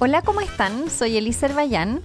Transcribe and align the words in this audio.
Hola, 0.00 0.22
¿cómo 0.22 0.40
están? 0.40 0.90
Soy 0.90 1.16
Elisa 1.16 1.48
Bayán 1.48 2.00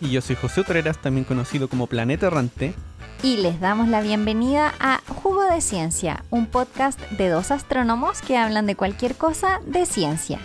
Y 0.00 0.10
yo 0.10 0.20
soy 0.20 0.36
José 0.36 0.60
Utreras, 0.60 1.00
también 1.00 1.24
conocido 1.24 1.68
como 1.68 1.86
Planeta 1.86 2.26
Errante. 2.26 2.74
y 3.22 3.38
les 3.38 3.60
damos 3.60 3.88
la 3.88 4.00
bienvenida 4.00 4.74
a 4.80 5.00
Jugo 5.08 5.44
de 5.44 5.60
Ciencia, 5.60 6.24
un 6.30 6.46
podcast 6.46 7.00
de 7.12 7.28
dos 7.28 7.50
astrónomos 7.50 8.20
que 8.22 8.36
hablan 8.36 8.66
de 8.66 8.76
cualquier 8.76 9.14
cosa 9.16 9.60
de 9.66 9.86
ciencia. 9.86 10.38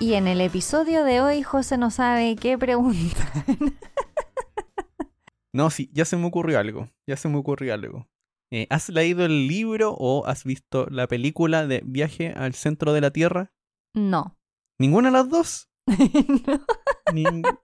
Y 0.00 0.14
en 0.14 0.28
el 0.28 0.40
episodio 0.40 1.04
de 1.04 1.20
hoy, 1.20 1.42
José 1.42 1.76
no 1.76 1.90
sabe 1.90 2.36
qué 2.36 2.56
pregunta. 2.58 3.32
No, 5.50 5.70
sí, 5.70 5.90
ya 5.94 6.04
se 6.04 6.16
me 6.18 6.26
ocurrió 6.26 6.58
algo. 6.60 6.88
Ya 7.06 7.16
se 7.16 7.26
me 7.28 7.38
ocurrió 7.38 7.72
algo. 7.72 8.06
Eh, 8.52 8.66
¿Has 8.70 8.90
leído 8.90 9.24
el 9.24 9.48
libro 9.48 9.96
o 9.98 10.26
has 10.26 10.44
visto 10.44 10.86
la 10.90 11.08
película 11.08 11.66
de 11.66 11.82
Viaje 11.84 12.32
al 12.36 12.52
Centro 12.54 12.92
de 12.92 13.00
la 13.00 13.10
Tierra? 13.10 13.50
No. 13.94 14.36
¿Ninguna 14.78 15.08
de 15.08 15.12
las 15.14 15.28
dos? 15.30 15.70
No. 16.46 17.12
Ning- 17.14 17.42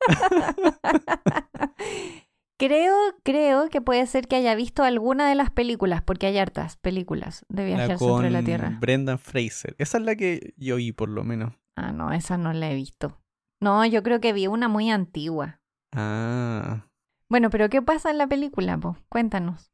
Creo, 2.57 2.95
creo 3.25 3.69
que 3.69 3.81
puede 3.81 4.07
ser 4.07 4.29
que 4.29 4.37
haya 4.37 4.55
visto 4.55 4.85
alguna 4.85 5.29
de 5.29 5.35
las 5.35 5.51
películas, 5.51 6.03
porque 6.03 6.27
hay 6.27 6.39
hartas 6.39 6.77
películas 6.77 7.45
de 7.49 7.65
viaje 7.67 7.83
al 7.93 7.99
centro 7.99 8.21
de 8.21 8.31
la 8.31 8.43
Tierra. 8.45 8.79
Brendan 8.81 9.19
Fraser. 9.19 9.75
Esa 9.79 9.99
es 9.99 10.05
la 10.05 10.15
que 10.15 10.55
yo 10.57 10.77
vi, 10.77 10.93
por 10.93 11.09
lo 11.09 11.25
menos. 11.25 11.53
Ah, 11.77 11.93
no, 11.93 12.13
esa 12.13 12.39
no 12.39 12.53
la 12.53 12.71
he 12.71 12.75
visto. 12.77 13.21
No, 13.61 13.85
yo 13.85 14.03
creo 14.05 14.21
que 14.21 14.33
vi 14.33 14.47
una 14.47 14.69
muy 14.69 14.89
antigua. 14.91 15.61
Ah. 15.95 16.87
Bueno, 17.29 17.51
pero 17.51 17.69
¿qué 17.69 17.83
pasa 17.83 18.11
en 18.11 18.19
la 18.19 18.29
película, 18.29 18.79
po? 18.79 18.97
Cuéntanos. 19.09 19.73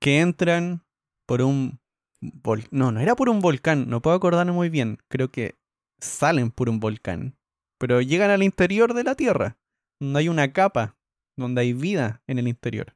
Que 0.00 0.20
entran 0.20 0.84
por 1.26 1.42
un... 1.42 1.80
vol- 2.22 2.68
No, 2.70 2.92
no 2.92 3.00
era 3.00 3.16
por 3.16 3.28
un 3.28 3.40
volcán. 3.40 3.88
No 3.90 4.00
puedo 4.00 4.14
acordarme 4.16 4.52
muy 4.52 4.68
bien. 4.70 4.98
Creo 5.08 5.30
que 5.32 5.58
salen 5.98 6.52
por 6.52 6.68
un 6.68 6.78
volcán. 6.78 7.36
Pero 7.80 8.02
llegan 8.02 8.30
al 8.30 8.42
interior 8.42 8.92
de 8.92 9.04
la 9.04 9.14
Tierra. 9.14 9.56
Donde 9.98 10.18
hay 10.20 10.28
una 10.28 10.52
capa. 10.52 10.98
Donde 11.34 11.62
hay 11.62 11.72
vida 11.72 12.22
en 12.26 12.38
el 12.38 12.46
interior. 12.46 12.94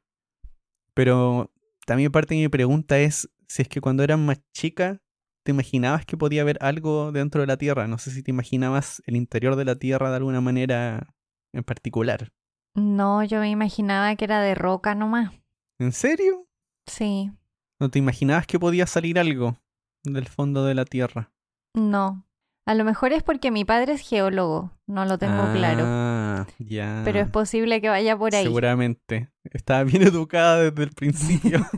Pero 0.93 1.51
también 1.87 2.11
parte 2.11 2.35
de 2.35 2.41
mi 2.41 2.49
pregunta 2.49 2.99
es 2.99 3.29
si 3.47 3.63
es 3.63 3.67
que 3.67 3.81
cuando 3.81 4.03
eras 4.03 4.19
más 4.19 4.39
chica 4.53 5.01
te 5.43 5.51
imaginabas 5.51 6.05
que 6.05 6.17
podía 6.17 6.41
haber 6.41 6.57
algo 6.61 7.11
dentro 7.11 7.41
de 7.41 7.47
la 7.47 7.57
Tierra. 7.57 7.87
No 7.87 7.97
sé 7.97 8.11
si 8.11 8.21
te 8.21 8.29
imaginabas 8.31 9.01
el 9.07 9.15
interior 9.15 9.55
de 9.55 9.65
la 9.65 9.75
Tierra 9.75 10.11
de 10.11 10.17
alguna 10.17 10.41
manera 10.41 11.13
en 11.51 11.63
particular. 11.63 12.31
No, 12.75 13.23
yo 13.23 13.39
me 13.39 13.49
imaginaba 13.49 14.15
que 14.15 14.25
era 14.25 14.41
de 14.41 14.53
roca 14.53 14.93
nomás. 14.93 15.33
¿En 15.79 15.91
serio? 15.91 16.47
Sí, 16.85 17.31
¿No 17.79 17.89
te 17.89 17.99
imaginabas 17.99 18.47
que 18.47 18.59
podía 18.59 18.85
salir 18.87 19.19
algo 19.19 19.57
del 20.03 20.27
fondo 20.27 20.63
de 20.63 20.75
la 20.75 20.85
Tierra? 20.85 21.31
no. 21.73 22.24
A 22.67 22.73
lo 22.73 22.83
mejor 22.83 23.13
es 23.13 23.21
porque 23.21 23.51
mi 23.51 23.63
padre 23.63 23.93
es 23.93 24.01
geólogo, 24.01 24.71
no 24.87 25.05
lo 25.05 25.19
tengo 25.19 25.51
claro. 25.53 25.83
Ah, 25.85 26.47
ya. 26.57 27.03
Pero 27.05 27.19
es 27.19 27.29
posible 27.29 27.79
que 27.79 27.89
vaya 27.89 28.17
por 28.17 28.33
ahí. 28.33 28.43
Seguramente. 28.43 29.29
Estaba 29.43 29.83
bien 29.83 30.01
educada 30.07 30.57
desde 30.59 30.83
el 30.83 30.89
principio. 30.91 31.59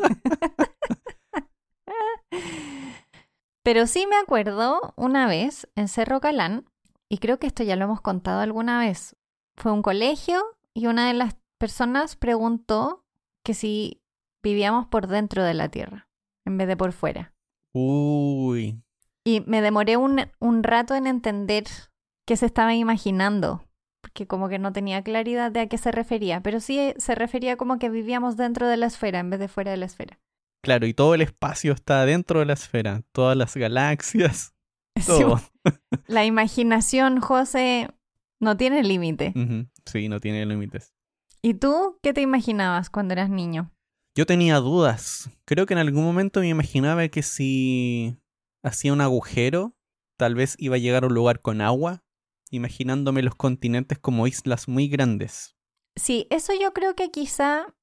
Pero 3.64 3.86
sí 3.86 4.08
me 4.08 4.16
acuerdo 4.16 4.94
una 4.96 5.28
vez 5.28 5.68
en 5.76 5.90
Cerro 5.90 6.22
Calán, 6.22 6.64
y 7.10 7.18
creo 7.18 7.38
que 7.38 7.48
esto 7.48 7.64
ya 7.64 7.76
lo 7.76 7.84
hemos 7.84 8.00
contado 8.00 8.40
alguna 8.40 8.80
vez. 8.80 9.18
Fue 9.58 9.74
un 9.74 9.82
colegio 9.82 10.42
y 10.74 10.88
una 10.88 11.08
de 11.08 11.14
las 11.14 11.36
personas 11.58 12.16
preguntó 12.16 13.04
que 13.44 13.54
si 13.54 14.02
vivíamos 14.42 14.88
por 14.88 15.08
dentro 15.08 15.44
de 15.44 15.54
la 15.54 15.68
Tierra, 15.68 16.08
en 16.46 16.58
vez 16.58 16.70
de 16.70 16.78
por 16.78 16.94
fuera. 16.94 17.34
Uy. 17.74 18.82
Y 19.28 19.44
me 19.46 19.62
demoré 19.62 19.98
un, 19.98 20.22
un 20.40 20.64
rato 20.64 20.96
en 20.96 21.06
entender 21.06 21.66
qué 22.26 22.38
se 22.38 22.46
estaba 22.46 22.74
imaginando, 22.76 23.62
porque 24.00 24.26
como 24.26 24.48
que 24.48 24.58
no 24.58 24.72
tenía 24.72 25.04
claridad 25.04 25.52
de 25.52 25.60
a 25.60 25.68
qué 25.68 25.78
se 25.78 25.92
refería, 25.92 26.42
pero 26.42 26.62
sí 26.62 26.94
se 26.96 27.14
refería 27.14 27.58
como 27.58 27.78
que 27.78 27.90
vivíamos 27.90 28.38
dentro 28.38 28.70
de 28.70 28.78
la 28.78 28.86
esfera 28.86 29.20
en 29.20 29.30
vez 29.30 29.42
de 29.42 29.50
fuera 29.50 29.72
de 29.72 29.76
la 29.76 29.86
esfera. 29.86 30.18
Claro, 30.64 30.88
y 30.88 30.94
todo 30.94 31.14
el 31.14 31.20
espacio 31.20 31.74
está 31.74 32.06
dentro 32.06 32.40
de 32.40 32.46
la 32.46 32.54
esfera. 32.54 33.04
Todas 33.12 33.36
las 33.36 33.58
galaxias. 33.58 34.54
Sí, 35.00 35.24
la 36.08 36.26
imaginación, 36.26 37.20
José, 37.20 37.90
no 38.40 38.58
tiene 38.58 38.82
límite. 38.82 39.34
Sí, 39.86 40.08
no 40.08 40.20
tiene 40.20 40.44
límites. 40.46 40.96
¿Y 41.44 41.54
tú 41.54 42.00
qué 42.02 42.14
te 42.14 42.22
imaginabas 42.22 42.90
cuando 42.90 43.14
eras 43.14 43.30
niño? 43.30 43.72
Yo 44.16 44.26
tenía 44.26 44.56
dudas. 44.56 45.30
Creo 45.46 45.68
que 45.68 45.74
en 45.76 45.80
algún 45.80 46.04
momento 46.04 46.40
me 46.40 46.48
imaginaba 46.48 47.08
que 47.10 47.22
si 47.22 48.18
hacía 48.68 48.94
un 48.94 49.02
agujero, 49.02 49.76
tal 50.18 50.36
vez 50.36 50.56
iba 50.60 50.76
a 50.76 50.80
llegar 50.80 51.04
a 51.04 51.08
un 51.08 51.14
lugar 51.14 51.42
con 51.42 51.62
agua, 51.62 52.04
imaginándome 52.52 53.22
los 53.22 53.36
continentes 53.36 53.98
como 54.00 54.28
islas 54.28 54.68
muy 54.68 54.88
grandes. 54.88 55.56
Sí, 55.96 56.28
eso 56.30 56.54
yo 56.60 56.74
creo 56.74 56.96
que 56.96 57.10
quizá, 57.10 57.74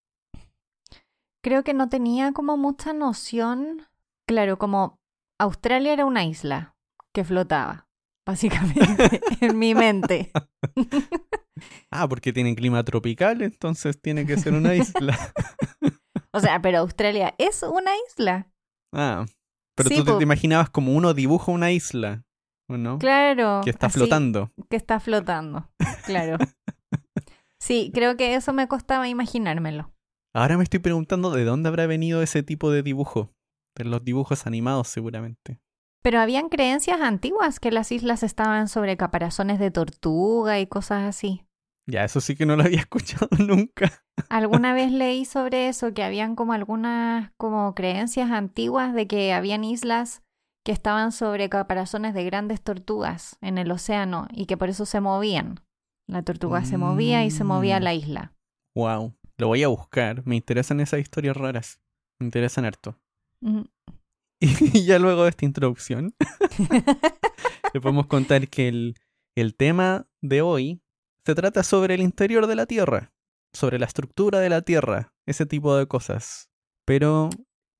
creo 1.42 1.64
que 1.64 1.74
no 1.74 1.88
tenía 1.88 2.32
como 2.32 2.56
mucha 2.56 2.92
noción. 2.92 3.86
Claro, 4.26 4.58
como 4.58 5.00
Australia 5.38 5.92
era 5.92 6.06
una 6.06 6.24
isla 6.24 6.76
que 7.12 7.24
flotaba, 7.24 7.88
básicamente, 8.26 9.20
en 9.40 9.58
mi 9.58 9.74
mente. 9.74 10.30
Ah, 11.88 12.08
porque 12.08 12.32
tienen 12.32 12.56
clima 12.56 12.82
tropical, 12.82 13.40
entonces 13.40 14.00
tiene 14.00 14.26
que 14.26 14.36
ser 14.36 14.54
una 14.54 14.74
isla. 14.74 15.16
O 16.32 16.40
sea, 16.40 16.60
pero 16.60 16.78
Australia 16.78 17.32
es 17.38 17.62
una 17.62 17.92
isla. 18.08 18.50
Ah, 18.92 19.24
pero 19.74 19.88
Sí, 19.88 20.02
tú 20.04 20.18
te, 20.18 20.22
imaginabas 20.22 20.70
como 20.70 20.94
uno 20.94 21.14
dibuja 21.14 21.52
una 21.52 21.72
isla, 21.72 22.24
¿o 22.68 22.76
no? 22.76 22.98
Claro. 22.98 23.60
Que 23.64 23.70
está 23.70 23.88
flotando. 23.88 24.52
Que 24.68 24.76
está 24.76 25.00
flotando, 25.00 25.70
claro. 26.06 26.38
Sí, 27.60 27.90
creo 27.94 28.14
que 28.18 28.34
eso 28.34 28.52
me 28.52 28.68
costaba 28.68 29.08
imaginármelo. 29.08 29.90
Ahora 30.34 30.58
me 30.58 30.64
estoy 30.64 30.80
preguntando 30.80 31.30
de 31.30 31.44
dónde 31.44 31.70
habrá 31.70 31.86
venido 31.86 32.20
ese 32.20 32.42
tipo 32.42 32.70
de 32.70 32.82
dibujo. 32.82 33.32
De 33.74 33.84
los 33.84 34.04
dibujos 34.04 34.46
animados, 34.46 34.88
seguramente. 34.88 35.62
Pero 36.02 36.20
habían 36.20 36.50
creencias 36.50 37.00
antiguas 37.00 37.60
que 37.60 37.70
las 37.70 37.90
islas 37.90 38.22
estaban 38.22 38.68
sobre 38.68 38.98
caparazones 38.98 39.58
de 39.58 39.70
tortuga 39.70 40.60
y 40.60 40.66
cosas 40.66 41.04
así. 41.04 41.43
Ya, 41.86 42.04
eso 42.04 42.20
sí 42.20 42.34
que 42.34 42.46
no 42.46 42.56
lo 42.56 42.62
había 42.64 42.78
escuchado 42.80 43.28
nunca. 43.38 44.02
Alguna 44.28 44.72
vez 44.74 44.90
leí 44.92 45.24
sobre 45.24 45.68
eso, 45.68 45.92
que 45.92 46.02
habían 46.02 46.34
como 46.36 46.52
algunas 46.52 47.30
como 47.36 47.74
creencias 47.74 48.30
antiguas 48.30 48.94
de 48.94 49.06
que 49.06 49.32
habían 49.32 49.64
islas 49.64 50.22
que 50.64 50.72
estaban 50.72 51.12
sobre 51.12 51.50
caparazones 51.50 52.14
de 52.14 52.24
grandes 52.24 52.62
tortugas 52.62 53.36
en 53.42 53.58
el 53.58 53.70
océano 53.70 54.28
y 54.32 54.46
que 54.46 54.56
por 54.56 54.70
eso 54.70 54.86
se 54.86 55.00
movían. 55.00 55.60
La 56.08 56.22
tortuga 56.22 56.64
se 56.64 56.78
movía 56.78 57.24
y 57.24 57.30
se 57.30 57.44
movía 57.44 57.80
Mm. 57.80 57.82
la 57.82 57.94
isla. 57.94 58.32
Wow. 58.74 59.14
Lo 59.36 59.48
voy 59.48 59.62
a 59.62 59.68
buscar. 59.68 60.26
Me 60.26 60.36
interesan 60.36 60.80
esas 60.80 61.00
historias 61.00 61.36
raras. 61.36 61.80
Me 62.18 62.26
interesan 62.26 62.64
harto. 62.64 62.98
Mm. 63.42 63.62
Y 64.40 64.84
ya 64.84 64.98
luego 64.98 65.24
de 65.24 65.30
esta 65.30 65.44
introducción, 65.46 66.14
le 67.72 67.80
podemos 67.80 68.06
contar 68.06 68.48
que 68.48 68.68
el, 68.68 68.94
el 69.36 69.54
tema 69.54 70.06
de 70.22 70.42
hoy 70.42 70.82
se 71.24 71.34
trata 71.34 71.62
sobre 71.62 71.94
el 71.94 72.02
interior 72.02 72.46
de 72.46 72.56
la 72.56 72.66
Tierra, 72.66 73.12
sobre 73.52 73.78
la 73.78 73.86
estructura 73.86 74.40
de 74.40 74.50
la 74.50 74.62
Tierra, 74.62 75.14
ese 75.26 75.46
tipo 75.46 75.76
de 75.76 75.86
cosas. 75.86 76.50
Pero 76.84 77.30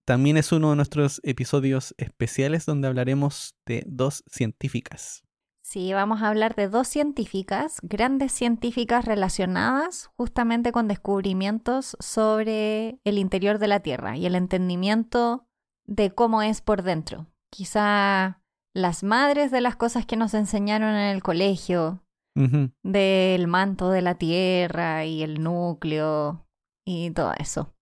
también 0.06 0.36
es 0.36 0.52
uno 0.52 0.70
de 0.70 0.76
nuestros 0.76 1.20
episodios 1.24 1.94
especiales 1.98 2.66
donde 2.66 2.88
hablaremos 2.88 3.54
de 3.66 3.84
dos 3.86 4.24
científicas. 4.26 5.22
Sí, 5.62 5.92
vamos 5.92 6.22
a 6.22 6.28
hablar 6.28 6.54
de 6.54 6.68
dos 6.68 6.88
científicas, 6.88 7.78
grandes 7.82 8.32
científicas 8.32 9.06
relacionadas 9.06 10.10
justamente 10.16 10.72
con 10.72 10.88
descubrimientos 10.88 11.96
sobre 12.00 13.00
el 13.04 13.18
interior 13.18 13.58
de 13.58 13.68
la 13.68 13.80
Tierra 13.80 14.16
y 14.16 14.26
el 14.26 14.34
entendimiento 14.34 15.48
de 15.86 16.10
cómo 16.10 16.42
es 16.42 16.60
por 16.60 16.82
dentro. 16.82 17.26
Quizá 17.50 18.42
las 18.74 19.02
madres 19.02 19.50
de 19.50 19.62
las 19.62 19.76
cosas 19.76 20.04
que 20.04 20.16
nos 20.16 20.34
enseñaron 20.34 20.90
en 20.90 21.14
el 21.14 21.22
colegio, 21.22 22.03
Del 22.34 23.46
manto 23.46 23.90
de 23.90 24.02
la 24.02 24.16
Tierra 24.16 25.04
y 25.04 25.22
el 25.22 25.42
núcleo 25.42 26.46
y 26.84 27.10
todo 27.12 27.32
eso. 27.38 27.74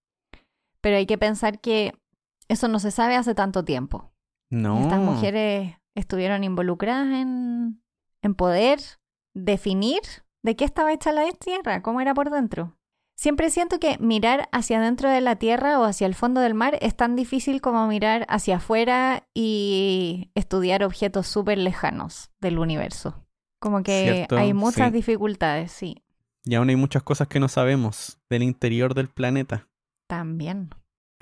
Pero 0.80 0.96
hay 0.96 1.06
que 1.06 1.18
pensar 1.18 1.60
que 1.60 1.94
eso 2.48 2.68
no 2.68 2.78
se 2.78 2.90
sabe 2.90 3.16
hace 3.16 3.34
tanto 3.34 3.64
tiempo. 3.64 4.12
No. 4.50 4.82
Estas 4.82 5.00
mujeres 5.00 5.76
estuvieron 5.94 6.44
involucradas 6.44 7.06
en, 7.06 7.82
en 8.20 8.34
poder 8.34 8.80
definir 9.34 10.00
de 10.42 10.56
qué 10.56 10.64
estaba 10.64 10.92
hecha 10.92 11.12
la 11.12 11.30
Tierra, 11.32 11.82
cómo 11.82 12.00
era 12.00 12.12
por 12.14 12.30
dentro. 12.30 12.76
Siempre 13.14 13.50
siento 13.50 13.78
que 13.78 13.98
mirar 13.98 14.48
hacia 14.52 14.78
adentro 14.78 15.08
de 15.08 15.20
la 15.20 15.36
Tierra 15.36 15.78
o 15.78 15.84
hacia 15.84 16.06
el 16.06 16.14
fondo 16.14 16.40
del 16.40 16.54
mar 16.54 16.78
es 16.80 16.96
tan 16.96 17.14
difícil 17.14 17.60
como 17.60 17.86
mirar 17.86 18.26
hacia 18.28 18.56
afuera 18.56 19.28
y 19.32 20.30
estudiar 20.34 20.82
objetos 20.82 21.26
súper 21.28 21.58
lejanos 21.58 22.30
del 22.40 22.58
universo. 22.58 23.21
Como 23.62 23.84
que 23.84 24.10
Cierto, 24.12 24.36
hay 24.36 24.52
muchas 24.52 24.88
sí. 24.88 24.96
dificultades, 24.96 25.70
sí, 25.70 26.02
Y 26.44 26.56
aún 26.56 26.68
hay 26.68 26.74
muchas 26.74 27.04
cosas 27.04 27.28
que 27.28 27.38
no 27.38 27.46
sabemos 27.46 28.18
del 28.28 28.42
interior 28.42 28.92
del 28.94 29.08
planeta. 29.08 29.68
también. 30.08 30.70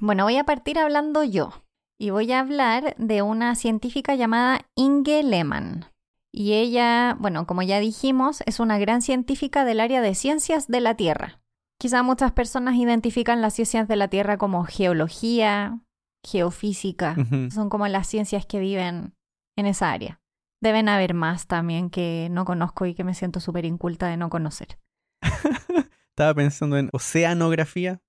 Bueno, 0.01 0.25
voy 0.25 0.39
a 0.39 0.45
partir 0.45 0.79
hablando 0.79 1.23
yo 1.23 1.63
y 1.99 2.09
voy 2.09 2.33
a 2.33 2.41
hablar 2.41 2.97
de 2.97 3.21
una 3.21 3.55
científica 3.55 4.15
llamada 4.15 4.63
Inge 4.75 5.23
Lehmann. 5.23 5.85
Y 6.33 6.55
ella, 6.55 7.15
bueno, 7.21 7.47
como 7.47 7.61
ya 7.61 7.79
dijimos, 7.79 8.43
es 8.47 8.59
una 8.59 8.79
gran 8.79 9.03
científica 9.03 9.67
del 9.67 9.81
área 9.81 10.01
de 10.01 10.15
ciencias 10.15 10.67
de 10.67 10.81
la 10.81 10.95
Tierra. 10.95 11.43
Quizá 11.79 12.03
muchas 12.03 12.33
personas 12.33 12.77
identifican 12.77 13.43
las 13.43 13.53
ciencias 13.55 13.87
de 13.87 13.97
la 13.97 14.09
Tierra 14.09 14.39
como 14.39 14.65
geología, 14.65 15.81
geofísica. 16.25 17.17
Son 17.53 17.69
como 17.69 17.87
las 17.89 18.07
ciencias 18.07 18.47
que 18.47 18.61
viven 18.61 19.15
en 19.57 19.67
esa 19.67 19.93
área. 19.93 20.20
Deben 20.61 20.89
haber 20.89 21.15
más 21.15 21.47
también 21.47 21.91
que 21.91 22.29
no 22.31 22.45
conozco 22.45 22.87
y 22.87 22.95
que 22.95 23.05
me 23.05 23.15
siento 23.15 23.41
súper 23.41 23.65
inculta 23.65 24.09
de 24.09 24.17
no 24.17 24.29
conocer. 24.31 24.79
Estaba 26.11 26.35
pensando 26.35 26.77
en 26.77 26.91
oceanografía. 26.93 28.03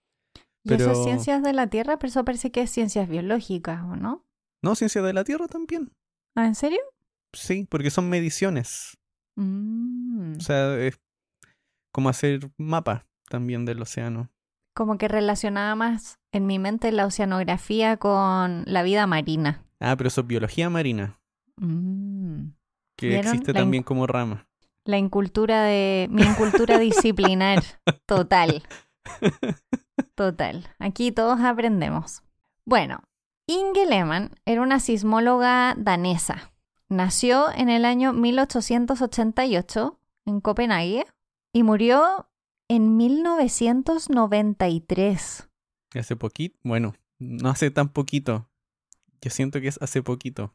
Y 0.63 0.73
eso 0.73 0.91
es 0.91 0.97
Pero- 0.97 1.03
ciencias 1.03 1.41
de 1.43 1.53
la 1.53 1.67
Tierra, 1.67 1.97
pero 1.97 2.09
eso 2.09 2.25
parece 2.25 2.51
que 2.51 2.61
es 2.61 2.69
ciencias 2.69 3.07
biológicas, 3.09 3.81
¿o 3.83 3.95
no? 3.95 4.25
No, 4.61 4.75
ciencia 4.75 5.01
de 5.01 5.13
la 5.13 5.23
Tierra 5.23 5.47
también. 5.47 5.91
¿Ah, 6.35 6.45
en 6.45 6.55
serio? 6.55 6.79
Sí, 7.33 7.65
porque 7.69 7.89
son 7.89 8.09
mediciones. 8.09 8.97
Mm. 9.37 10.33
O 10.37 10.39
sea, 10.41 10.77
es 10.77 10.99
como 11.91 12.09
hacer 12.09 12.51
mapa 12.57 13.07
también 13.29 13.65
del 13.65 13.81
océano. 13.81 14.29
Como 14.75 14.97
que 14.97 15.07
relacionaba 15.07 15.73
más 15.75 16.19
en 16.31 16.45
mi 16.45 16.59
mente 16.59 16.91
la 16.91 17.05
oceanografía 17.05 17.97
con 17.97 18.63
la 18.67 18.83
vida 18.83 19.07
marina. 19.07 19.65
Ah, 19.79 19.95
pero 19.97 20.09
eso 20.09 20.21
es 20.21 20.27
biología 20.27 20.69
marina, 20.69 21.19
Mm. 21.57 22.53
que 22.95 23.07
¿Vieron? 23.07 23.27
existe 23.27 23.53
La 23.53 23.59
también 23.59 23.83
como 23.83 24.07
rama. 24.07 24.47
La 24.85 24.97
incultura 24.97 25.63
de. 25.63 26.07
Mi 26.11 26.23
incultura 26.23 26.79
disciplinar. 26.79 27.63
Total. 28.05 28.63
Total. 30.15 30.67
Aquí 30.79 31.11
todos 31.11 31.39
aprendemos. 31.41 32.23
Bueno, 32.65 33.03
Inge 33.47 33.85
Lehmann 33.85 34.31
era 34.45 34.61
una 34.61 34.79
sismóloga 34.79 35.75
danesa. 35.77 36.53
Nació 36.89 37.51
en 37.51 37.69
el 37.69 37.85
año 37.85 38.13
1888 38.13 39.99
en 40.25 40.41
Copenhague 40.41 41.05
y 41.53 41.63
murió 41.63 42.27
en 42.67 42.97
1993. 42.97 45.49
Y 45.93 45.99
Hace 45.99 46.15
poquito, 46.15 46.57
bueno, 46.63 46.93
no 47.19 47.49
hace 47.49 47.69
tan 47.71 47.89
poquito. 47.89 48.49
Yo 49.21 49.29
siento 49.29 49.59
que 49.61 49.67
es 49.67 49.77
hace 49.81 50.01
poquito. 50.01 50.53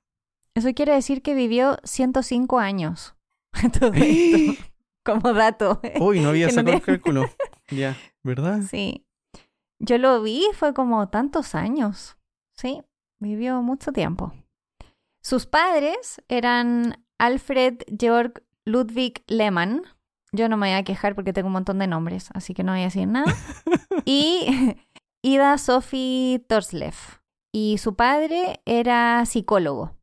Eso 0.56 0.72
quiere 0.72 0.94
decir 0.94 1.20
que 1.20 1.34
vivió 1.34 1.76
105 1.84 2.58
años. 2.58 3.14
Todo 3.78 3.92
esto, 3.92 4.64
como 5.04 5.34
dato. 5.34 5.80
Uy, 6.00 6.20
no 6.20 6.30
había 6.30 6.48
sacado 6.50 6.76
el 6.76 6.82
cálculo. 6.82 7.30
Ya, 7.68 7.96
¿verdad? 8.22 8.62
Sí. 8.62 9.04
Yo 9.80 9.98
lo 9.98 10.22
vi, 10.22 10.44
fue 10.54 10.72
como 10.72 11.08
tantos 11.08 11.56
años. 11.56 12.16
Sí, 12.56 12.80
vivió 13.18 13.60
mucho 13.60 13.90
tiempo. 13.90 14.32
Sus 15.20 15.46
padres 15.46 16.22
eran 16.28 17.04
Alfred 17.18 17.80
Georg 17.98 18.44
Ludwig 18.64 19.24
Lehmann. 19.26 19.82
Yo 20.30 20.48
no 20.48 20.56
me 20.56 20.68
voy 20.68 20.76
a 20.76 20.84
quejar 20.84 21.16
porque 21.16 21.32
tengo 21.32 21.48
un 21.48 21.54
montón 21.54 21.80
de 21.80 21.88
nombres, 21.88 22.28
así 22.34 22.54
que 22.54 22.62
no 22.62 22.70
voy 22.70 22.82
a 22.82 22.84
decir 22.84 23.08
nada. 23.08 23.34
Y 24.04 24.76
Ida 25.22 25.58
Sophie 25.58 26.38
Torsleff. 26.48 27.18
Y 27.52 27.78
su 27.78 27.96
padre 27.96 28.60
era 28.64 29.26
psicólogo. 29.26 29.95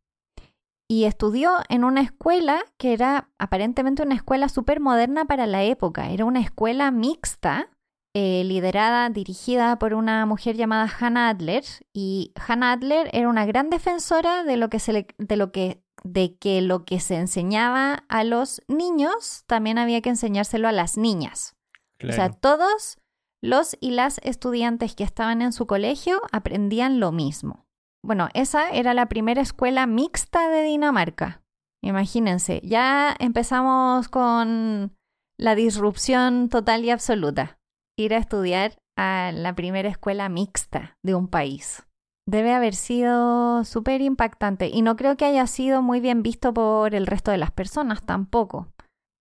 Y 0.88 1.06
estudió 1.06 1.52
en 1.70 1.84
una 1.84 2.02
escuela 2.02 2.64
que 2.78 2.94
era 2.94 3.30
aparentemente 3.40 4.04
una 4.04 4.16
escuela 4.16 4.50
súper 4.50 4.80
moderna 4.80 5.26
para 5.26 5.48
la 5.48 5.64
época. 5.64 6.10
Era 6.10 6.26
una 6.26 6.42
escuela 6.42 6.92
mixta 6.92 7.70
eh, 8.16 8.44
liderada, 8.44 9.10
dirigida 9.10 9.80
por 9.80 9.94
una 9.96 10.26
mujer 10.28 10.56
llamada 10.56 10.92
Hannah 11.00 11.30
Adler. 11.30 11.64
Y 11.94 12.32
Hannah 12.48 12.74
Adler 12.74 13.10
era 13.12 13.28
una 13.28 13.46
gran 13.46 13.70
defensora 13.72 14.44
de 14.44 14.58
lo 14.58 14.70
que 14.70 14.80
se 14.80 14.94
le- 14.94 15.08
de 15.18 15.36
lo 15.38 15.52
que 15.52 15.82
de 16.04 16.36
que 16.38 16.62
lo 16.62 16.84
que 16.86 17.00
se 17.00 17.16
enseñaba 17.16 18.04
a 18.10 18.24
los 18.26 18.62
niños 18.68 19.46
también 19.48 19.78
había 19.78 20.02
que 20.02 20.10
enseñárselo 20.10 20.68
a 20.68 20.74
las 20.74 20.98
niñas. 20.98 21.56
O 22.04 22.12
sea, 22.12 22.30
todos 22.30 22.98
los 23.42 23.78
y 23.80 23.92
las 23.92 24.20
estudiantes 24.24 24.96
que 24.96 25.06
estaban 25.06 25.42
en 25.42 25.54
su 25.54 25.66
colegio 25.66 26.22
aprendían 26.32 27.00
lo 27.00 27.12
mismo. 27.14 27.66
Bueno, 28.06 28.28
esa 28.34 28.70
era 28.70 28.94
la 28.94 29.08
primera 29.08 29.42
escuela 29.42 29.88
mixta 29.88 30.50
de 30.50 30.64
Dinamarca. 30.64 31.42
Imagínense, 31.82 32.62
ya 32.64 33.16
empezamos 33.18 34.10
con 34.10 34.96
la 35.38 35.56
disrupción 35.56 36.50
total 36.50 36.84
y 36.84 36.90
absoluta. 36.90 37.60
Ir 37.98 38.14
a 38.14 38.18
estudiar 38.18 38.78
a 38.98 39.32
la 39.34 39.56
primera 39.56 39.90
escuela 39.90 40.28
mixta 40.28 40.98
de 41.02 41.16
un 41.16 41.28
país. 41.28 41.84
Debe 42.26 42.54
haber 42.54 42.76
sido 42.76 43.64
súper 43.66 44.02
impactante 44.02 44.68
y 44.68 44.82
no 44.82 44.96
creo 44.96 45.18
que 45.18 45.26
haya 45.26 45.48
sido 45.48 45.82
muy 45.82 46.00
bien 46.00 46.24
visto 46.24 46.54
por 46.54 46.96
el 46.96 47.08
resto 47.08 47.32
de 47.32 47.38
las 47.38 47.52
personas 47.52 48.04
tampoco, 48.04 48.68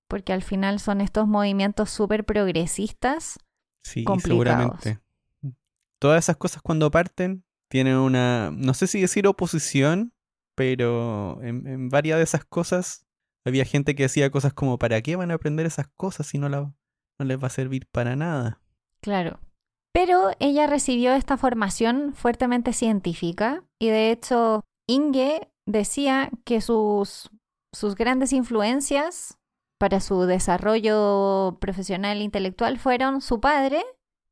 porque 0.09 0.33
al 0.33 0.43
final 0.43 0.79
son 0.79 1.01
estos 1.01 1.27
movimientos 1.27 1.91
súper 1.91 2.25
progresistas. 2.25 3.39
Sí, 3.85 4.05
complicados. 4.05 4.81
seguramente. 4.83 5.01
Todas 6.01 6.25
esas 6.25 6.37
cosas 6.37 6.63
cuando 6.63 6.91
parten 6.91 7.45
tienen 7.73 7.97
una, 7.97 8.51
no 8.55 8.75
sé 8.75 8.87
si 8.87 9.01
decir 9.01 9.27
oposición, 9.27 10.13
pero 10.55 11.43
en, 11.43 11.67
en 11.67 11.89
varias 11.89 12.19
de 12.19 12.25
esas 12.25 12.45
cosas 12.45 13.07
había 13.47 13.65
gente 13.65 13.95
que 13.95 14.03
decía 14.03 14.31
cosas 14.31 14.53
como, 14.53 14.79
¿para 14.79 15.01
qué 15.01 15.17
van 15.17 15.31
a 15.31 15.35
aprender 15.37 15.65
esas 15.65 15.89
cosas 15.97 16.27
si 16.27 16.37
no, 16.37 16.51
la, 16.51 16.75
no 17.19 17.25
les 17.25 17.43
va 17.43 17.47
a 17.47 17.51
servir 17.51 17.87
para 17.91 18.15
nada? 18.15 18.61
Claro. 19.01 19.41
Pero 19.91 20.33
ella 20.39 20.67
recibió 20.67 21.15
esta 21.15 21.39
formación 21.39 22.13
fuertemente 22.13 22.75
científica 22.75 23.65
y 23.79 23.89
de 23.89 24.11
hecho 24.11 24.67
Inge 24.87 25.51
decía 25.65 26.29
que 26.45 26.61
sus, 26.61 27.31
sus 27.73 27.95
grandes 27.95 28.35
influencias 28.35 29.39
para 29.79 30.01
su 30.01 30.25
desarrollo 30.25 31.57
profesional 31.59 32.19
e 32.19 32.25
intelectual 32.25 32.79
fueron 32.79 33.23
su 33.23 33.41
padre 33.41 33.83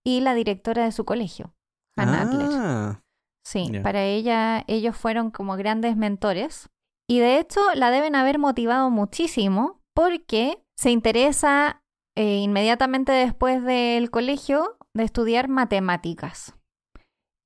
y 0.05 0.21
la 0.21 0.35
directora 0.35 0.85
de 0.85 0.93
su 0.93 1.07
colegio, 1.07 1.55
Hannah 1.97 2.21
Adler. 2.21 3.10
Sí, 3.51 3.69
para 3.83 4.05
ella 4.05 4.65
ellos 4.69 4.97
fueron 4.97 5.31
como 5.31 5.57
grandes 5.57 5.97
mentores. 5.97 6.69
Y 7.09 7.19
de 7.19 7.39
hecho 7.41 7.61
la 7.75 7.91
deben 7.91 8.15
haber 8.15 8.39
motivado 8.39 8.91
muchísimo 8.91 9.81
porque 9.95 10.63
se 10.77 10.91
interesa 10.91 11.83
eh, 12.17 12.37
inmediatamente 12.37 13.11
después 13.13 13.65
del 13.65 14.11
colegio 14.11 14.77
de 14.95 15.05
estudiar 15.05 15.49
matemáticas. 15.49 16.55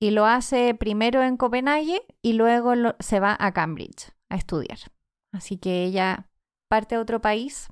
Y 0.01 0.11
lo 0.11 0.27
hace 0.27 0.75
primero 0.75 1.23
en 1.23 1.39
Copenhague 1.39 2.03
y 2.23 2.35
luego 2.35 2.75
lo- 2.75 2.97
se 2.99 3.21
va 3.21 3.35
a 3.39 3.53
Cambridge 3.53 4.13
a 4.29 4.37
estudiar. 4.37 4.79
Así 5.33 5.57
que 5.57 5.85
ella 5.85 6.29
parte 6.69 6.97
a 6.97 7.01
otro 7.01 7.21
país 7.23 7.69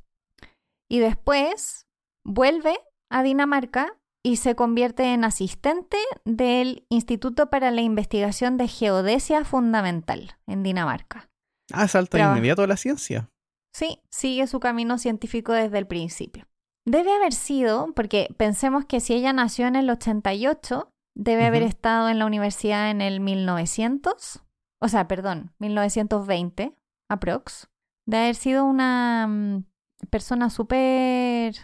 y 0.90 1.00
después 1.00 1.86
vuelve 2.24 2.78
a 3.10 3.22
Dinamarca 3.22 3.98
y 4.24 4.36
se 4.36 4.54
convierte 4.54 5.12
en 5.14 5.24
asistente 5.24 5.96
del 6.24 6.86
Instituto 6.90 7.50
para 7.50 7.70
la 7.70 7.80
Investigación 7.80 8.56
de 8.56 8.68
Geodesia 8.68 9.44
Fundamental 9.44 10.36
en 10.46 10.62
Dinamarca. 10.62 11.28
ah 11.72 11.88
salta 11.88 12.18
Traba- 12.18 12.32
inmediato 12.36 12.62
a 12.62 12.66
la 12.66 12.76
ciencia. 12.76 13.28
Sí, 13.74 14.00
sigue 14.10 14.46
su 14.46 14.60
camino 14.60 14.98
científico 14.98 15.52
desde 15.52 15.78
el 15.78 15.86
principio. 15.86 16.46
Debe 16.86 17.12
haber 17.12 17.32
sido, 17.32 17.92
porque 17.94 18.28
pensemos 18.36 18.84
que 18.84 19.00
si 19.00 19.14
ella 19.14 19.32
nació 19.32 19.66
en 19.66 19.76
el 19.76 19.88
88, 19.88 20.90
debe 21.14 21.44
haber 21.46 21.62
Ujú. 21.62 21.70
estado 21.70 22.08
en 22.08 22.18
la 22.18 22.26
universidad 22.26 22.90
en 22.90 23.00
el 23.00 23.20
1900, 23.20 24.42
o 24.80 24.88
sea, 24.88 25.08
perdón, 25.08 25.52
1920, 25.58 26.76
aprox. 27.08 27.68
Debe 28.06 28.24
haber 28.24 28.34
sido 28.34 28.64
una 28.64 29.26
mm, 29.28 29.64
persona 30.10 30.50
súper, 30.50 31.54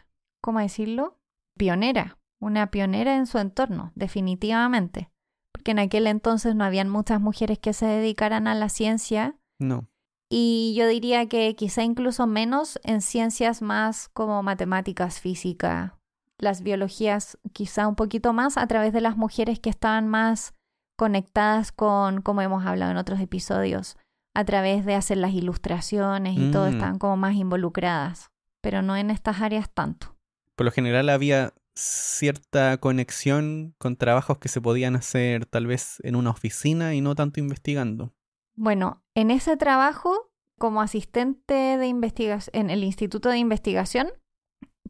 ¿cómo 0.43 0.61
decirlo? 0.61 1.19
Pionera, 1.57 2.18
una 2.41 2.71
pionera 2.71 3.17
en 3.17 3.27
su 3.27 3.39
entorno, 3.39 3.93
definitivamente. 3.95 5.11
Porque 5.53 5.73
en 5.73 5.79
aquel 5.81 6.07
entonces 6.07 6.55
no 6.55 6.65
habían 6.65 6.89
muchas 6.89 7.21
mujeres 7.21 7.59
que 7.59 7.73
se 7.73 7.87
dedicaran 7.87 8.47
a 8.47 8.55
la 8.55 8.69
ciencia 8.69 9.37
No. 9.59 9.89
y 10.31 10.75
yo 10.77 10.87
diría 10.87 11.29
que 11.29 11.55
quizá 11.57 11.83
incluso 11.83 12.27
menos 12.27 12.79
en 12.85 13.01
ciencias 13.01 13.61
más 13.63 14.09
como 14.11 14.43
matemáticas, 14.43 15.21
física, 15.21 15.99
las 16.39 16.63
biologías 16.63 17.39
quizá 17.53 17.89
un 17.89 17.97
poquito 17.97 18.33
más 18.33 18.57
a 18.57 18.67
través 18.69 18.93
de 18.93 19.01
las 19.01 19.17
mujeres 19.17 19.59
que 19.59 19.71
estaban 19.71 20.07
más 20.07 20.55
conectadas 20.97 21.73
con, 21.73 22.23
como 22.23 22.43
hemos 22.43 22.65
hablado 22.67 22.91
en 22.93 22.97
otros 22.97 23.21
episodios, 23.21 23.97
a 24.35 24.45
través 24.45 24.85
de 24.85 24.95
hacer 24.95 25.17
las 25.17 25.33
ilustraciones 25.33 26.37
y 26.39 26.51
todo, 26.53 26.67
Mm. 26.67 26.75
estaban 26.75 26.99
como 26.99 27.17
más 27.17 27.35
involucradas, 27.35 28.31
pero 28.61 28.83
no 28.83 28.97
en 28.97 29.11
estas 29.11 29.41
áreas 29.41 29.71
tanto. 29.73 30.15
Por 30.55 30.67
lo 30.67 30.71
general 30.73 31.09
había 31.09 31.53
cierta 31.79 32.79
conexión 32.79 33.75
con 33.79 33.97
trabajos 33.97 34.39
que 34.39 34.49
se 34.49 34.61
podían 34.61 34.97
hacer 34.97 35.47
tal 35.47 35.67
vez 35.67 36.01
en 36.03 36.17
una 36.17 36.31
oficina 36.31 36.95
y 36.95 37.01
no 37.01 37.15
tanto 37.15 37.41
investigando. 37.41 38.13
Bueno, 38.57 39.03
en 39.15 39.31
ese 39.31 39.57
trabajo, 39.57 40.33
como 40.59 40.83
asistente 40.83 41.55
de 41.55 41.87
investigación 41.87 42.51
en 42.55 42.71
el 42.71 42.83
Instituto 42.83 43.29
de 43.29 43.39
Investigación, 43.39 44.09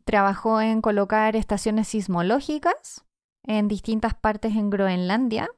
trabajó 0.05 0.63
en 0.63 0.81
colocar 0.81 1.37
estaciones 1.37 1.89
sismológicas 1.89 3.05
en 3.45 3.69
distintas 3.69 4.15
partes 4.15 4.57
en 4.57 4.71
Groenlandia. 4.71 5.51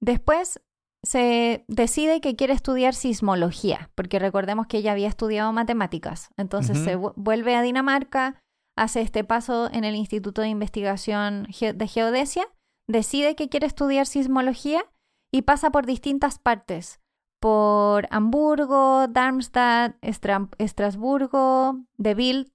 Después 0.00 0.60
se 1.02 1.64
decide 1.68 2.20
que 2.20 2.36
quiere 2.36 2.52
estudiar 2.52 2.94
sismología, 2.94 3.90
porque 3.94 4.18
recordemos 4.18 4.66
que 4.66 4.78
ella 4.78 4.92
había 4.92 5.08
estudiado 5.08 5.52
matemáticas. 5.52 6.28
Entonces 6.36 6.78
se 6.78 6.96
vuelve 6.96 7.54
a 7.54 7.62
Dinamarca, 7.62 8.42
hace 8.76 9.00
este 9.00 9.24
paso 9.24 9.70
en 9.72 9.84
el 9.84 9.94
Instituto 9.94 10.42
de 10.42 10.48
Investigación 10.48 11.48
de 11.48 11.88
Geodesia, 11.88 12.46
decide 12.86 13.34
que 13.34 13.48
quiere 13.48 13.66
estudiar 13.66 14.06
sismología 14.06 14.84
y 15.32 15.42
pasa 15.42 15.70
por 15.70 15.86
distintas 15.86 16.38
partes, 16.38 17.00
por 17.40 18.06
Hamburgo, 18.10 19.08
Darmstadt, 19.08 19.96
Estrasburgo, 20.02 21.80
De 21.96 22.14
Wild, 22.14 22.52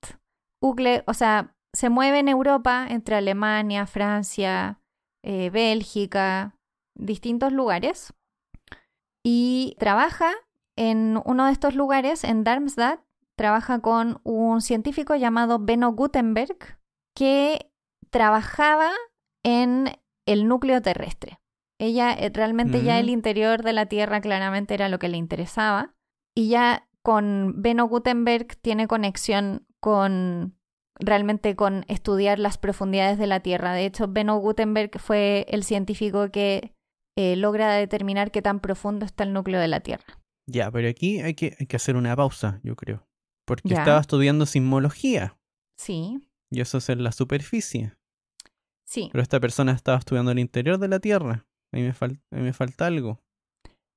Ugle, 0.61 1.03
o 1.07 1.13
sea, 1.13 1.55
se 1.73 1.89
mueve 1.89 2.19
en 2.19 2.27
Europa 2.27 2.85
entre 2.89 3.15
Alemania, 3.15 3.87
Francia, 3.87 4.79
eh, 5.23 5.49
Bélgica, 5.49 6.57
distintos 6.95 7.51
lugares. 7.51 8.13
Y 9.23 9.75
trabaja 9.79 10.31
en 10.75 11.21
uno 11.25 11.45
de 11.45 11.51
estos 11.51 11.75
lugares, 11.75 12.23
en 12.23 12.43
Darmstadt, 12.43 13.01
trabaja 13.41 13.79
con 13.79 14.21
un 14.21 14.62
científico 14.62 15.15
llamado 15.15 15.57
Benno 15.57 15.93
Gutenberg, 15.93 16.77
que 17.15 17.71
trabajaba 18.12 18.91
en 19.43 19.89
el 20.27 20.48
núcleo 20.48 20.79
terrestre. 20.83 21.39
Ella 21.79 22.13
eh, 22.13 22.29
realmente 22.31 22.83
ya 22.83 23.00
el 23.00 23.10
interior 23.10 23.63
de 23.63 23.74
la 23.74 23.88
Tierra 23.88 24.21
claramente 24.21 24.75
era 24.75 24.89
lo 24.89 25.00
que 25.00 25.10
le 25.10 25.17
interesaba 25.17 25.95
y 26.38 26.50
ya 26.50 26.88
con 27.01 27.63
Benno 27.63 27.88
Gutenberg 27.88 28.57
tiene 28.62 28.86
conexión 28.86 29.65
con 29.79 30.55
realmente 31.00 31.55
con 31.55 31.83
estudiar 31.88 32.38
las 32.38 32.60
profundidades 32.60 33.17
de 33.17 33.25
la 33.25 33.39
Tierra. 33.39 33.74
De 33.74 33.88
hecho, 33.88 34.07
Benno 34.07 34.38
Gutenberg 34.38 35.00
fue 35.00 35.48
el 35.50 35.63
científico 35.63 36.29
que 36.29 36.75
eh, 37.17 37.36
logra 37.38 37.74
determinar 37.74 38.29
qué 38.29 38.43
tan 38.43 38.60
profundo 38.60 39.03
está 39.03 39.24
el 39.24 39.33
núcleo 39.33 39.60
de 39.60 39.67
la 39.67 39.79
Tierra. 39.79 40.21
Ya, 40.45 40.69
pero 40.69 40.88
aquí 40.88 41.21
hay 41.21 41.33
que, 41.33 41.55
hay 41.60 41.65
que 41.65 41.77
hacer 41.77 41.95
una 41.95 42.15
pausa, 42.15 42.60
yo 42.62 42.75
creo. 42.75 43.07
Porque 43.45 43.74
estaba 43.74 44.00
estudiando 44.00 44.45
sismología. 44.45 45.38
Sí. 45.77 46.19
Y 46.50 46.62
eso 46.62 46.77
es 46.77 46.89
en 46.89 47.03
la 47.03 47.12
superficie. 47.12 47.95
Sí. 48.86 49.10
Pero 49.12 49.21
esta 49.21 49.39
persona 49.39 49.71
estaba 49.71 49.98
estudiando 49.98 50.31
el 50.31 50.39
interior 50.39 50.77
de 50.77 50.88
la 50.88 51.00
Tierra. 51.00 51.45
A 51.71 51.77
mí 51.77 51.83
me, 51.83 52.41
me 52.41 52.53
falta 52.53 52.88
algo. 52.88 53.19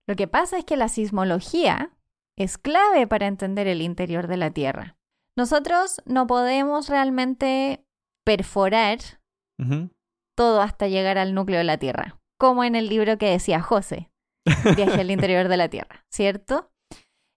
Lo 0.07 0.17
que 0.17 0.29
pasa 0.29 0.59
es 0.59 0.65
que 0.65 0.77
la 0.77 0.89
sismología 0.89 1.91
es 2.37 2.59
clave 2.59 3.07
para 3.07 3.27
entender 3.27 3.67
el 3.67 3.83
interior 3.83 4.27
de 4.29 4.37
la 4.37 4.51
Tierra. 4.51 4.97
Nosotros 5.37 6.01
no 6.05 6.27
podemos 6.27 6.89
realmente 6.89 7.85
perforar 8.25 8.99
todo 10.37 10.61
hasta 10.61 10.89
llegar 10.89 11.17
al 11.19 11.35
núcleo 11.35 11.59
de 11.59 11.65
la 11.65 11.79
Tierra 11.79 12.19
como 12.39 12.65
en 12.65 12.75
el 12.75 12.89
libro 12.89 13.17
que 13.19 13.31
decía 13.31 13.61
José, 13.61 14.11
Viaje 14.77 15.01
al 15.01 15.11
interior 15.11 15.49
de 15.49 15.57
la 15.57 15.69
Tierra, 15.69 16.05
¿cierto? 16.11 16.71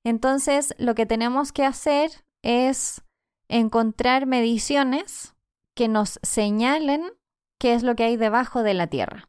Entonces, 0.08 0.74
lo 0.78 0.96
que 0.96 1.06
tenemos 1.06 1.52
que 1.52 1.66
hacer 1.66 2.24
es 2.42 3.04
encontrar 3.50 4.26
mediciones 4.26 5.36
que 5.76 5.90
nos 5.90 6.18
señalen 6.24 7.12
qué 7.60 7.74
es 7.74 7.84
lo 7.84 7.94
que 7.98 8.06
hay 8.06 8.16
debajo 8.16 8.64
de 8.64 8.74
la 8.74 8.88
Tierra. 8.88 9.28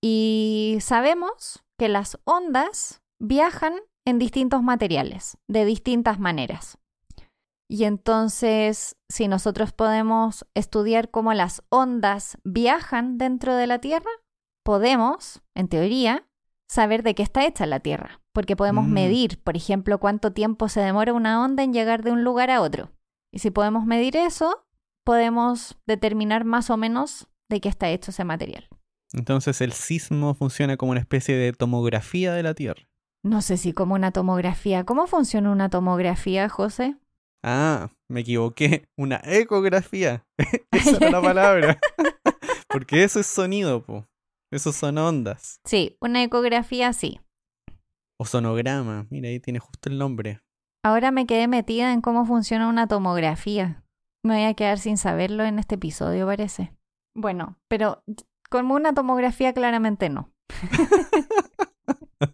Y 0.00 0.78
sabemos 0.80 1.64
que 1.76 1.88
las 1.88 2.16
ondas 2.22 3.02
viajan 3.18 3.74
en 4.04 4.20
distintos 4.20 4.62
materiales, 4.62 5.36
de 5.48 5.64
distintas 5.64 6.20
maneras. 6.20 6.78
Y 7.68 7.82
entonces, 7.82 8.96
si 9.08 9.26
nosotros 9.26 9.72
podemos 9.72 10.46
estudiar 10.54 11.10
cómo 11.10 11.34
las 11.34 11.60
ondas 11.70 12.38
viajan 12.44 13.18
dentro 13.18 13.56
de 13.56 13.66
la 13.66 13.80
Tierra, 13.80 14.10
podemos, 14.62 15.42
en 15.56 15.66
teoría, 15.66 16.28
saber 16.68 17.02
de 17.02 17.16
qué 17.16 17.24
está 17.24 17.44
hecha 17.44 17.66
la 17.66 17.80
Tierra, 17.80 18.21
porque 18.32 18.56
podemos 18.56 18.86
mm. 18.86 18.92
medir, 18.92 19.42
por 19.42 19.56
ejemplo, 19.56 19.98
cuánto 19.98 20.32
tiempo 20.32 20.68
se 20.68 20.80
demora 20.80 21.12
una 21.12 21.42
onda 21.42 21.62
en 21.62 21.72
llegar 21.72 22.02
de 22.02 22.12
un 22.12 22.24
lugar 22.24 22.50
a 22.50 22.60
otro. 22.60 22.90
Y 23.30 23.38
si 23.38 23.50
podemos 23.50 23.86
medir 23.86 24.16
eso, 24.16 24.66
podemos 25.04 25.78
determinar 25.86 26.44
más 26.44 26.70
o 26.70 26.76
menos 26.76 27.28
de 27.48 27.60
qué 27.60 27.68
está 27.68 27.90
hecho 27.90 28.10
ese 28.10 28.24
material. 28.24 28.68
Entonces 29.12 29.60
el 29.60 29.72
sismo 29.72 30.34
funciona 30.34 30.76
como 30.76 30.92
una 30.92 31.00
especie 31.00 31.36
de 31.36 31.52
tomografía 31.52 32.32
de 32.32 32.42
la 32.42 32.54
Tierra. 32.54 32.88
No 33.22 33.40
sé 33.42 33.56
si 33.56 33.72
como 33.72 33.94
una 33.94 34.10
tomografía. 34.10 34.84
¿Cómo 34.84 35.06
funciona 35.06 35.50
una 35.50 35.70
tomografía, 35.70 36.48
José? 36.48 36.96
Ah, 37.44 37.90
me 38.08 38.20
equivoqué. 38.20 38.88
Una 38.96 39.20
ecografía. 39.24 40.24
Esa 40.72 40.96
era 40.96 41.10
la 41.10 41.22
palabra. 41.22 41.78
Porque 42.68 43.04
eso 43.04 43.20
es 43.20 43.26
sonido, 43.26 43.84
po. 43.84 44.06
Esos 44.50 44.76
son 44.76 44.98
ondas. 44.98 45.60
Sí, 45.64 45.96
una 46.00 46.22
ecografía 46.22 46.92
sí. 46.92 47.20
O 48.18 48.24
sonograma, 48.24 49.06
mira, 49.10 49.28
ahí 49.28 49.40
tiene 49.40 49.58
justo 49.58 49.88
el 49.88 49.98
nombre. 49.98 50.40
Ahora 50.84 51.10
me 51.10 51.26
quedé 51.26 51.48
metida 51.48 51.92
en 51.92 52.00
cómo 52.00 52.24
funciona 52.24 52.68
una 52.68 52.86
tomografía. 52.88 53.84
Me 54.22 54.34
voy 54.34 54.44
a 54.44 54.54
quedar 54.54 54.78
sin 54.78 54.96
saberlo 54.96 55.44
en 55.44 55.58
este 55.58 55.76
episodio, 55.76 56.26
parece. 56.26 56.72
Bueno, 57.14 57.58
pero 57.68 58.02
como 58.50 58.74
una 58.74 58.94
tomografía 58.94 59.52
claramente 59.52 60.08
no. 60.08 60.32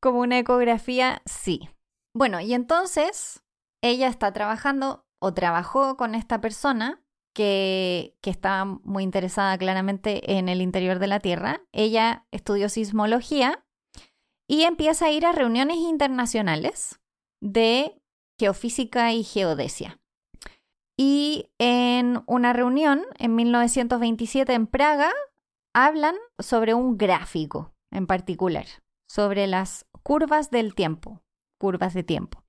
como 0.00 0.20
una 0.20 0.38
ecografía, 0.38 1.22
sí. 1.24 1.68
Bueno, 2.14 2.40
y 2.40 2.54
entonces 2.54 3.42
ella 3.82 4.08
está 4.08 4.32
trabajando 4.32 5.04
o 5.20 5.34
trabajó 5.34 5.96
con 5.96 6.14
esta 6.14 6.40
persona 6.40 7.02
que, 7.34 8.16
estaba 8.22 8.64
muy 8.64 9.02
interesada 9.02 9.56
claramente 9.58 10.36
en 10.38 10.48
el 10.48 10.60
interior 10.62 10.98
de 10.98 11.06
la 11.06 11.20
Tierra. 11.20 11.60
Ella 11.72 12.26
estudió 12.30 12.68
sismología 12.68 13.65
y 14.48 14.62
empieza 14.62 15.06
a 15.06 15.10
ir 15.10 15.26
a 15.26 15.32
reuniones 15.32 15.76
internacionales 15.78 17.00
de 17.40 18.00
geofísica 18.38 19.12
y 19.12 19.24
geodesia. 19.24 19.98
Y 20.96 21.50
en 21.58 22.22
una 22.26 22.52
reunión 22.52 23.02
en 23.18 23.34
1927 23.34 24.52
en 24.54 24.66
Praga 24.66 25.12
hablan 25.74 26.14
sobre 26.38 26.74
un 26.74 26.96
gráfico 26.96 27.74
en 27.90 28.06
particular, 28.06 28.66
sobre 29.08 29.46
las 29.46 29.86
curvas 30.02 30.50
del 30.50 30.74
tiempo, 30.74 31.22
curvas 31.58 31.92
de 31.92 32.02
tiempo, 32.02 32.44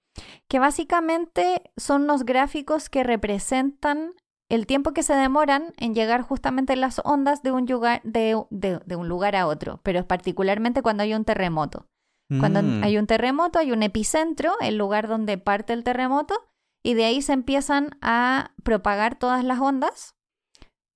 que 0.47 0.59
básicamente 0.59 1.71
son 1.75 2.07
los 2.07 2.23
gráficos 2.23 2.89
que 2.89 3.03
representan 3.03 4.13
el 4.49 4.65
tiempo 4.65 4.93
que 4.93 5.03
se 5.03 5.13
demoran 5.13 5.73
en 5.77 5.93
llegar 5.93 6.21
justamente 6.21 6.75
las 6.75 7.01
ondas 7.03 7.43
de 7.43 7.51
un 7.51 7.65
lugar, 7.65 8.01
de, 8.03 8.35
un 8.35 9.07
lugar 9.07 9.35
a 9.35 9.47
otro, 9.47 9.81
pero 9.83 10.07
particularmente 10.07 10.81
cuando 10.81 11.03
hay 11.03 11.13
un 11.13 11.25
terremoto. 11.25 11.87
Cuando 12.39 12.61
mm. 12.61 12.83
hay 12.83 12.97
un 12.97 13.07
terremoto, 13.07 13.57
hay 13.57 13.71
un 13.71 13.83
epicentro, 13.83 14.53
el 14.59 14.77
lugar 14.77 15.07
donde 15.07 15.37
parte 15.37 15.71
el 15.71 15.85
terremoto, 15.85 16.35
y 16.83 16.93
de 16.93 17.05
ahí 17.05 17.21
se 17.21 17.31
empiezan 17.31 17.97
a 18.01 18.53
propagar 18.63 19.17
todas 19.17 19.45
las 19.45 19.59
ondas. 19.61 20.15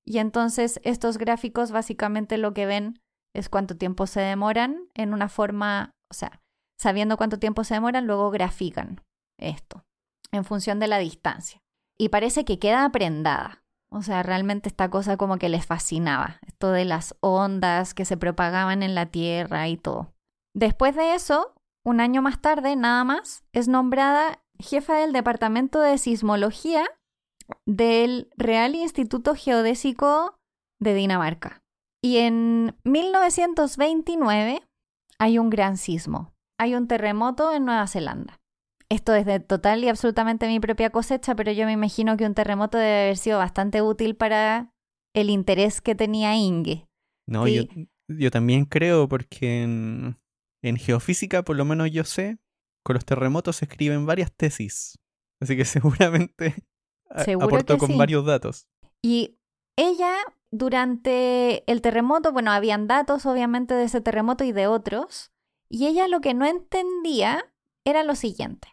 Y 0.05 0.17
entonces 0.17 0.81
estos 0.83 1.17
gráficos 1.17 1.71
básicamente 1.71 2.37
lo 2.37 2.53
que 2.53 2.65
ven 2.65 3.01
es 3.33 3.47
cuánto 3.47 3.77
tiempo 3.77 4.07
se 4.07 4.19
demoran 4.19 4.89
en 4.93 5.13
una 5.13 5.29
forma, 5.29 5.95
o 6.09 6.13
sea, 6.13 6.41
sabiendo 6.77 7.15
cuánto 7.15 7.39
tiempo 7.39 7.63
se 7.63 7.75
demoran, 7.75 8.07
luego 8.07 8.29
grafican 8.29 9.01
esto 9.39 9.85
en 10.33 10.43
función 10.43 10.79
de 10.79 10.87
la 10.87 10.97
distancia 10.97 11.61
y 12.01 12.09
parece 12.09 12.45
que 12.45 12.57
queda 12.57 12.89
prendada. 12.91 13.63
O 13.91 14.01
sea, 14.01 14.23
realmente 14.23 14.67
esta 14.67 14.89
cosa 14.89 15.17
como 15.17 15.37
que 15.37 15.49
les 15.49 15.67
fascinaba, 15.67 16.39
esto 16.47 16.71
de 16.71 16.83
las 16.83 17.15
ondas 17.19 17.93
que 17.93 18.05
se 18.05 18.17
propagaban 18.17 18.81
en 18.81 18.95
la 18.95 19.05
Tierra 19.05 19.67
y 19.67 19.77
todo. 19.77 20.11
Después 20.55 20.95
de 20.95 21.13
eso, 21.13 21.53
un 21.85 21.99
año 21.99 22.23
más 22.23 22.41
tarde, 22.41 22.75
nada 22.75 23.03
más, 23.03 23.43
es 23.53 23.67
nombrada 23.67 24.41
jefa 24.57 24.95
del 24.95 25.13
Departamento 25.13 25.79
de 25.79 25.99
Sismología 25.99 26.85
del 27.67 28.31
Real 28.35 28.73
Instituto 28.73 29.35
Geodésico 29.35 30.39
de 30.79 30.95
Dinamarca. 30.95 31.61
Y 32.03 32.17
en 32.17 32.75
1929 32.83 34.63
hay 35.19 35.37
un 35.37 35.51
gran 35.51 35.77
sismo, 35.77 36.33
hay 36.57 36.73
un 36.73 36.87
terremoto 36.87 37.53
en 37.53 37.65
Nueva 37.65 37.85
Zelanda 37.85 38.40
esto 38.91 39.15
es 39.15 39.25
de 39.25 39.39
total 39.39 39.85
y 39.85 39.87
absolutamente 39.87 40.47
mi 40.47 40.59
propia 40.59 40.89
cosecha, 40.89 41.33
pero 41.33 41.53
yo 41.53 41.65
me 41.65 41.71
imagino 41.71 42.17
que 42.17 42.25
un 42.25 42.33
terremoto 42.33 42.77
debe 42.77 43.03
haber 43.03 43.17
sido 43.17 43.37
bastante 43.37 43.81
útil 43.81 44.17
para 44.17 44.73
el 45.13 45.29
interés 45.29 45.79
que 45.79 45.95
tenía 45.95 46.35
Inge. 46.35 46.89
No, 47.25 47.47
yo, 47.47 47.63
yo, 48.09 48.31
también 48.31 48.65
creo, 48.65 49.07
porque 49.07 49.63
en, 49.63 50.77
geofísica, 50.77 51.41
por 51.43 51.55
lo 51.55 51.63
menos 51.63 51.89
yo 51.89 52.03
sé, 52.03 52.39
con 52.83 52.95
los 52.95 53.05
terremotos 53.05 53.57
se 53.57 53.65
escriben 53.65 54.05
varias 54.05 54.33
tesis. 54.33 54.99
Así 55.39 55.55
que 55.55 55.63
seguramente 55.65 56.55
aportó 57.39 57.77
con 57.77 57.97
varios 57.97 58.25
datos. 58.25 58.67
Y 59.01 59.39
ella, 59.77 60.15
durante 60.51 61.63
el 61.71 61.81
terremoto, 61.81 62.33
bueno, 62.33 62.51
habían 62.51 62.87
datos 62.87 63.25
obviamente 63.25 63.73
de 63.73 63.85
ese 63.85 64.01
terremoto 64.01 64.43
y 64.43 64.51
de 64.51 64.67
otros, 64.67 65.31
y 65.69 65.87
ella 65.87 66.09
lo 66.09 66.19
que 66.19 66.33
no 66.33 66.45
entendía 66.45 67.53
era 67.85 68.03
lo 68.03 68.15
siguiente. 68.15 68.67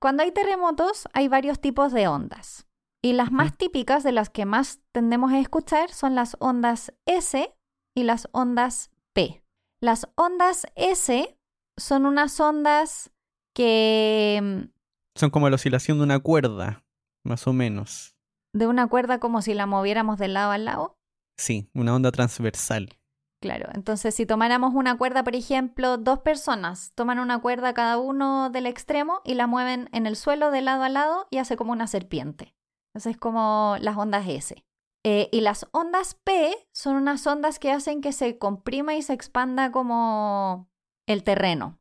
Cuando 0.00 0.22
hay 0.22 0.32
terremotos 0.32 1.08
hay 1.12 1.28
varios 1.28 1.60
tipos 1.60 1.92
de 1.92 2.08
ondas 2.08 2.66
y 3.02 3.12
las 3.12 3.30
más 3.32 3.56
típicas 3.56 4.02
de 4.04 4.12
las 4.12 4.30
que 4.30 4.44
más 4.44 4.80
tendemos 4.92 5.32
a 5.32 5.38
escuchar 5.40 5.90
son 5.90 6.14
las 6.14 6.36
ondas 6.40 6.92
S 7.06 7.54
y 7.94 8.02
las 8.02 8.28
ondas 8.32 8.90
P. 9.12 9.42
Las 9.80 10.08
ondas 10.16 10.66
S 10.74 11.38
son 11.78 12.06
unas 12.06 12.38
ondas 12.40 13.10
que... 13.54 14.40
mm, 14.42 15.18
Son 15.18 15.30
como 15.30 15.48
la 15.48 15.56
oscilación 15.56 15.98
de 15.98 16.04
una 16.04 16.18
cuerda, 16.20 16.84
más 17.24 17.46
o 17.46 17.52
menos. 17.52 18.16
de 18.52 18.66
una 18.66 18.86
cuerda 18.88 19.18
como 19.20 19.42
si 19.42 19.52
la 19.54 19.66
moviéramos 19.66 20.18
de 20.18 20.28
lado 20.28 20.50
a 20.50 20.58
lado. 20.58 20.98
Sí, 21.38 21.68
una 21.74 21.94
onda 21.94 22.10
transversal. 22.12 22.98
Claro, 23.40 23.68
entonces 23.74 24.14
si 24.14 24.24
tomáramos 24.24 24.74
una 24.74 24.96
cuerda, 24.96 25.22
por 25.22 25.36
ejemplo, 25.36 25.98
dos 25.98 26.20
personas 26.20 26.92
toman 26.94 27.18
una 27.18 27.38
cuerda 27.38 27.74
cada 27.74 27.98
uno 27.98 28.48
del 28.50 28.66
extremo 28.66 29.20
y 29.24 29.34
la 29.34 29.46
mueven 29.46 29.90
en 29.92 30.06
el 30.06 30.16
suelo 30.16 30.50
de 30.50 30.62
lado 30.62 30.82
a 30.82 30.88
lado 30.88 31.26
y 31.30 31.38
hace 31.38 31.56
como 31.56 31.72
una 31.72 31.86
serpiente. 31.86 32.54
Entonces 32.88 33.12
es 33.12 33.18
como 33.18 33.76
las 33.80 33.96
ondas 33.96 34.26
S. 34.26 34.64
Eh, 35.04 35.28
y 35.30 35.42
las 35.42 35.68
ondas 35.70 36.14
P 36.24 36.52
son 36.72 36.96
unas 36.96 37.26
ondas 37.26 37.58
que 37.58 37.70
hacen 37.70 38.00
que 38.00 38.12
se 38.12 38.38
comprima 38.38 38.94
y 38.94 39.02
se 39.02 39.12
expanda 39.12 39.70
como 39.70 40.68
el 41.06 41.22
terreno. 41.22 41.78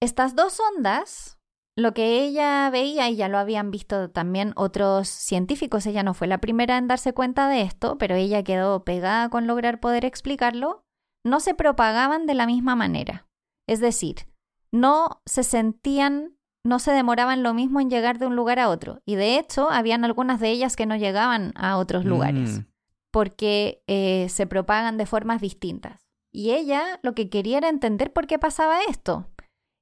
Estas 0.00 0.34
dos 0.34 0.58
ondas, 0.74 1.38
lo 1.76 1.94
que 1.94 2.22
ella 2.22 2.68
veía, 2.70 3.08
y 3.08 3.16
ya 3.16 3.28
lo 3.28 3.38
habían 3.38 3.70
visto 3.70 4.10
también 4.10 4.52
otros 4.56 5.08
científicos, 5.08 5.86
ella 5.86 6.02
no 6.02 6.12
fue 6.14 6.26
la 6.26 6.38
primera 6.38 6.76
en 6.76 6.88
darse 6.88 7.12
cuenta 7.14 7.48
de 7.48 7.62
esto, 7.62 7.96
pero 7.98 8.14
ella 8.14 8.42
quedó 8.42 8.84
pegada 8.84 9.28
con 9.30 9.46
lograr 9.46 9.80
poder 9.80 10.04
explicarlo, 10.04 10.84
no 11.24 11.40
se 11.40 11.54
propagaban 11.54 12.26
de 12.26 12.34
la 12.34 12.46
misma 12.46 12.76
manera. 12.76 13.26
Es 13.66 13.80
decir, 13.80 14.26
no 14.72 15.22
se 15.24 15.44
sentían, 15.44 16.36
no 16.64 16.78
se 16.78 16.92
demoraban 16.92 17.42
lo 17.42 17.54
mismo 17.54 17.80
en 17.80 17.90
llegar 17.90 18.18
de 18.18 18.26
un 18.26 18.36
lugar 18.36 18.58
a 18.58 18.68
otro. 18.68 19.00
Y 19.06 19.14
de 19.14 19.38
hecho, 19.38 19.70
habían 19.70 20.04
algunas 20.04 20.40
de 20.40 20.50
ellas 20.50 20.76
que 20.76 20.86
no 20.86 20.96
llegaban 20.96 21.52
a 21.54 21.76
otros 21.78 22.04
lugares 22.04 22.58
Mm. 22.58 22.66
porque 23.12 23.82
eh, 23.86 24.28
se 24.30 24.46
propagan 24.46 24.96
de 24.96 25.06
formas 25.06 25.40
distintas. 25.40 26.06
Y 26.32 26.52
ella 26.52 26.98
lo 27.02 27.14
que 27.14 27.28
quería 27.28 27.58
era 27.58 27.68
entender 27.68 28.12
por 28.12 28.26
qué 28.26 28.38
pasaba 28.38 28.80
esto. 28.88 29.26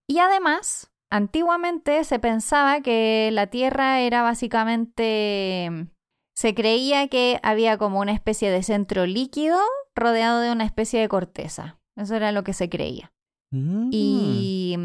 Y 0.08 0.18
además, 0.18 0.89
antiguamente 1.10 2.04
se 2.04 2.18
pensaba 2.18 2.80
que 2.80 3.30
la 3.32 3.48
Tierra 3.48 4.00
era 4.00 4.22
básicamente... 4.22 5.88
Se 6.36 6.54
creía 6.54 7.08
que 7.08 7.38
había 7.42 7.76
como 7.76 8.00
una 8.00 8.12
especie 8.12 8.50
de 8.50 8.62
centro 8.62 9.04
líquido 9.04 9.58
rodeado 9.94 10.40
de 10.40 10.50
una 10.50 10.64
especie 10.64 11.00
de 11.00 11.08
corteza. 11.08 11.78
Eso 11.96 12.14
era 12.14 12.32
lo 12.32 12.44
que 12.44 12.54
se 12.54 12.70
creía. 12.70 13.12
Mm. 13.52 13.90
Y, 13.92 14.76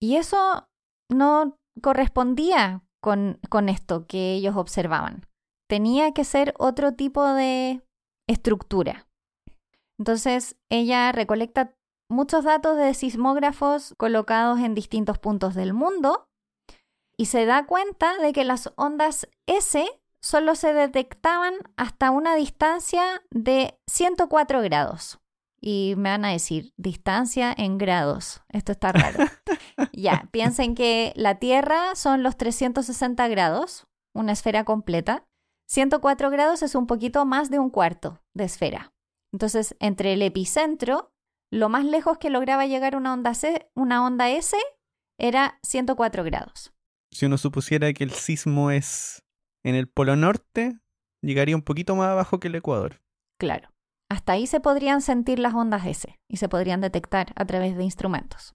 y 0.00 0.16
eso 0.16 0.68
no 1.08 1.56
correspondía 1.80 2.82
con, 3.00 3.38
con 3.48 3.68
esto 3.68 4.06
que 4.08 4.32
ellos 4.32 4.56
observaban. 4.56 5.26
Tenía 5.68 6.12
que 6.12 6.24
ser 6.24 6.52
otro 6.58 6.94
tipo 6.94 7.24
de 7.32 7.82
estructura. 8.28 9.06
Entonces 9.98 10.56
ella 10.68 11.12
recolecta 11.12 11.76
muchos 12.12 12.44
datos 12.44 12.76
de 12.76 12.94
sismógrafos 12.94 13.94
colocados 13.96 14.60
en 14.60 14.74
distintos 14.74 15.18
puntos 15.18 15.54
del 15.54 15.72
mundo 15.72 16.28
y 17.16 17.26
se 17.26 17.46
da 17.46 17.66
cuenta 17.66 18.18
de 18.18 18.32
que 18.32 18.44
las 18.44 18.72
ondas 18.76 19.28
S 19.46 19.84
solo 20.20 20.54
se 20.54 20.72
detectaban 20.72 21.54
hasta 21.76 22.10
una 22.10 22.34
distancia 22.34 23.22
de 23.30 23.78
104 23.88 24.62
grados. 24.62 25.18
Y 25.60 25.94
me 25.96 26.10
van 26.10 26.24
a 26.24 26.30
decir, 26.30 26.72
distancia 26.76 27.54
en 27.56 27.78
grados. 27.78 28.42
Esto 28.48 28.72
está 28.72 28.90
raro. 28.92 29.26
ya, 29.92 30.28
piensen 30.32 30.74
que 30.74 31.12
la 31.14 31.38
Tierra 31.38 31.94
son 31.94 32.24
los 32.24 32.36
360 32.36 33.28
grados, 33.28 33.86
una 34.12 34.32
esfera 34.32 34.64
completa. 34.64 35.24
104 35.68 36.30
grados 36.30 36.62
es 36.62 36.74
un 36.74 36.86
poquito 36.86 37.24
más 37.24 37.48
de 37.48 37.60
un 37.60 37.70
cuarto 37.70 38.20
de 38.34 38.44
esfera. 38.44 38.92
Entonces, 39.32 39.76
entre 39.78 40.14
el 40.14 40.22
epicentro, 40.22 41.12
lo 41.52 41.68
más 41.68 41.84
lejos 41.84 42.18
que 42.18 42.30
lograba 42.30 42.66
llegar 42.66 42.96
una 42.96 43.12
onda, 43.12 43.34
C, 43.34 43.70
una 43.74 44.04
onda 44.04 44.30
S 44.30 44.56
era 45.18 45.58
104 45.62 46.24
grados. 46.24 46.72
Si 47.12 47.26
uno 47.26 47.36
supusiera 47.36 47.92
que 47.92 48.04
el 48.04 48.10
sismo 48.10 48.70
es 48.70 49.22
en 49.62 49.74
el 49.74 49.86
polo 49.86 50.16
norte, 50.16 50.78
llegaría 51.22 51.54
un 51.54 51.62
poquito 51.62 51.94
más 51.94 52.08
abajo 52.08 52.40
que 52.40 52.48
el 52.48 52.54
Ecuador. 52.54 53.02
Claro. 53.38 53.68
Hasta 54.10 54.32
ahí 54.32 54.46
se 54.46 54.60
podrían 54.60 55.02
sentir 55.02 55.38
las 55.38 55.54
ondas 55.54 55.86
S 55.86 56.18
y 56.28 56.36
se 56.38 56.48
podrían 56.48 56.80
detectar 56.80 57.32
a 57.36 57.44
través 57.44 57.76
de 57.76 57.84
instrumentos. 57.84 58.54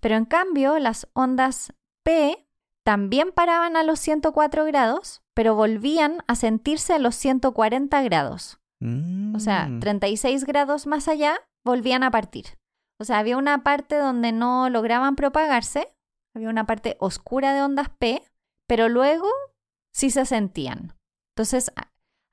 Pero 0.00 0.16
en 0.16 0.24
cambio, 0.24 0.78
las 0.78 1.08
ondas 1.14 1.72
P 2.04 2.46
también 2.84 3.32
paraban 3.32 3.76
a 3.76 3.82
los 3.82 4.00
104 4.00 4.64
grados, 4.64 5.22
pero 5.34 5.54
volvían 5.54 6.22
a 6.26 6.34
sentirse 6.34 6.94
a 6.94 6.98
los 6.98 7.14
140 7.16 8.02
grados. 8.02 8.58
O 9.34 9.40
sea, 9.40 9.66
Mm. 9.68 9.80
36 9.80 10.44
grados 10.44 10.86
más 10.86 11.08
allá, 11.08 11.36
volvían 11.64 12.02
a 12.02 12.10
partir. 12.10 12.58
O 13.00 13.04
sea, 13.04 13.18
había 13.18 13.36
una 13.36 13.62
parte 13.62 13.96
donde 13.96 14.32
no 14.32 14.68
lograban 14.70 15.16
propagarse, 15.16 15.94
había 16.34 16.48
una 16.48 16.66
parte 16.66 16.96
oscura 17.00 17.54
de 17.54 17.62
ondas 17.62 17.88
P, 17.90 18.22
pero 18.66 18.88
luego 18.88 19.28
sí 19.92 20.10
se 20.10 20.24
sentían. 20.26 20.94
Entonces, 21.36 21.72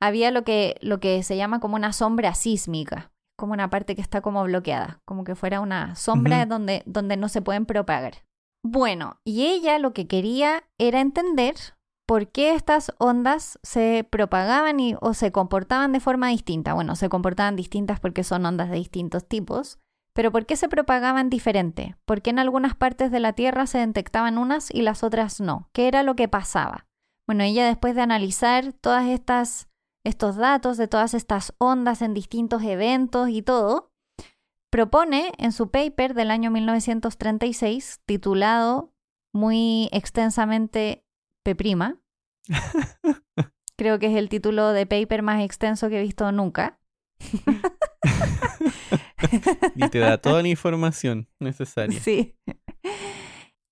había 0.02 0.32
lo 0.32 0.44
que, 0.44 0.76
lo 0.82 1.00
que 1.00 1.24
se 1.24 1.38
llama 1.38 1.60
como 1.60 1.76
una 1.76 1.94
sombra 1.94 2.34
sísmica, 2.34 3.12
como 3.38 3.54
una 3.54 3.70
parte 3.70 3.96
que 3.96 4.02
está 4.02 4.22
como 4.22 4.44
bloqueada, 4.44 5.02
como 5.06 5.24
que 5.24 5.36
fuera 5.36 5.60
una 5.60 5.96
sombra 5.96 6.40
Ujú. 6.40 6.50
donde, 6.50 6.84
donde 6.86 7.18
no 7.18 7.30
se 7.30 7.42
pueden 7.42 7.66
propagar. 7.66 8.24
Bueno, 8.64 9.20
y 9.24 9.46
ella 9.46 9.78
lo 9.78 9.94
que 9.94 10.08
quería 10.08 10.64
era 10.80 11.00
entender 11.00 11.56
por 12.06 12.28
qué 12.28 12.54
estas 12.54 12.94
ondas 12.98 13.60
se 13.64 14.08
propagaban 14.10 14.80
y, 14.80 14.96
o 15.02 15.14
se 15.14 15.32
comportaban 15.32 15.92
de 15.92 16.00
forma 16.00 16.30
distinta. 16.30 16.74
Bueno, 16.74 16.96
se 16.96 17.10
comportaban 17.10 17.56
distintas 17.56 18.00
porque 18.00 18.24
son 18.24 18.46
ondas 18.46 18.70
de 18.70 18.78
distintos 18.78 19.28
tipos, 19.28 19.80
pero 20.14 20.32
¿por 20.32 20.46
qué 20.46 20.56
se 20.56 20.70
propagaban 20.70 21.30
diferente? 21.30 21.96
¿Por 22.06 22.22
qué 22.22 22.30
en 22.30 22.40
algunas 22.40 22.76
partes 22.76 23.12
de 23.12 23.20
la 23.20 23.34
Tierra 23.34 23.68
se 23.68 23.80
detectaban 23.80 24.38
unas 24.38 24.74
y 24.74 24.82
las 24.82 25.04
otras 25.04 25.42
no? 25.42 25.70
¿Qué 25.74 25.88
era 25.88 26.04
lo 26.04 26.16
que 26.16 26.28
pasaba? 26.28 26.86
Bueno, 27.28 27.44
ella 27.44 27.66
después 27.66 27.96
de 27.96 28.02
analizar 28.02 28.74
todas 28.74 29.08
estas 29.08 29.68
estos 30.06 30.36
datos 30.36 30.78
de 30.78 30.88
todas 30.88 31.16
estas 31.16 31.54
ondas 31.58 32.02
en 32.04 32.14
distintos 32.14 32.62
eventos 32.62 33.30
y 33.30 33.42
todo, 33.42 33.92
propone 34.70 35.32
en 35.40 35.52
su 35.52 35.72
paper 35.72 36.14
del 36.14 36.32
año 36.32 36.52
1936, 36.52 38.02
titulado 38.06 38.94
muy 39.34 39.90
extensamente 39.92 41.05
P', 41.46 41.56
creo 43.78 44.00
que 44.00 44.08
es 44.08 44.16
el 44.16 44.30
título 44.30 44.72
de 44.72 44.88
paper 44.88 45.22
más 45.22 45.44
extenso 45.44 45.90
que 45.90 46.00
he 46.00 46.02
visto 46.02 46.32
nunca. 46.32 46.80
Y 49.76 49.90
te 49.90 50.00
da 50.00 50.18
toda 50.20 50.42
la 50.42 50.48
información 50.48 51.28
necesaria. 51.40 52.00
Sí. 52.00 52.38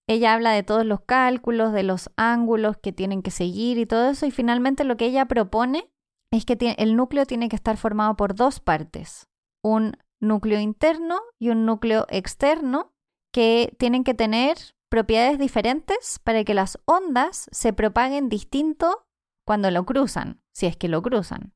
Ella 0.08 0.34
habla 0.34 0.52
de 0.52 0.64
todos 0.64 0.86
los 0.86 1.02
cálculos, 1.02 1.74
de 1.74 1.84
los 1.84 2.10
ángulos 2.18 2.78
que 2.78 2.92
tienen 2.92 3.22
que 3.22 3.30
seguir 3.30 3.78
y 3.78 3.86
todo 3.86 4.10
eso, 4.10 4.26
y 4.26 4.32
finalmente 4.32 4.84
lo 4.84 4.98
que 4.98 5.06
ella 5.06 5.28
propone 5.28 5.92
es 6.32 6.46
que 6.46 6.58
el 6.78 6.96
núcleo 6.96 7.26
tiene 7.26 7.50
que 7.50 7.56
estar 7.56 7.78
formado 7.78 8.16
por 8.16 8.34
dos 8.34 8.60
partes, 8.60 9.28
un 9.64 9.98
núcleo 10.20 10.60
interno 10.60 11.20
y 11.40 11.50
un 11.50 11.66
núcleo 11.66 12.08
externo, 12.10 12.94
que 13.32 13.76
tienen 13.78 14.04
que 14.04 14.14
tener 14.14 14.58
propiedades 14.94 15.40
diferentes 15.40 16.20
para 16.24 16.44
que 16.44 16.54
las 16.54 16.78
ondas 16.86 17.48
se 17.52 17.74
propaguen 17.74 18.30
distinto 18.30 19.08
cuando 19.44 19.72
lo 19.72 19.88
cruzan, 19.88 20.44
si 20.52 20.68
es 20.68 20.78
que 20.78 20.88
lo 20.88 21.02
cruzan. 21.02 21.56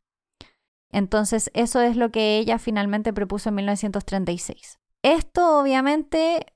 Entonces, 0.91 1.51
eso 1.53 1.81
es 1.81 1.97
lo 1.97 2.09
que 2.09 2.39
ella 2.39 2.57
finalmente 2.57 3.13
propuso 3.13 3.49
en 3.49 3.55
1936. 3.57 4.79
Esto 5.03 5.59
obviamente 5.59 6.47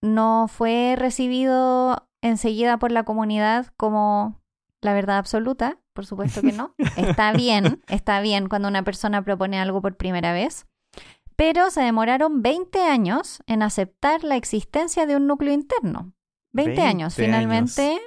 no 0.00 0.46
fue 0.48 0.94
recibido 0.96 2.08
enseguida 2.22 2.78
por 2.78 2.90
la 2.90 3.04
comunidad 3.04 3.66
como 3.76 4.40
la 4.80 4.94
verdad 4.94 5.18
absoluta, 5.18 5.76
por 5.92 6.06
supuesto 6.06 6.40
que 6.40 6.52
no. 6.52 6.74
Está 6.96 7.32
bien, 7.34 7.82
está 7.86 8.22
bien 8.22 8.48
cuando 8.48 8.68
una 8.68 8.82
persona 8.82 9.22
propone 9.22 9.60
algo 9.60 9.82
por 9.82 9.98
primera 9.98 10.32
vez, 10.32 10.66
pero 11.36 11.68
se 11.68 11.82
demoraron 11.82 12.40
20 12.40 12.80
años 12.80 13.42
en 13.46 13.62
aceptar 13.62 14.24
la 14.24 14.36
existencia 14.36 15.04
de 15.04 15.16
un 15.16 15.26
núcleo 15.26 15.52
interno. 15.52 16.14
20, 16.52 16.80
años 16.82 17.16
20 17.16 17.24
finalmente. 17.24 18.00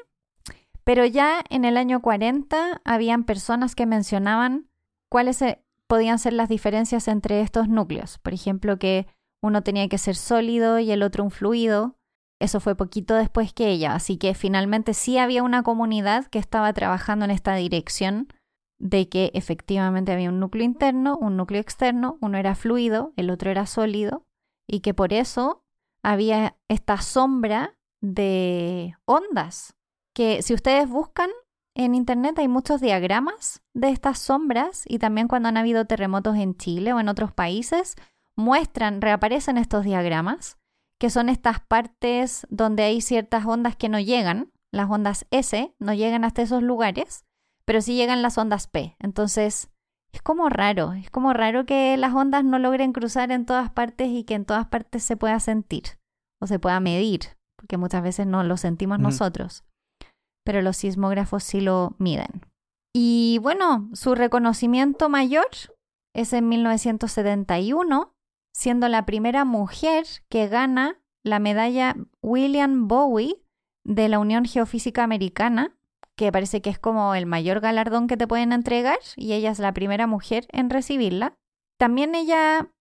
Pero 0.84 1.06
ya 1.06 1.44
en 1.50 1.66
el 1.66 1.78
año 1.78 2.02
40 2.02 2.82
habían 2.84 3.24
personas 3.24 3.74
que 3.76 3.86
mencionaban 3.86 4.70
cuáles 5.10 5.44
podían 5.88 6.20
ser 6.20 6.34
las 6.34 6.50
diferencias 6.50 7.08
entre 7.08 7.42
estos 7.42 7.70
núcleos. 7.70 8.18
Por 8.20 8.34
ejemplo, 8.34 8.78
que 8.78 9.08
uno 9.42 9.62
tenía 9.62 9.88
que 9.88 9.98
ser 9.98 10.16
sólido 10.16 10.80
y 10.80 10.92
el 10.92 11.04
otro 11.04 11.24
un 11.24 11.32
fluido. 11.32 11.98
Eso 12.40 12.60
fue 12.60 12.76
poquito 12.76 13.16
después 13.16 13.54
que 13.54 13.70
ella, 13.70 13.96
así 13.96 14.18
que 14.18 14.34
finalmente 14.34 14.94
sí 14.94 15.18
había 15.18 15.44
una 15.44 15.64
comunidad 15.64 16.26
que 16.28 16.40
estaba 16.40 16.74
trabajando 16.74 17.26
en 17.26 17.32
esta 17.32 17.56
dirección 17.56 18.28
de 18.80 19.08
que 19.08 19.32
efectivamente 19.34 20.12
había 20.12 20.30
un 20.30 20.40
núcleo 20.40 20.66
interno, 20.66 21.16
un 21.18 21.38
núcleo 21.38 21.62
externo, 21.62 22.18
uno 22.20 22.38
era 22.38 22.56
fluido, 22.56 23.14
el 23.16 23.30
otro 23.30 23.50
era 23.50 23.66
sólido, 23.66 24.26
y 24.68 24.82
que 24.82 24.94
por 24.94 25.14
eso 25.14 25.64
había 26.02 26.58
esta 26.68 26.98
sombra 26.98 27.78
de 28.04 28.98
ondas, 29.06 29.76
que 30.14 30.42
si 30.42 30.54
ustedes 30.54 30.90
buscan 30.90 31.30
en 31.74 31.96
internet 31.96 32.38
hay 32.38 32.50
muchos 32.50 32.82
diagramas 32.82 33.64
de 33.74 33.90
estas 33.90 34.20
sombras 34.20 34.84
y 34.86 35.00
también 35.00 35.28
cuando 35.28 35.50
han 35.50 35.58
habido 35.58 35.86
terremotos 35.86 36.36
en 36.36 36.56
Chile 36.56 36.94
o 36.94 37.00
en 37.00 37.08
otros 37.08 37.32
países, 37.32 37.96
muestran, 38.36 39.02
reaparecen 39.02 39.58
estos 39.58 39.86
diagramas, 39.86 40.58
que 41.00 41.10
son 41.10 41.30
estas 41.30 41.62
partes 41.62 42.46
donde 42.50 42.84
hay 42.84 43.00
ciertas 43.00 43.46
ondas 43.46 43.78
que 43.78 43.90
no 43.90 44.00
llegan, 44.00 44.52
las 44.72 44.90
ondas 44.90 45.26
S 45.32 45.74
no 45.80 45.94
llegan 45.94 46.26
hasta 46.26 46.42
esos 46.42 46.62
lugares, 46.62 47.26
pero 47.66 47.82
sí 47.82 47.96
llegan 47.96 48.22
las 48.22 48.38
ondas 48.38 48.68
P. 48.68 48.98
Entonces, 49.00 49.72
es 50.12 50.22
como 50.22 50.50
raro, 50.50 50.92
es 50.92 51.10
como 51.10 51.32
raro 51.32 51.66
que 51.66 51.96
las 51.96 52.14
ondas 52.14 52.44
no 52.44 52.60
logren 52.60 52.92
cruzar 52.92 53.32
en 53.32 53.46
todas 53.46 53.72
partes 53.72 54.10
y 54.10 54.26
que 54.26 54.36
en 54.36 54.46
todas 54.46 54.68
partes 54.68 55.04
se 55.04 55.16
pueda 55.16 55.40
sentir 55.40 55.84
o 56.42 56.48
se 56.48 56.60
pueda 56.60 56.80
medir, 56.82 57.38
porque 57.64 57.78
muchas 57.78 58.04
veces 58.04 58.28
no 58.28 58.44
lo 58.44 58.58
sentimos 58.58 59.00
nosotros, 59.00 59.64
pero 60.44 60.62
los 60.62 60.76
sismógrafos 60.76 61.46
sí 61.46 61.62
lo 61.62 61.96
miden. 61.98 62.46
Y 62.94 63.40
bueno, 63.42 63.90
su 63.94 64.16
reconocimiento 64.16 65.08
mayor 65.08 65.48
es 66.14 66.34
en 66.34 66.50
1971, 66.50 68.14
siendo 68.54 68.90
la 68.90 69.06
primera 69.06 69.46
mujer 69.46 70.04
que 70.28 70.50
gana 70.50 71.00
la 71.24 71.40
medalla 71.40 71.96
William 72.22 72.90
Bowie 72.90 73.42
de 73.86 74.10
la 74.10 74.20
Unión 74.20 74.44
Geofísica 74.44 75.06
Americana, 75.06 75.78
que 76.18 76.34
parece 76.34 76.62
que 76.62 76.70
es 76.70 76.80
como 76.80 77.16
el 77.16 77.26
mayor 77.26 77.62
galardón 77.62 78.08
que 78.08 78.18
te 78.18 78.28
pueden 78.28 78.52
entregar, 78.52 79.00
y 79.16 79.32
ella 79.32 79.52
es 79.52 79.60
la 79.60 79.74
primera 79.74 80.06
mujer 80.06 80.48
en 80.52 80.70
recibirla. 80.70 81.38
También 81.80 82.14
ella 82.14 82.74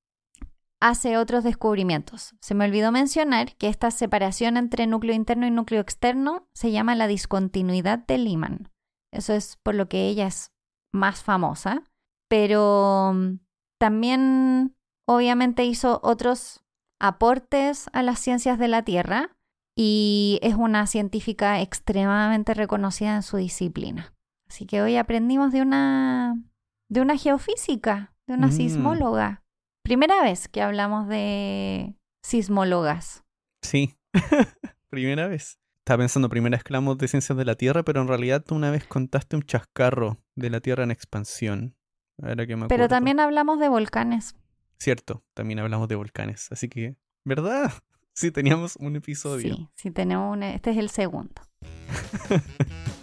hace 0.82 1.16
otros 1.16 1.44
descubrimientos. 1.44 2.34
Se 2.40 2.54
me 2.54 2.64
olvidó 2.64 2.90
mencionar 2.90 3.54
que 3.56 3.68
esta 3.68 3.92
separación 3.92 4.56
entre 4.56 4.88
núcleo 4.88 5.14
interno 5.14 5.46
y 5.46 5.50
núcleo 5.52 5.80
externo 5.80 6.48
se 6.54 6.72
llama 6.72 6.96
la 6.96 7.06
discontinuidad 7.06 8.00
de 8.00 8.18
Lyman. 8.18 8.68
Eso 9.12 9.32
es 9.32 9.56
por 9.62 9.76
lo 9.76 9.88
que 9.88 10.08
ella 10.08 10.26
es 10.26 10.50
más 10.92 11.22
famosa, 11.22 11.84
pero 12.28 13.12
mm, 13.14 13.38
también 13.78 14.74
obviamente 15.06 15.64
hizo 15.64 16.00
otros 16.02 16.64
aportes 17.00 17.88
a 17.92 18.02
las 18.02 18.18
ciencias 18.18 18.58
de 18.58 18.68
la 18.68 18.82
Tierra 18.82 19.36
y 19.76 20.40
es 20.42 20.56
una 20.56 20.88
científica 20.88 21.60
extremadamente 21.60 22.54
reconocida 22.54 23.14
en 23.14 23.22
su 23.22 23.36
disciplina. 23.36 24.14
Así 24.48 24.66
que 24.66 24.82
hoy 24.82 24.96
aprendimos 24.96 25.52
de 25.52 25.62
una 25.62 26.34
de 26.90 27.00
una 27.00 27.16
geofísica, 27.16 28.14
de 28.26 28.34
una 28.34 28.48
mm. 28.48 28.52
sismóloga. 28.52 29.41
Primera 29.82 30.22
vez 30.22 30.48
que 30.48 30.62
hablamos 30.62 31.08
de 31.08 31.94
sismólogas. 32.22 33.24
Sí, 33.62 33.96
primera 34.90 35.26
vez. 35.26 35.58
Estaba 35.78 35.98
pensando, 35.98 36.28
primera 36.28 36.56
vez 36.56 36.62
que 36.62 36.72
hablamos 36.72 36.98
de 36.98 37.08
ciencias 37.08 37.36
de 37.36 37.44
la 37.44 37.56
Tierra, 37.56 37.82
pero 37.82 38.00
en 38.00 38.08
realidad 38.08 38.44
tú 38.44 38.54
una 38.54 38.70
vez 38.70 38.84
contaste 38.86 39.34
un 39.34 39.42
chascarro 39.42 40.18
de 40.36 40.50
la 40.50 40.60
Tierra 40.60 40.84
en 40.84 40.92
expansión. 40.92 41.74
pero 42.68 42.88
también 42.88 43.18
hablamos 43.18 43.58
de 43.58 43.68
volcanes. 43.68 44.36
Cierto, 44.78 45.24
también 45.34 45.58
hablamos 45.58 45.88
de 45.88 45.96
volcanes. 45.96 46.50
Así 46.50 46.68
que, 46.68 46.96
¿verdad? 47.24 47.72
Sí, 48.14 48.30
teníamos 48.30 48.76
un 48.76 48.94
episodio. 48.96 49.54
Sí, 49.54 49.68
sí, 49.74 49.90
tenemos 49.90 50.36
un... 50.36 50.42
Este 50.42 50.72
es 50.72 50.76
el 50.76 50.90
segundo. 50.90 51.40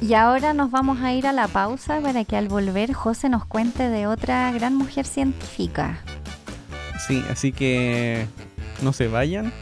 y 0.00 0.14
ahora 0.14 0.52
nos 0.52 0.70
vamos 0.70 1.00
a 1.00 1.12
ir 1.12 1.26
a 1.26 1.32
la 1.32 1.48
pausa 1.48 2.00
para 2.00 2.24
que 2.24 2.36
al 2.36 2.48
volver 2.48 2.92
José 2.92 3.28
nos 3.28 3.44
cuente 3.44 3.88
de 3.88 4.06
otra 4.06 4.50
gran 4.52 4.74
mujer 4.74 5.06
científica. 5.06 5.98
Sí, 7.06 7.24
así 7.30 7.52
que 7.52 8.26
no 8.82 8.92
se 8.92 9.08
vayan. 9.08 9.52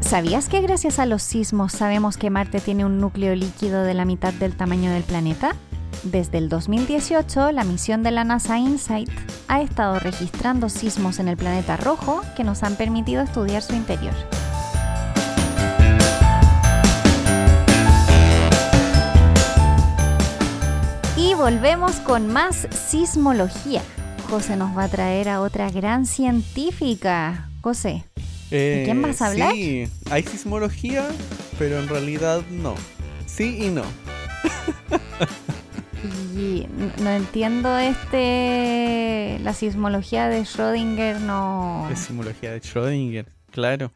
¿Sabías 0.00 0.48
que 0.50 0.60
gracias 0.60 0.98
a 0.98 1.06
los 1.06 1.22
sismos 1.22 1.72
sabemos 1.72 2.18
que 2.18 2.28
Marte 2.28 2.60
tiene 2.60 2.84
un 2.84 3.00
núcleo 3.00 3.34
líquido 3.34 3.82
de 3.82 3.94
la 3.94 4.04
mitad 4.04 4.34
del 4.34 4.54
tamaño 4.54 4.92
del 4.92 5.04
planeta? 5.04 5.56
Desde 6.02 6.38
el 6.38 6.48
2018, 6.48 7.52
la 7.52 7.62
misión 7.62 8.02
de 8.02 8.10
la 8.10 8.24
NASA 8.24 8.58
InSight 8.58 9.08
ha 9.46 9.62
estado 9.62 10.00
registrando 10.00 10.68
sismos 10.68 11.20
en 11.20 11.28
el 11.28 11.36
planeta 11.36 11.76
rojo 11.76 12.22
que 12.36 12.42
nos 12.42 12.64
han 12.64 12.74
permitido 12.74 13.22
estudiar 13.22 13.62
su 13.62 13.74
interior. 13.74 14.14
Y 21.16 21.34
volvemos 21.34 21.92
con 22.00 22.26
más 22.26 22.66
sismología. 22.88 23.82
José 24.28 24.56
nos 24.56 24.76
va 24.76 24.84
a 24.84 24.88
traer 24.88 25.28
a 25.28 25.40
otra 25.40 25.70
gran 25.70 26.06
científica. 26.06 27.48
José, 27.60 28.04
¿De 28.50 28.82
quién 28.84 29.00
vas 29.00 29.22
a 29.22 29.26
eh, 29.26 29.30
hablar? 29.30 29.52
Sí, 29.54 29.88
hay 30.10 30.24
sismología, 30.24 31.06
pero 31.60 31.78
en 31.78 31.88
realidad 31.88 32.42
no. 32.50 32.74
Sí 33.24 33.58
y 33.60 33.70
no. 33.70 33.84
y 36.36 36.66
no 37.02 37.10
entiendo 37.10 37.78
este. 37.78 39.38
La 39.42 39.54
sismología 39.54 40.28
de 40.28 40.42
Schrödinger 40.42 41.20
no. 41.20 41.86
La 41.88 41.96
sismología 41.96 42.52
de 42.52 42.60
Schrödinger, 42.60 43.26
claro. 43.50 43.92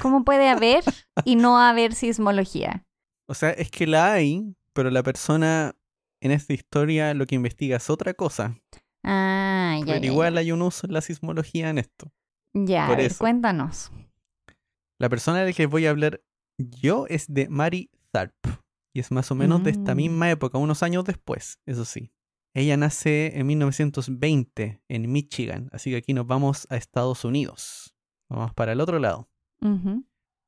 ¿Cómo 0.00 0.24
puede 0.24 0.48
haber 0.48 0.84
y 1.24 1.36
no 1.36 1.58
haber 1.58 1.94
sismología? 1.94 2.84
O 3.26 3.34
sea, 3.34 3.50
es 3.50 3.70
que 3.70 3.86
la 3.86 4.12
hay, 4.12 4.54
pero 4.72 4.90
la 4.90 5.02
persona 5.02 5.74
en 6.20 6.30
esta 6.30 6.52
historia 6.52 7.14
lo 7.14 7.26
que 7.26 7.34
investiga 7.34 7.76
es 7.76 7.90
otra 7.90 8.14
cosa. 8.14 8.56
Ah, 9.02 9.78
ya. 9.84 9.94
Pero 9.94 10.06
igual 10.06 10.38
hay 10.38 10.52
un 10.52 10.62
uso 10.62 10.86
en 10.86 10.92
la 10.92 11.00
sismología 11.00 11.70
en 11.70 11.78
esto. 11.78 12.12
Ya, 12.54 12.88
cuéntanos. 13.18 13.90
La 14.98 15.08
persona 15.08 15.40
de 15.40 15.46
la 15.46 15.52
que 15.52 15.66
voy 15.66 15.86
a 15.86 15.90
hablar 15.90 16.20
yo 16.58 17.06
es 17.08 17.26
de 17.32 17.48
Mary 17.48 17.90
Tharp. 18.10 18.34
Y 18.98 19.00
es 19.00 19.12
más 19.12 19.30
o 19.30 19.36
menos 19.36 19.62
de 19.62 19.70
esta 19.70 19.94
mm. 19.94 19.96
misma 19.96 20.28
época, 20.28 20.58
unos 20.58 20.82
años 20.82 21.04
después, 21.04 21.60
eso 21.66 21.84
sí. 21.84 22.10
Ella 22.52 22.76
nace 22.76 23.38
en 23.38 23.46
1920 23.46 24.82
en 24.88 25.12
Michigan, 25.12 25.70
así 25.72 25.90
que 25.90 25.98
aquí 25.98 26.14
nos 26.14 26.26
vamos 26.26 26.66
a 26.68 26.76
Estados 26.76 27.24
Unidos. 27.24 27.94
Vamos 28.28 28.52
para 28.54 28.72
el 28.72 28.80
otro 28.80 28.98
lado. 28.98 29.30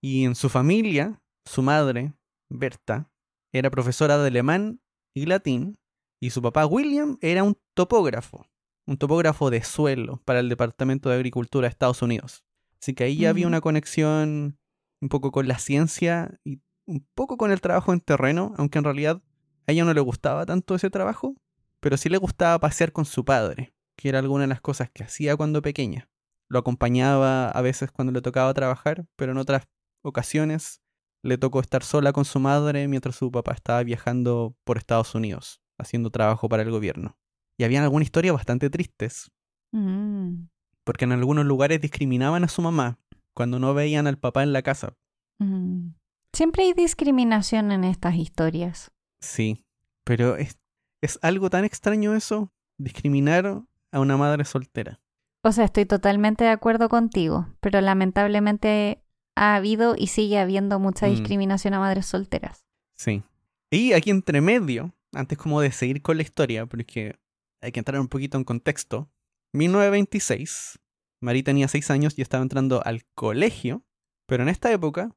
Y 0.02 0.24
en 0.24 0.34
su 0.34 0.48
familia, 0.48 1.22
su 1.44 1.62
madre, 1.62 2.12
Berta, 2.48 3.12
era 3.52 3.70
profesora 3.70 4.18
de 4.18 4.26
alemán 4.26 4.80
y 5.14 5.26
latín, 5.26 5.78
y 6.20 6.30
su 6.30 6.42
papá 6.42 6.66
William 6.66 7.18
era 7.20 7.44
un 7.44 7.56
topógrafo 7.74 8.50
un 8.84 8.96
topógrafo 8.96 9.50
de 9.50 9.62
suelo 9.62 10.20
para 10.24 10.40
el 10.40 10.48
Departamento 10.48 11.08
de 11.08 11.14
Agricultura 11.14 11.68
de 11.68 11.70
Estados 11.70 12.02
Unidos. 12.02 12.44
Así 12.82 12.94
que 12.94 13.04
ahí 13.04 13.18
ya 13.18 13.30
había 13.30 13.46
una 13.46 13.60
conexión 13.60 14.58
un 15.00 15.08
poco 15.08 15.30
con 15.30 15.46
la 15.46 15.60
ciencia 15.60 16.40
y 16.42 16.60
un 16.90 17.06
poco 17.14 17.36
con 17.36 17.52
el 17.52 17.60
trabajo 17.60 17.92
en 17.92 18.00
terreno, 18.00 18.52
aunque 18.56 18.78
en 18.78 18.84
realidad 18.84 19.22
a 19.66 19.72
ella 19.72 19.84
no 19.84 19.94
le 19.94 20.00
gustaba 20.00 20.44
tanto 20.44 20.74
ese 20.74 20.90
trabajo, 20.90 21.36
pero 21.78 21.96
sí 21.96 22.08
le 22.08 22.18
gustaba 22.18 22.58
pasear 22.58 22.92
con 22.92 23.04
su 23.04 23.24
padre, 23.24 23.72
que 23.96 24.08
era 24.08 24.18
alguna 24.18 24.42
de 24.42 24.48
las 24.48 24.60
cosas 24.60 24.90
que 24.90 25.04
hacía 25.04 25.36
cuando 25.36 25.62
pequeña. 25.62 26.08
Lo 26.48 26.58
acompañaba 26.58 27.48
a 27.48 27.62
veces 27.62 27.92
cuando 27.92 28.12
le 28.12 28.22
tocaba 28.22 28.52
trabajar, 28.54 29.06
pero 29.16 29.32
en 29.32 29.38
otras 29.38 29.68
ocasiones 30.02 30.82
le 31.22 31.38
tocó 31.38 31.60
estar 31.60 31.84
sola 31.84 32.12
con 32.12 32.24
su 32.24 32.40
madre 32.40 32.88
mientras 32.88 33.14
su 33.14 33.30
papá 33.30 33.52
estaba 33.52 33.82
viajando 33.84 34.56
por 34.64 34.76
Estados 34.76 35.14
Unidos, 35.14 35.62
haciendo 35.78 36.10
trabajo 36.10 36.48
para 36.48 36.64
el 36.64 36.70
gobierno. 36.70 37.16
Y 37.56 37.64
había 37.64 37.82
algunas 37.82 38.06
historias 38.06 38.34
bastante 38.34 38.68
tristes. 38.68 39.30
Mm. 39.72 40.46
Porque 40.82 41.04
en 41.04 41.12
algunos 41.12 41.44
lugares 41.44 41.80
discriminaban 41.80 42.42
a 42.42 42.48
su 42.48 42.62
mamá 42.62 42.98
cuando 43.34 43.60
no 43.60 43.74
veían 43.74 44.06
al 44.06 44.18
papá 44.18 44.42
en 44.42 44.52
la 44.52 44.62
casa. 44.62 44.96
Mm. 45.38 45.90
Siempre 46.32 46.64
hay 46.64 46.72
discriminación 46.72 47.72
en 47.72 47.84
estas 47.84 48.14
historias. 48.14 48.92
Sí, 49.20 49.64
pero 50.04 50.36
es, 50.36 50.58
es 51.02 51.18
algo 51.22 51.50
tan 51.50 51.64
extraño 51.64 52.14
eso, 52.14 52.52
discriminar 52.78 53.46
a 53.92 54.00
una 54.00 54.16
madre 54.16 54.44
soltera. 54.44 55.00
O 55.42 55.52
sea, 55.52 55.64
estoy 55.64 55.86
totalmente 55.86 56.44
de 56.44 56.50
acuerdo 56.50 56.88
contigo, 56.88 57.48
pero 57.60 57.80
lamentablemente 57.80 59.02
ha 59.36 59.56
habido 59.56 59.94
y 59.96 60.08
sigue 60.08 60.38
habiendo 60.38 60.78
mucha 60.78 61.06
mm. 61.06 61.10
discriminación 61.10 61.74
a 61.74 61.80
madres 61.80 62.06
solteras. 62.06 62.66
Sí. 62.96 63.22
Y 63.70 63.92
aquí 63.92 64.10
entre 64.10 64.40
medio, 64.40 64.94
antes 65.12 65.38
como 65.38 65.60
de 65.60 65.72
seguir 65.72 66.02
con 66.02 66.16
la 66.16 66.22
historia, 66.22 66.66
porque 66.66 67.18
hay 67.62 67.72
que 67.72 67.80
entrar 67.80 68.00
un 68.00 68.08
poquito 68.08 68.36
en 68.36 68.44
contexto. 68.44 69.10
1926, 69.54 70.78
Marie 71.20 71.42
tenía 71.42 71.68
6 71.68 71.90
años 71.90 72.18
y 72.18 72.22
estaba 72.22 72.42
entrando 72.42 72.82
al 72.84 73.04
colegio, 73.14 73.84
pero 74.26 74.42
en 74.42 74.48
esta 74.48 74.70
época 74.72 75.16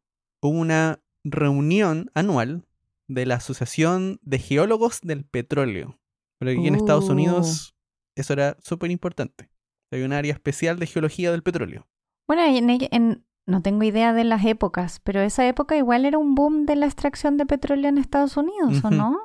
una 0.50 1.00
reunión 1.24 2.12
anual 2.14 2.66
de 3.08 3.26
la 3.26 3.36
Asociación 3.36 4.20
de 4.22 4.40
Geólogos 4.40 5.02
del 5.02 5.26
Petróleo. 5.26 6.00
Pero 6.40 6.52
aquí 6.52 6.68
en 6.68 6.76
Estados 6.76 7.10
Unidos 7.10 7.70
uh. 7.70 7.74
eso 8.16 8.34
era 8.34 8.58
súper 8.62 8.92
importante. 8.92 9.50
Hay 9.92 10.02
un 10.02 10.14
área 10.14 10.34
especial 10.34 10.80
de 10.80 10.88
geología 10.88 11.32
del 11.32 11.44
petróleo. 11.44 11.88
Bueno, 12.28 12.42
en, 12.46 13.26
no 13.46 13.62
tengo 13.62 13.84
idea 13.84 14.14
de 14.14 14.24
las 14.24 14.44
épocas, 14.46 15.00
pero 15.04 15.22
esa 15.22 15.48
época 15.48 15.78
igual 15.78 16.06
era 16.06 16.18
un 16.18 16.36
boom 16.36 16.66
de 16.66 16.76
la 16.76 16.86
extracción 16.86 17.38
de 17.38 17.46
petróleo 17.46 17.90
en 17.90 17.98
Estados 17.98 18.38
Unidos, 18.38 18.84
¿o 18.84 18.90
no? 18.90 19.18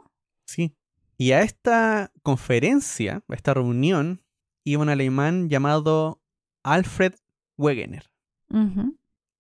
Sí, 0.46 0.74
y 1.16 1.32
a 1.32 1.42
esta 1.42 2.12
conferencia, 2.22 3.22
a 3.28 3.34
esta 3.34 3.54
reunión, 3.54 4.22
iba 4.64 4.82
un 4.82 4.88
alemán 4.88 5.48
llamado 5.48 6.20
Alfred 6.62 7.14
Wegener, 7.56 8.10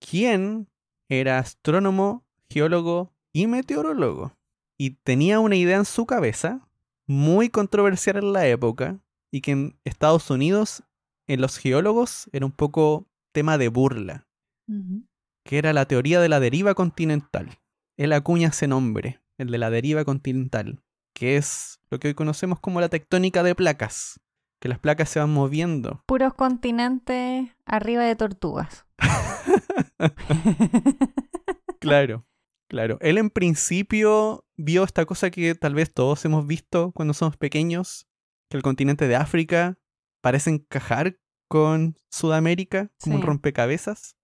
quien 0.00 0.68
era 1.08 1.38
astrónomo, 1.38 2.24
geólogo 2.50 3.12
y 3.32 3.46
meteorólogo. 3.46 4.36
Y 4.76 4.90
tenía 5.02 5.40
una 5.40 5.56
idea 5.56 5.76
en 5.76 5.84
su 5.84 6.06
cabeza 6.06 6.68
muy 7.06 7.48
controversial 7.48 8.18
en 8.18 8.32
la 8.32 8.46
época 8.46 9.00
y 9.30 9.40
que 9.40 9.52
en 9.52 9.78
Estados 9.84 10.30
Unidos, 10.30 10.84
en 11.26 11.40
los 11.40 11.58
geólogos, 11.58 12.28
era 12.32 12.46
un 12.46 12.52
poco 12.52 13.06
tema 13.32 13.58
de 13.58 13.68
burla, 13.68 14.26
que 15.44 15.58
era 15.58 15.72
la 15.72 15.86
teoría 15.86 16.20
de 16.20 16.28
la 16.28 16.40
deriva 16.40 16.74
continental. 16.74 17.58
Él 17.96 18.12
acuña 18.12 18.48
ese 18.48 18.68
nombre, 18.68 19.20
el 19.38 19.50
de 19.50 19.58
la 19.58 19.70
deriva 19.70 20.04
continental, 20.04 20.82
que 21.14 21.36
es 21.36 21.80
lo 21.90 21.98
que 21.98 22.08
hoy 22.08 22.14
conocemos 22.14 22.60
como 22.60 22.80
la 22.80 22.88
tectónica 22.88 23.42
de 23.42 23.54
placas, 23.54 24.20
que 24.60 24.68
las 24.68 24.78
placas 24.78 25.08
se 25.08 25.18
van 25.18 25.32
moviendo. 25.32 26.02
Puros 26.06 26.34
continentes 26.34 27.50
arriba 27.64 28.04
de 28.04 28.16
tortugas. 28.16 28.86
Claro, 31.80 32.26
claro. 32.68 32.98
Él 33.00 33.18
en 33.18 33.30
principio 33.30 34.44
vio 34.56 34.82
esta 34.84 35.04
cosa 35.06 35.30
que 35.30 35.54
tal 35.54 35.74
vez 35.74 35.92
todos 35.94 36.24
hemos 36.24 36.46
visto 36.46 36.90
cuando 36.92 37.14
somos 37.14 37.36
pequeños, 37.36 38.08
que 38.50 38.56
el 38.56 38.62
continente 38.64 39.06
de 39.06 39.14
África 39.16 39.78
parece 40.20 40.50
encajar 40.50 41.18
con 41.48 41.96
Sudamérica 42.10 42.90
como 43.00 43.14
un 43.16 43.22
rompecabezas. 43.28 44.16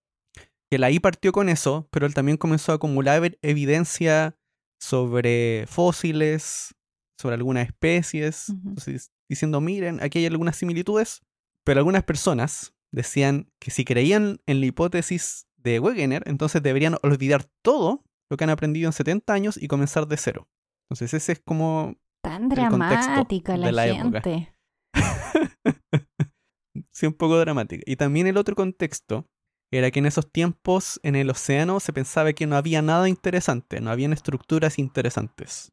Que 0.69 0.75
él 0.75 0.83
ahí 0.83 0.99
partió 0.99 1.31
con 1.31 1.47
eso, 1.47 1.87
pero 1.91 2.05
él 2.05 2.13
también 2.13 2.37
comenzó 2.37 2.71
a 2.73 2.75
acumular 2.75 3.21
ev- 3.23 3.37
evidencia 3.41 4.37
sobre 4.79 5.65
fósiles, 5.67 6.75
sobre 7.17 7.35
algunas 7.35 7.67
especies, 7.67 8.49
entonces, 8.49 9.11
diciendo, 9.29 9.61
miren, 9.61 10.03
aquí 10.03 10.19
hay 10.19 10.25
algunas 10.25 10.57
similitudes, 10.57 11.21
pero 11.63 11.79
algunas 11.79 12.03
personas 12.03 12.75
decían 12.91 13.49
que 13.59 13.71
si 13.71 13.85
creían 13.85 14.41
en 14.45 14.59
la 14.59 14.65
hipótesis 14.65 15.47
de 15.65 15.79
Wegener, 15.79 16.23
entonces 16.27 16.61
deberían 16.61 16.97
olvidar 17.01 17.45
todo 17.63 18.03
lo 18.29 18.37
que 18.37 18.43
han 18.43 18.51
aprendido 18.51 18.87
en 18.87 18.93
70 18.93 19.33
años 19.33 19.57
y 19.61 19.67
comenzar 19.67 20.07
de 20.07 20.15
cero. 20.15 20.47
Entonces 20.85 21.13
ese 21.13 21.33
es 21.33 21.39
como, 21.43 21.95
Tan 22.23 22.47
dramática 22.49 23.57
la 23.57 23.65
de 23.65 23.71
la 23.71 23.87
época. 23.87 24.21
gente. 24.21 24.53
sí, 26.91 27.07
un 27.07 27.13
poco 27.13 27.37
dramático. 27.37 27.83
Y 27.85 27.95
también 27.95 28.27
el 28.27 28.37
otro 28.37 28.55
contexto 28.55 29.27
era 29.71 29.89
que 29.89 29.99
en 29.99 30.05
esos 30.05 30.31
tiempos 30.31 30.99
en 31.03 31.15
el 31.15 31.29
océano 31.29 31.79
se 31.79 31.93
pensaba 31.93 32.33
que 32.33 32.45
no 32.45 32.55
había 32.55 32.81
nada 32.81 33.09
interesante, 33.09 33.81
no 33.81 33.89
habían 33.89 34.13
estructuras 34.13 34.79
interesantes. 34.79 35.71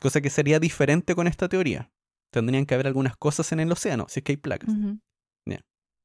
Cosa 0.00 0.20
que 0.20 0.30
sería 0.30 0.58
diferente 0.58 1.14
con 1.14 1.28
esta 1.28 1.48
teoría. 1.48 1.92
Tendrían 2.32 2.66
que 2.66 2.74
haber 2.74 2.88
algunas 2.88 3.16
cosas 3.16 3.52
en 3.52 3.60
el 3.60 3.70
océano, 3.70 4.06
si 4.08 4.20
es 4.20 4.24
que 4.24 4.32
hay 4.32 4.36
placas. 4.38 4.74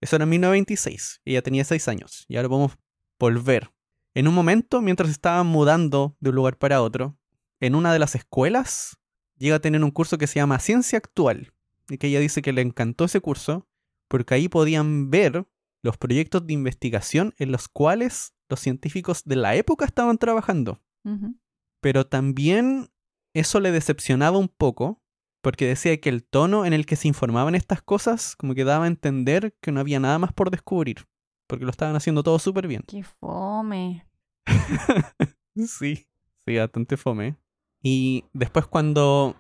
Eso 0.02 0.16
era 0.16 0.24
en 0.24 0.30
1926. 0.30 1.22
Ella 1.24 1.42
tenía 1.42 1.64
6 1.64 1.88
años. 1.88 2.26
Y 2.28 2.36
ahora 2.36 2.50
vamos 2.50 2.74
a 2.74 2.78
volver. 3.20 3.72
En 4.14 4.28
un 4.28 4.34
momento, 4.34 4.82
mientras 4.82 5.10
estaban 5.10 5.48
mudando 5.48 6.18
de 6.20 6.32
un 6.32 6.36
lugar 6.36 6.58
para 6.58 6.82
otro, 6.82 7.18
en 7.60 7.76
una 7.76 7.94
de 7.94 8.00
las 8.00 8.16
escuelas, 8.16 8.98
llega 9.38 9.56
a 9.56 9.62
tener 9.62 9.84
un 9.84 9.92
curso 9.92 10.18
que 10.18 10.28
se 10.28 10.36
llama 10.36 10.60
Ciencia 10.60 10.98
Actual. 10.98 11.54
Y 11.90 11.98
que 11.98 12.08
ella 12.08 12.20
dice 12.20 12.42
que 12.42 12.54
le 12.54 12.62
encantó 12.62 13.06
ese 13.06 13.22
curso 13.22 13.68
porque 14.08 14.34
ahí 14.34 14.50
podían 14.50 15.10
ver 15.10 15.48
los 15.84 15.98
proyectos 15.98 16.46
de 16.46 16.54
investigación 16.54 17.34
en 17.38 17.52
los 17.52 17.68
cuales 17.68 18.34
los 18.50 18.60
científicos 18.60 19.24
de 19.26 19.36
la 19.36 19.56
época 19.56 19.86
estaban 19.86 20.18
trabajando. 20.18 20.82
Pero 21.80 22.06
también 22.06 22.92
eso 23.34 23.60
le 23.60 23.72
decepcionaba 23.72 24.38
un 24.38 24.50
poco 24.50 25.01
porque 25.42 25.68
decía 25.68 26.00
que 26.00 26.10
el 26.10 26.24
tono 26.24 26.66
en 26.66 26.74
el 26.74 26.86
que 26.86 26.96
se 26.96 27.08
informaban 27.08 27.56
estas 27.56 27.82
cosas 27.82 28.36
como 28.36 28.56
que 28.56 28.64
daba 28.64 28.86
a 28.86 28.88
entender 28.88 29.56
que 29.62 29.72
no 29.72 29.80
había 29.80 30.00
nada 30.00 30.20
más 30.20 30.34
por 30.34 30.52
descubrir, 30.52 31.08
porque 31.48 31.66
lo 31.66 31.72
estaban 31.72 31.96
haciendo 31.96 32.24
todo 32.24 32.40
súper 32.40 32.68
bien. 32.68 32.84
Qué 32.88 33.04
fome. 33.04 34.06
Sí, 35.54 36.08
sí, 36.46 36.58
bastante 36.58 36.96
fome. 36.96 37.36
Y 37.84 38.24
después 38.32 38.68
cuando, 38.68 39.36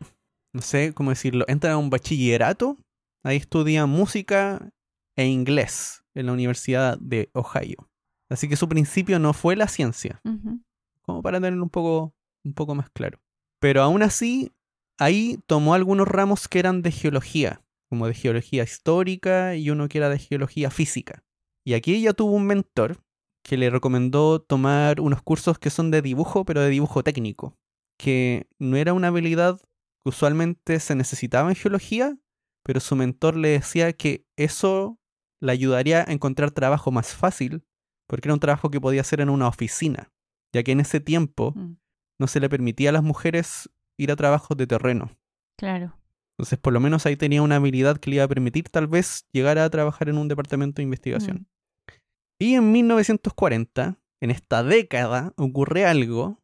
no 0.53 0.61
sé 0.61 0.93
cómo 0.93 1.11
decirlo, 1.11 1.45
entran 1.47 1.73
a 1.73 1.77
un 1.77 1.89
bachillerato, 1.89 2.77
ahí 3.23 3.37
estudia 3.37 3.85
música 3.85 4.73
e 5.15 5.25
inglés 5.27 6.03
en 6.13 6.25
la 6.25 6.33
Universidad 6.33 6.97
de 6.99 7.29
Ohio. 7.33 7.89
Así 8.29 8.49
que 8.49 8.55
su 8.55 8.67
principio 8.67 9.19
no 9.19 9.33
fue 9.33 9.55
la 9.55 9.67
ciencia, 9.67 10.21
como 11.01 11.21
para 11.21 11.37
tenerlo 11.37 11.63
un 11.63 11.69
poco, 11.69 12.13
un 12.43 12.53
poco 12.53 12.75
más 12.75 12.89
claro. 12.89 13.21
Pero 13.59 13.81
aún 13.81 14.03
así, 14.03 14.51
ahí 15.01 15.39
tomó 15.47 15.73
algunos 15.73 16.07
ramos 16.07 16.47
que 16.47 16.59
eran 16.59 16.83
de 16.83 16.91
geología, 16.91 17.63
como 17.89 18.05
de 18.05 18.13
geología 18.13 18.63
histórica 18.63 19.55
y 19.55 19.71
uno 19.71 19.89
que 19.89 19.97
era 19.97 20.09
de 20.09 20.19
geología 20.19 20.69
física. 20.69 21.23
Y 21.65 21.73
aquí 21.73 21.95
ella 21.95 22.13
tuvo 22.13 22.33
un 22.33 22.45
mentor 22.45 23.03
que 23.43 23.57
le 23.57 23.71
recomendó 23.71 24.39
tomar 24.39 25.01
unos 25.01 25.23
cursos 25.23 25.57
que 25.57 25.71
son 25.71 25.89
de 25.89 26.03
dibujo, 26.03 26.45
pero 26.45 26.61
de 26.61 26.69
dibujo 26.69 27.03
técnico, 27.03 27.57
que 27.97 28.47
no 28.59 28.77
era 28.77 28.93
una 28.93 29.07
habilidad 29.07 29.59
que 30.03 30.09
usualmente 30.09 30.79
se 30.79 30.93
necesitaba 30.93 31.49
en 31.49 31.55
geología, 31.55 32.15
pero 32.63 32.79
su 32.79 32.95
mentor 32.95 33.35
le 33.35 33.49
decía 33.49 33.93
que 33.93 34.27
eso 34.35 34.99
le 35.39 35.51
ayudaría 35.51 36.05
a 36.07 36.11
encontrar 36.11 36.51
trabajo 36.51 36.91
más 36.91 37.15
fácil, 37.15 37.63
porque 38.07 38.27
era 38.27 38.35
un 38.35 38.39
trabajo 38.39 38.69
que 38.69 38.79
podía 38.79 39.01
hacer 39.01 39.19
en 39.21 39.29
una 39.29 39.47
oficina, 39.47 40.11
ya 40.53 40.61
que 40.61 40.73
en 40.73 40.79
ese 40.79 40.99
tiempo 40.99 41.53
Mm, 41.55 41.77
no 42.19 42.27
se 42.27 42.39
le 42.39 42.49
permitía 42.49 42.89
a 42.91 42.93
las 42.93 43.03
mujeres 43.03 43.67
ir 43.97 44.11
a 44.11 44.15
trabajos 44.15 44.57
de 44.57 44.67
terreno. 44.67 45.11
Claro. 45.57 45.97
Entonces, 46.37 46.57
por 46.59 46.73
lo 46.73 46.79
menos 46.79 47.05
ahí 47.05 47.15
tenía 47.15 47.41
una 47.41 47.57
habilidad 47.57 47.97
que 47.97 48.09
le 48.09 48.15
iba 48.17 48.25
a 48.25 48.27
permitir 48.27 48.69
tal 48.69 48.87
vez 48.87 49.27
llegar 49.31 49.59
a 49.59 49.69
trabajar 49.69 50.09
en 50.09 50.17
un 50.17 50.27
departamento 50.27 50.77
de 50.77 50.83
investigación. 50.83 51.37
Mm. 51.37 51.93
Y 52.39 52.55
en 52.55 52.71
1940, 52.71 53.99
en 54.21 54.31
esta 54.31 54.63
década, 54.63 55.33
ocurre 55.37 55.85
algo 55.85 56.41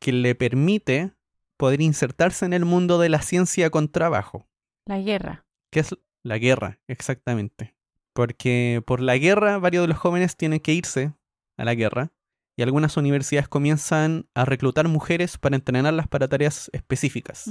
que 0.00 0.12
le 0.12 0.34
permite 0.34 1.12
poder 1.56 1.80
insertarse 1.80 2.44
en 2.44 2.52
el 2.52 2.64
mundo 2.64 2.98
de 2.98 3.08
la 3.08 3.22
ciencia 3.22 3.70
con 3.70 3.88
trabajo, 3.90 4.46
La 4.86 4.98
guerra. 5.00 5.46
que 5.70 5.80
es 5.80 5.96
la 6.22 6.38
guerra, 6.38 6.78
exactamente. 6.86 7.74
Porque 8.12 8.82
por 8.86 9.00
la 9.00 9.16
guerra 9.16 9.58
varios 9.58 9.84
de 9.84 9.88
los 9.88 9.98
jóvenes 9.98 10.36
tienen 10.36 10.60
que 10.60 10.74
irse 10.74 11.14
a 11.56 11.64
la 11.64 11.74
guerra 11.74 12.12
y 12.58 12.62
algunas 12.62 12.96
universidades 12.96 13.46
comienzan 13.46 14.28
a 14.34 14.44
reclutar 14.44 14.88
mujeres 14.88 15.38
para 15.38 15.54
entrenarlas 15.54 16.08
para 16.08 16.26
tareas 16.26 16.70
específicas. 16.72 17.46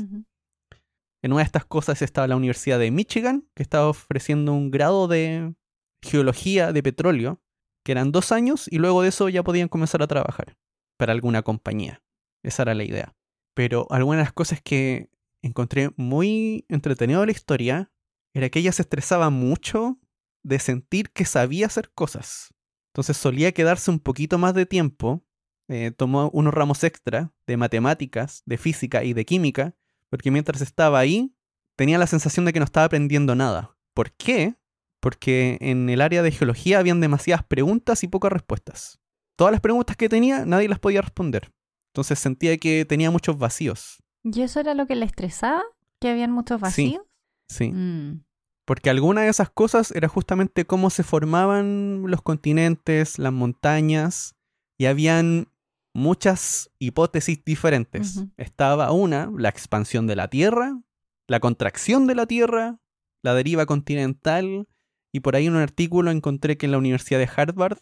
En 1.23 1.31
una 1.31 1.37
de 1.37 1.45
estas 1.45 1.63
cosas 1.63 2.01
estaba 2.01 2.27
la 2.27 2.35
Universidad 2.35 2.77
de 2.77 2.91
Michigan, 2.91 3.47
que 3.55 3.63
estaba 3.63 3.87
ofreciendo 3.87 4.51
un 4.51 4.69
grado 4.69 5.07
de 5.07 5.55
geología 6.03 6.73
de 6.73 6.83
petróleo, 6.83 7.41
que 7.85 7.93
eran 7.93 8.11
dos 8.11 8.33
años, 8.33 8.67
y 8.69 8.79
luego 8.79 9.01
de 9.01 9.07
eso 9.07 9.29
ya 9.29 9.43
podían 9.43 9.69
comenzar 9.69 10.03
a 10.03 10.07
trabajar 10.07 10.57
para 10.97 11.13
alguna 11.13 11.41
compañía. 11.41 12.03
Esa 12.43 12.63
era 12.63 12.75
la 12.75 12.83
idea. 12.83 13.15
Pero 13.55 13.87
algunas 13.89 14.17
de 14.17 14.23
las 14.25 14.33
cosas 14.33 14.61
que 14.61 15.09
encontré 15.41 15.91
muy 15.95 16.65
entretenido 16.67 17.21
de 17.21 17.27
la 17.27 17.31
historia 17.31 17.93
era 18.35 18.49
que 18.49 18.59
ella 18.59 18.73
se 18.73 18.81
estresaba 18.81 19.29
mucho 19.29 20.01
de 20.43 20.59
sentir 20.59 21.11
que 21.11 21.23
sabía 21.23 21.67
hacer 21.67 21.91
cosas. 21.93 22.53
Entonces 22.97 23.17
solía 23.17 23.51
quedarse 23.51 23.91
un 23.91 23.99
poquito 23.99 24.39
más 24.39 24.55
de 24.55 24.65
tiempo, 24.65 25.23
eh, 25.69 25.91
tomó 25.95 26.31
unos 26.33 26.51
ramos 26.51 26.83
extra 26.83 27.31
de 27.45 27.55
matemáticas, 27.55 28.41
de 28.47 28.57
física 28.57 29.03
y 29.03 29.13
de 29.13 29.23
química, 29.23 29.75
porque 30.09 30.31
mientras 30.31 30.61
estaba 30.61 30.97
ahí 30.97 31.31
tenía 31.75 31.99
la 31.99 32.07
sensación 32.07 32.45
de 32.45 32.53
que 32.53 32.59
no 32.59 32.65
estaba 32.65 32.85
aprendiendo 32.85 33.35
nada. 33.35 33.77
¿Por 33.93 34.13
qué? 34.13 34.55
Porque 34.99 35.59
en 35.61 35.89
el 35.91 36.01
área 36.01 36.23
de 36.23 36.31
geología 36.31 36.79
habían 36.79 36.99
demasiadas 36.99 37.45
preguntas 37.45 38.01
y 38.03 38.07
pocas 38.07 38.31
respuestas. 38.31 38.99
Todas 39.35 39.51
las 39.51 39.61
preguntas 39.61 39.95
que 39.95 40.09
tenía 40.09 40.43
nadie 40.47 40.67
las 40.67 40.79
podía 40.79 41.01
responder. 41.01 41.51
Entonces 41.93 42.17
sentía 42.17 42.57
que 42.57 42.83
tenía 42.85 43.11
muchos 43.11 43.37
vacíos. 43.37 44.01
¿Y 44.23 44.41
eso 44.41 44.59
era 44.59 44.73
lo 44.73 44.87
que 44.87 44.95
le 44.95 45.05
estresaba? 45.05 45.61
¿Que 46.01 46.09
habían 46.09 46.31
muchos 46.31 46.57
Sí. 46.57 46.63
vacíos? 46.63 47.03
Sí. 47.47 47.71
Mm, 47.71 48.23
Porque 48.67 48.89
alguna 48.89 49.21
de 49.21 49.29
esas 49.29 49.49
cosas 49.49 49.91
era 49.91 50.09
justamente 50.09 50.65
cómo 50.65 50.89
se 50.89 51.03
formaban 51.03 52.03
los 52.07 52.21
continentes, 52.21 53.17
las 53.17 53.31
montañas, 53.31 54.35
y 54.77 54.87
habían 54.87 55.47
muchas 55.93 56.69
hipótesis 56.77 57.45
diferentes. 57.45 58.25
Estaba 58.35 58.91
una, 58.91 59.31
la 59.37 59.47
expansión 59.47 60.05
de 60.05 60.17
la 60.17 60.27
Tierra, 60.27 60.81
la 61.29 61.39
contracción 61.39 62.07
de 62.07 62.15
la 62.15 62.25
Tierra, 62.25 62.81
la 63.23 63.33
deriva 63.33 63.65
continental, 63.65 64.67
y 65.13 65.21
por 65.21 65.37
ahí 65.37 65.45
en 65.45 65.55
un 65.55 65.61
artículo 65.61 66.11
encontré 66.11 66.57
que 66.57 66.65
en 66.65 66.73
la 66.73 66.77
Universidad 66.77 67.19
de 67.19 67.29
Harvard 67.33 67.79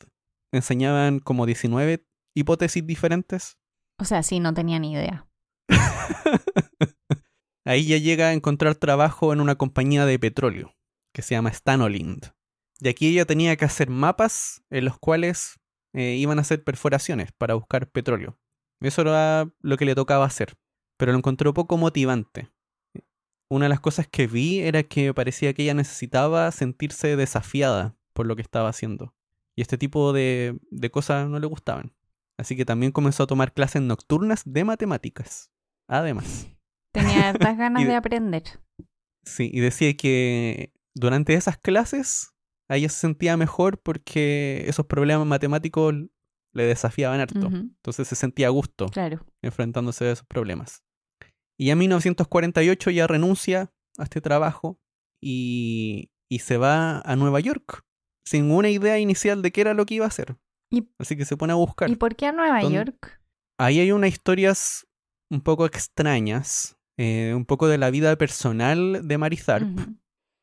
enseñaban 0.52 1.18
como 1.18 1.48
19 1.48 2.06
hipótesis 2.36 2.86
diferentes. 2.86 3.58
O 3.98 4.06
sea, 4.06 4.22
sí, 4.22 4.40
no 4.40 4.54
tenía 4.54 4.78
ni 4.78 4.92
idea. 4.92 5.28
Ahí 7.66 7.88
ya 7.88 7.98
llega 7.98 8.28
a 8.28 8.34
encontrar 8.34 8.76
trabajo 8.76 9.34
en 9.34 9.42
una 9.42 9.56
compañía 9.56 10.06
de 10.06 10.20
petróleo 10.20 10.75
que 11.16 11.22
se 11.24 11.34
llama 11.34 11.52
Stanolind. 11.52 12.34
Y 12.82 12.90
aquí 12.90 13.08
ella 13.08 13.26
tenía 13.26 13.56
que 13.56 13.66
hacer 13.66 13.90
mapas 13.90 14.62
en 14.70 14.86
los 14.86 15.00
cuales 15.00 15.60
eh, 15.94 16.16
iban 16.16 16.38
a 16.38 16.42
hacer 16.42 16.64
perforaciones 16.64 17.32
para 17.32 17.54
buscar 17.56 17.90
petróleo. 17.90 18.38
Eso 18.82 19.02
era 19.02 19.50
lo 19.62 19.78
que 19.78 19.86
le 19.86 19.96
tocaba 19.96 20.26
hacer. 20.26 20.54
Pero 20.98 21.14
lo 21.14 21.18
encontró 21.18 21.54
poco 21.54 21.78
motivante. 21.78 22.50
Una 23.50 23.66
de 23.66 23.70
las 23.70 23.80
cosas 23.80 24.08
que 24.08 24.28
vi 24.28 24.60
era 24.60 24.84
que 24.84 25.14
parecía 25.14 25.54
que 25.54 25.64
ella 25.64 25.74
necesitaba 25.74 26.52
sentirse 26.52 27.16
desafiada 27.16 27.96
por 28.14 28.26
lo 28.26 28.36
que 28.36 28.42
estaba 28.42 28.70
haciendo. 28.70 29.14
Y 29.58 29.62
este 29.62 29.78
tipo 29.78 30.12
de, 30.14 30.58
de 30.72 30.92
cosas 30.92 31.30
no 31.30 31.40
le 31.40 31.48
gustaban. 31.48 31.94
Así 32.38 32.58
que 32.58 32.66
también 32.66 32.92
comenzó 32.92 33.24
a 33.24 33.28
tomar 33.28 33.54
clases 33.54 33.82
nocturnas 33.82 34.44
de 34.46 34.66
matemáticas. 34.66 35.50
Además. 35.88 36.48
Tenía 36.92 37.30
hartas 37.30 37.58
ganas 37.58 37.84
de- 37.84 37.90
de 37.90 37.96
aprender. 37.96 38.44
Sí, 39.24 39.50
y 39.54 39.60
decía 39.62 39.96
que 39.96 40.74
durante 40.96 41.34
esas 41.34 41.58
clases 41.58 42.32
a 42.70 42.78
ella 42.78 42.90
se 42.90 43.00
sentía 43.00 43.38
mejor 43.38 43.80
porque 43.82 44.64
esos 44.68 44.86
problemas 44.88 45.28
matemáticos 45.28 45.94
le 46.54 46.64
desafiaban 46.64 47.20
harto. 47.20 47.48
Entonces 47.48 48.08
se 48.08 48.16
sentía 48.16 48.48
a 48.48 48.50
gusto 48.52 48.88
Claro. 48.88 49.26
enfrentándose 49.44 50.06
a 50.06 50.12
esos 50.14 50.26
problemas. 50.26 50.84
Y 51.60 51.70
en 51.70 51.78
1948 51.80 52.90
ya 52.92 53.08
renuncia 53.08 53.72
a 53.98 54.04
este 54.04 54.22
trabajo 54.22 54.80
y, 55.22 56.10
y 56.30 56.40
se 56.40 56.58
va 56.58 57.00
a 57.02 57.16
Nueva 57.16 57.40
York 57.40 57.84
sin 58.26 58.50
una 58.52 58.70
idea 58.70 58.98
inicial 59.00 59.42
de 59.42 59.52
qué 59.52 59.62
era 59.62 59.74
lo 59.74 59.86
que 59.86 59.96
iba 59.96 60.06
a 60.06 60.08
hacer. 60.10 60.38
¿Y- 60.72 60.90
Así 60.98 61.16
que 61.16 61.26
se 61.26 61.38
pone 61.38 61.54
a 61.54 61.58
buscar. 61.58 61.90
¿Y 61.90 61.96
por 61.96 62.16
qué 62.16 62.26
a 62.28 62.32
Nueva 62.32 62.62
¿Dónde- 62.62 62.78
York? 62.78 63.22
Ahí 63.60 63.80
hay 63.80 63.92
unas 63.92 64.10
historias 64.12 64.88
un 65.32 65.42
poco 65.42 65.66
extrañas, 65.66 66.78
eh, 66.98 67.34
un 67.36 67.46
poco 67.46 67.68
de 67.68 67.78
la 67.78 67.90
vida 67.90 68.16
personal 68.18 69.08
de 69.08 69.18
Mary 69.18 69.38
Tharp, 69.38 69.66
Ujú, 69.78 69.96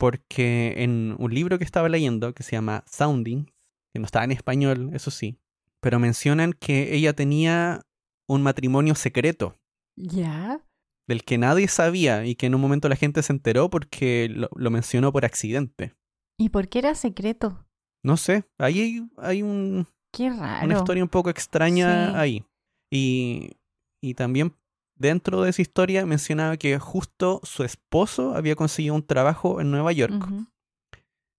porque 0.02 0.74
en 0.78 1.14
un 1.20 1.32
libro 1.32 1.58
que 1.58 1.64
estaba 1.64 1.88
leyendo 1.88 2.34
que 2.34 2.42
se 2.42 2.50
llama 2.56 2.82
Sounding, 2.88 3.44
que 3.94 4.00
no 4.00 4.04
está 4.04 4.24
en 4.24 4.32
español, 4.32 4.90
eso 4.94 5.12
sí, 5.12 5.38
pero 5.80 6.00
mencionan 6.00 6.54
que 6.54 6.92
ella 6.96 7.12
tenía 7.12 7.82
un 8.28 8.42
matrimonio 8.42 8.96
secreto 8.96 9.56
¿Ya? 9.96 10.60
del 11.06 11.22
que 11.22 11.38
nadie 11.38 11.68
sabía 11.68 12.24
y 12.26 12.34
que 12.34 12.46
en 12.46 12.56
un 12.56 12.60
momento 12.60 12.88
la 12.88 12.96
gente 12.96 13.22
se 13.22 13.32
enteró 13.32 13.70
porque 13.70 14.28
lo, 14.28 14.48
lo 14.56 14.70
mencionó 14.72 15.12
por 15.12 15.24
accidente. 15.24 15.94
¿Y 16.36 16.48
por 16.48 16.66
qué 16.68 16.80
era 16.80 16.96
secreto? 16.96 17.64
No 18.04 18.16
sé, 18.16 18.42
ahí 18.58 18.80
hay, 18.80 19.08
hay 19.18 19.42
un- 19.44 19.86
Qué 20.12 20.30
raro. 20.30 20.64
una 20.66 20.78
historia 20.78 21.04
un 21.04 21.08
poco 21.10 21.30
extraña 21.30 22.08
Sí. 22.08 22.12
ahí. 22.16 22.44
Y, 22.92 23.50
y 24.02 24.14
también 24.14 24.52
dentro 24.94 25.42
de 25.42 25.50
esa 25.50 25.62
historia 25.62 26.06
mencionaba 26.06 26.56
que 26.56 26.78
justo 26.78 27.40
su 27.44 27.64
esposo 27.64 28.34
había 28.34 28.56
conseguido 28.56 28.94
un 28.94 29.06
trabajo 29.06 29.60
en 29.60 29.70
Nueva 29.70 29.92
York. 29.92 30.14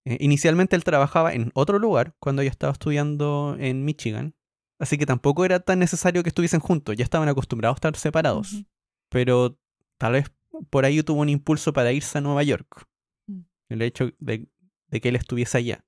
Eh, 0.06 0.18
inicialmente 0.20 0.76
él 0.76 0.84
trabajaba 0.84 1.34
en 1.34 1.52
otro 1.54 1.80
lugar 1.80 2.16
cuando 2.20 2.42
ella 2.42 2.52
estaba 2.52 2.74
estudiando 2.74 3.56
en 3.60 3.86
Michigan. 3.86 4.36
Así 4.80 4.98
que 4.98 5.06
tampoco 5.06 5.46
era 5.46 5.60
tan 5.60 5.80
necesario 5.80 6.24
que 6.24 6.30
estuviesen 6.30 6.60
juntos, 6.60 6.96
ya 6.98 7.04
estaban 7.04 7.30
acostumbrados 7.30 7.76
a 7.76 7.78
estar 7.78 7.96
separados. 7.96 8.66
Pero 9.10 9.58
tal 9.98 10.14
vez 10.14 10.32
por 10.70 10.86
ahí 10.86 11.02
tuvo 11.04 11.22
un 11.22 11.30
impulso 11.30 11.72
para 11.74 11.92
irse 11.94 12.18
a 12.18 12.22
Nueva 12.22 12.44
York. 12.44 12.88
Mm. 13.28 13.40
El 13.70 13.82
hecho 13.82 14.12
de, 14.20 14.50
de 14.88 15.02
que 15.02 15.10
él 15.10 15.16
estuviese 15.16 15.58
allá. 15.58 15.86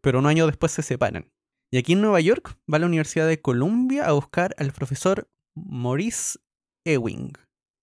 Pero 0.00 0.18
un 0.18 0.26
año 0.26 0.46
después 0.46 0.72
se 0.72 0.82
separan. 0.82 1.32
Y 1.72 1.78
aquí 1.78 1.94
en 1.94 2.00
Nueva 2.00 2.20
York 2.20 2.56
va 2.72 2.76
a 2.76 2.80
la 2.80 2.86
Universidad 2.86 3.26
de 3.26 3.40
Columbia 3.40 4.06
a 4.06 4.12
buscar 4.12 4.54
al 4.58 4.72
profesor 4.72 5.28
Maurice 5.54 6.38
Ewing. 6.86 7.32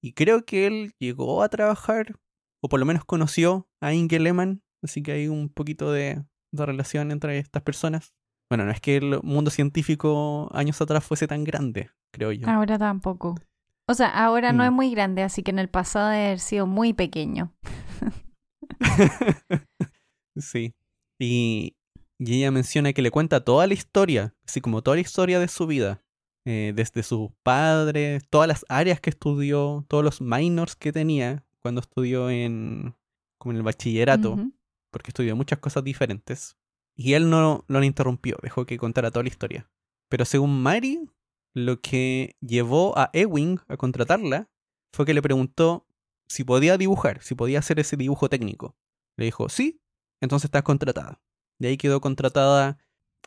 Y 0.01 0.13
creo 0.13 0.45
que 0.45 0.65
él 0.67 0.93
llegó 0.99 1.43
a 1.43 1.49
trabajar, 1.49 2.15
o 2.61 2.69
por 2.69 2.79
lo 2.79 2.85
menos 2.85 3.05
conoció 3.05 3.67
a 3.81 3.93
Inge 3.93 4.19
Lehmann, 4.19 4.61
así 4.81 5.01
que 5.03 5.11
hay 5.13 5.27
un 5.27 5.49
poquito 5.49 5.91
de, 5.91 6.23
de 6.51 6.65
relación 6.65 7.11
entre 7.11 7.37
estas 7.39 7.61
personas. 7.63 8.13
Bueno, 8.49 8.65
no 8.65 8.71
es 8.71 8.81
que 8.81 8.97
el 8.97 9.19
mundo 9.23 9.49
científico 9.51 10.49
años 10.53 10.81
atrás 10.81 11.03
fuese 11.03 11.27
tan 11.27 11.43
grande, 11.43 11.89
creo 12.11 12.31
yo. 12.31 12.47
Ahora 12.49 12.77
tampoco. 12.77 13.35
O 13.87 13.93
sea, 13.93 14.07
ahora 14.09 14.51
no 14.53 14.63
Mm. 14.63 14.67
es 14.67 14.71
muy 14.71 14.91
grande, 14.91 15.23
así 15.23 15.43
que 15.43 15.51
en 15.51 15.59
el 15.59 15.69
pasado 15.69 16.09
debe 16.09 16.25
haber 16.27 16.39
sido 16.39 16.67
muy 16.67 16.93
pequeño. 16.93 17.53
sí. 20.35 20.73
Y, 21.19 21.75
y 22.19 22.37
ella 22.37 22.51
menciona 22.51 22.93
que 22.93 23.01
le 23.01 23.11
cuenta 23.11 23.43
toda 23.43 23.67
la 23.67 23.73
historia, 23.73 24.35
así 24.47 24.61
como 24.61 24.81
toda 24.81 24.95
la 24.95 25.01
historia 25.01 25.39
de 25.39 25.47
su 25.47 25.67
vida. 25.67 26.02
Eh, 26.45 26.73
desde 26.75 27.03
sus 27.03 27.31
padres, 27.41 28.23
todas 28.29 28.47
las 28.47 28.65
áreas 28.69 28.99
que 28.99 29.09
estudió, 29.09 29.85
todos 29.87 30.03
los 30.03 30.21
minors 30.21 30.75
que 30.75 30.91
tenía 30.91 31.45
cuando 31.59 31.81
estudió 31.81 32.29
en, 32.29 32.95
como 33.37 33.51
en 33.51 33.57
el 33.57 33.63
bachillerato, 33.63 34.37
porque 34.91 35.11
estudió 35.11 35.35
muchas 35.35 35.59
cosas 35.59 35.83
diferentes. 35.83 36.57
Y 36.95 37.13
él 37.13 37.29
no, 37.29 37.65
no 37.67 37.79
lo 37.79 37.85
interrumpió, 37.85 38.37
dejó 38.43 38.65
que 38.65 38.77
contara 38.77 39.09
toda 39.09 39.23
la 39.23 39.29
historia. 39.29 39.69
Pero 40.09 40.25
según 40.25 40.61
Mary, 40.61 41.09
lo 41.53 41.81
que 41.81 42.35
llevó 42.41 42.97
a 42.97 43.09
Ewing 43.13 43.59
a 43.67 43.77
contratarla 43.77 44.49
fue 44.91 45.05
que 45.05 45.13
le 45.13 45.21
preguntó 45.21 45.87
si 46.27 46.43
podía 46.43 46.77
dibujar, 46.77 47.21
si 47.21 47.35
podía 47.35 47.59
hacer 47.59 47.79
ese 47.79 47.97
dibujo 47.97 48.29
técnico. 48.29 48.75
Le 49.17 49.25
dijo, 49.25 49.49
sí, 49.49 49.81
entonces 50.21 50.45
estás 50.45 50.63
contratada. 50.63 51.21
De 51.59 51.69
ahí 51.69 51.77
quedó 51.77 52.01
contratada 52.01 52.77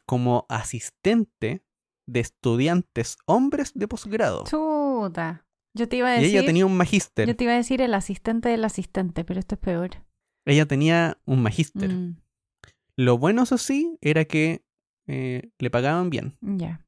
como 0.05 0.47
asistente 0.49 1.66
de 2.07 2.21
estudiantes 2.21 3.17
hombres 3.27 3.73
de 3.75 3.89
posgrado. 3.89 4.45
Chuta. 4.45 5.45
Yo 5.75 5.89
te 5.89 5.97
iba 5.97 6.09
a 6.09 6.17
Y 6.19 6.23
decir. 6.23 6.39
ella 6.39 6.47
tenía 6.47 6.67
un 6.67 6.77
magíster. 6.77 7.27
Yo 7.29 7.37
te 7.37 7.45
iba 7.45 7.53
a 7.53 7.57
decir 7.57 7.83
el 7.83 7.93
asistente 7.95 8.49
del 8.49 8.65
asistente, 8.65 9.25
pero 9.25 9.41
esto 9.41 9.57
es 9.57 9.61
peor. 9.61 9.91
Ella 10.47 10.65
tenía 10.67 11.19
un 11.27 11.43
magíster. 11.43 11.93
Mm, 11.93 12.17
Lo 12.97 13.19
bueno, 13.19 13.43
eso 13.43 13.59
sí, 13.59 13.99
era 14.01 14.25
que 14.25 14.65
eh, 15.07 15.51
le 15.59 15.71
pagaban 15.71 16.09
bien. 16.11 16.37
ya. 16.41 16.83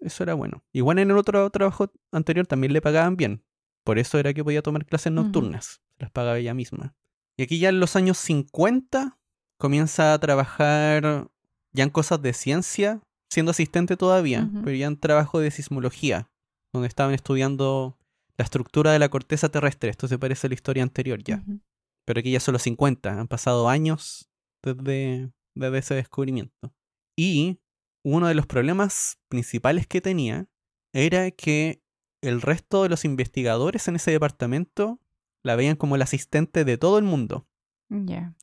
Eso 0.00 0.22
era 0.24 0.34
bueno. 0.34 0.62
Igual 0.72 0.98
en 0.98 1.10
el 1.10 1.16
otro 1.16 1.48
trabajo 1.48 1.90
anterior 2.12 2.46
también 2.46 2.74
le 2.74 2.82
pagaban 2.82 3.16
bien. 3.16 3.42
Por 3.84 3.98
eso 3.98 4.18
era 4.18 4.34
que 4.34 4.44
podía 4.44 4.60
tomar 4.60 4.84
clases 4.84 5.12
nocturnas. 5.12 5.80
Las 5.98 6.10
pagaba 6.10 6.36
ella 6.38 6.52
misma. 6.52 6.94
Y 7.38 7.44
aquí 7.44 7.58
ya 7.58 7.70
en 7.70 7.80
los 7.80 7.96
años 7.96 8.18
50 8.18 9.18
comienza 9.58 10.12
a 10.12 10.18
trabajar 10.18 11.28
ya 11.72 11.84
en 11.84 11.90
cosas 11.90 12.20
de 12.20 12.34
ciencia, 12.34 13.00
siendo 13.34 13.50
asistente 13.50 13.96
todavía, 13.96 14.48
Ujú. 14.50 14.62
pero 14.64 14.76
ya 14.76 14.86
en 14.86 14.96
trabajo 14.96 15.40
de 15.40 15.50
sismología, 15.50 16.30
donde 16.72 16.88
estaban 16.88 17.14
estudiando 17.14 17.98
la 18.38 18.44
estructura 18.44 18.92
de 18.92 18.98
la 18.98 19.08
corteza 19.08 19.48
terrestre. 19.50 19.90
Esto 19.90 20.08
se 20.08 20.18
parece 20.18 20.46
a 20.46 20.48
la 20.50 20.54
historia 20.54 20.82
anterior 20.82 21.22
ya. 21.22 21.44
Pero 22.06 22.20
aquí 22.20 22.30
ya 22.32 22.40
son 22.40 22.52
los 22.52 22.62
50, 22.62 23.20
han 23.20 23.28
pasado 23.28 23.68
años 23.68 24.30
desde, 24.62 25.30
desde 25.54 25.78
ese 25.78 25.94
descubrimiento. 25.94 26.74
Y 27.16 27.58
uno 28.04 28.26
de 28.28 28.34
los 28.34 28.46
problemas 28.46 29.18
principales 29.28 29.86
que 29.86 30.00
tenía 30.00 30.48
era 30.92 31.30
que 31.30 31.82
el 32.22 32.40
resto 32.40 32.82
de 32.82 32.88
los 32.88 33.04
investigadores 33.04 33.86
en 33.88 33.96
ese 33.96 34.10
departamento 34.10 35.00
la 35.42 35.56
veían 35.56 35.76
como 35.76 35.96
el 35.96 36.02
asistente 36.02 36.64
de 36.64 36.78
todo 36.78 36.98
el 36.98 37.04
mundo. 37.04 37.46
Ya. 37.88 38.34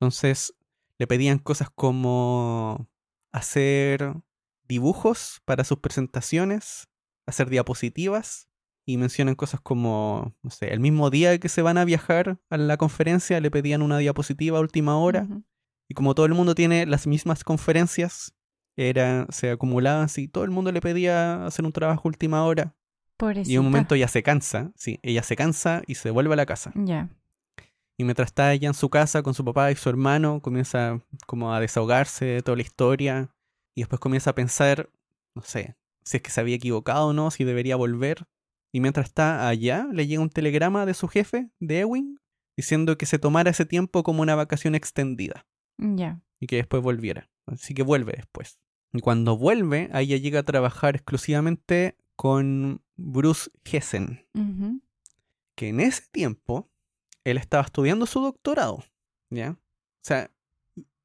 Entonces 0.00 0.54
le 0.98 1.06
pedían 1.06 1.38
cosas 1.38 1.70
como 1.70 2.88
hacer 3.32 4.14
dibujos 4.68 5.40
para 5.44 5.64
sus 5.64 5.78
presentaciones, 5.78 6.88
hacer 7.26 7.48
diapositivas 7.48 8.48
y 8.86 8.96
mencionan 8.96 9.34
cosas 9.34 9.60
como, 9.60 10.34
no 10.42 10.50
sé, 10.50 10.72
el 10.72 10.80
mismo 10.80 11.10
día 11.10 11.38
que 11.38 11.48
se 11.48 11.62
van 11.62 11.78
a 11.78 11.84
viajar 11.84 12.38
a 12.50 12.56
la 12.56 12.76
conferencia 12.76 13.40
le 13.40 13.50
pedían 13.50 13.82
una 13.82 13.98
diapositiva 13.98 14.58
a 14.58 14.60
última 14.60 14.98
hora 14.98 15.26
y 15.88 15.94
como 15.94 16.14
todo 16.14 16.26
el 16.26 16.34
mundo 16.34 16.54
tiene 16.54 16.86
las 16.86 17.06
mismas 17.06 17.44
conferencias, 17.44 18.34
era, 18.76 19.26
se 19.30 19.50
acumulaban 19.50 20.04
así, 20.04 20.28
todo 20.28 20.44
el 20.44 20.50
mundo 20.50 20.70
le 20.70 20.80
pedía 20.80 21.46
hacer 21.46 21.64
un 21.64 21.72
trabajo 21.72 22.02
a 22.04 22.08
última 22.08 22.44
hora 22.44 22.76
Pobrecita. 23.16 23.50
y 23.50 23.54
en 23.54 23.60
un 23.60 23.66
momento 23.66 23.94
ella 23.94 24.08
se 24.08 24.22
cansa, 24.22 24.70
sí, 24.76 25.00
ella 25.02 25.22
se 25.22 25.34
cansa 25.34 25.82
y 25.86 25.96
se 25.96 26.10
vuelve 26.10 26.34
a 26.34 26.36
la 26.36 26.46
casa. 26.46 26.72
Ya. 26.76 27.08
Y 27.96 28.04
mientras 28.04 28.26
está 28.26 28.52
ella 28.52 28.68
en 28.68 28.74
su 28.74 28.88
casa 28.90 29.22
con 29.22 29.34
su 29.34 29.44
papá 29.44 29.72
y 29.72 29.74
su 29.74 29.88
hermano, 29.88 30.40
comienza 30.40 31.00
como 31.26 31.52
a 31.52 31.58
desahogarse 31.58 32.24
de 32.26 32.42
toda 32.42 32.56
la 32.56 32.62
historia. 32.62 33.34
Y 33.78 33.82
después 33.82 34.00
comienza 34.00 34.30
a 34.30 34.34
pensar, 34.34 34.90
no 35.36 35.42
sé, 35.42 35.76
si 36.02 36.16
es 36.16 36.22
que 36.24 36.30
se 36.30 36.40
había 36.40 36.56
equivocado 36.56 37.06
o 37.06 37.12
no, 37.12 37.30
si 37.30 37.44
debería 37.44 37.76
volver. 37.76 38.26
Y 38.72 38.80
mientras 38.80 39.06
está 39.06 39.46
allá, 39.48 39.86
le 39.92 40.08
llega 40.08 40.20
un 40.20 40.30
telegrama 40.30 40.84
de 40.84 40.94
su 40.94 41.06
jefe, 41.06 41.48
de 41.60 41.78
Ewing, 41.82 42.18
diciendo 42.56 42.98
que 42.98 43.06
se 43.06 43.20
tomara 43.20 43.50
ese 43.52 43.66
tiempo 43.66 44.02
como 44.02 44.20
una 44.22 44.34
vacación 44.34 44.74
extendida 44.74 45.46
Ya. 45.78 46.20
y 46.40 46.48
que 46.48 46.56
después 46.56 46.82
volviera. 46.82 47.30
Así 47.46 47.72
que 47.72 47.84
vuelve 47.84 48.14
después. 48.16 48.58
Y 48.92 48.98
cuando 48.98 49.36
vuelve, 49.38 49.90
ahí 49.92 50.08
llega 50.18 50.40
a 50.40 50.42
trabajar 50.42 50.96
exclusivamente 50.96 51.96
con 52.16 52.82
Bruce 52.96 53.48
Hessen, 53.64 54.26
que 55.54 55.68
en 55.68 55.78
ese 55.78 56.02
tiempo 56.10 56.68
él 57.22 57.36
estaba 57.36 57.62
estudiando 57.62 58.06
su 58.06 58.20
doctorado, 58.22 58.82
¿ya? 59.30 59.50
O 59.52 59.56
sea, 60.02 60.32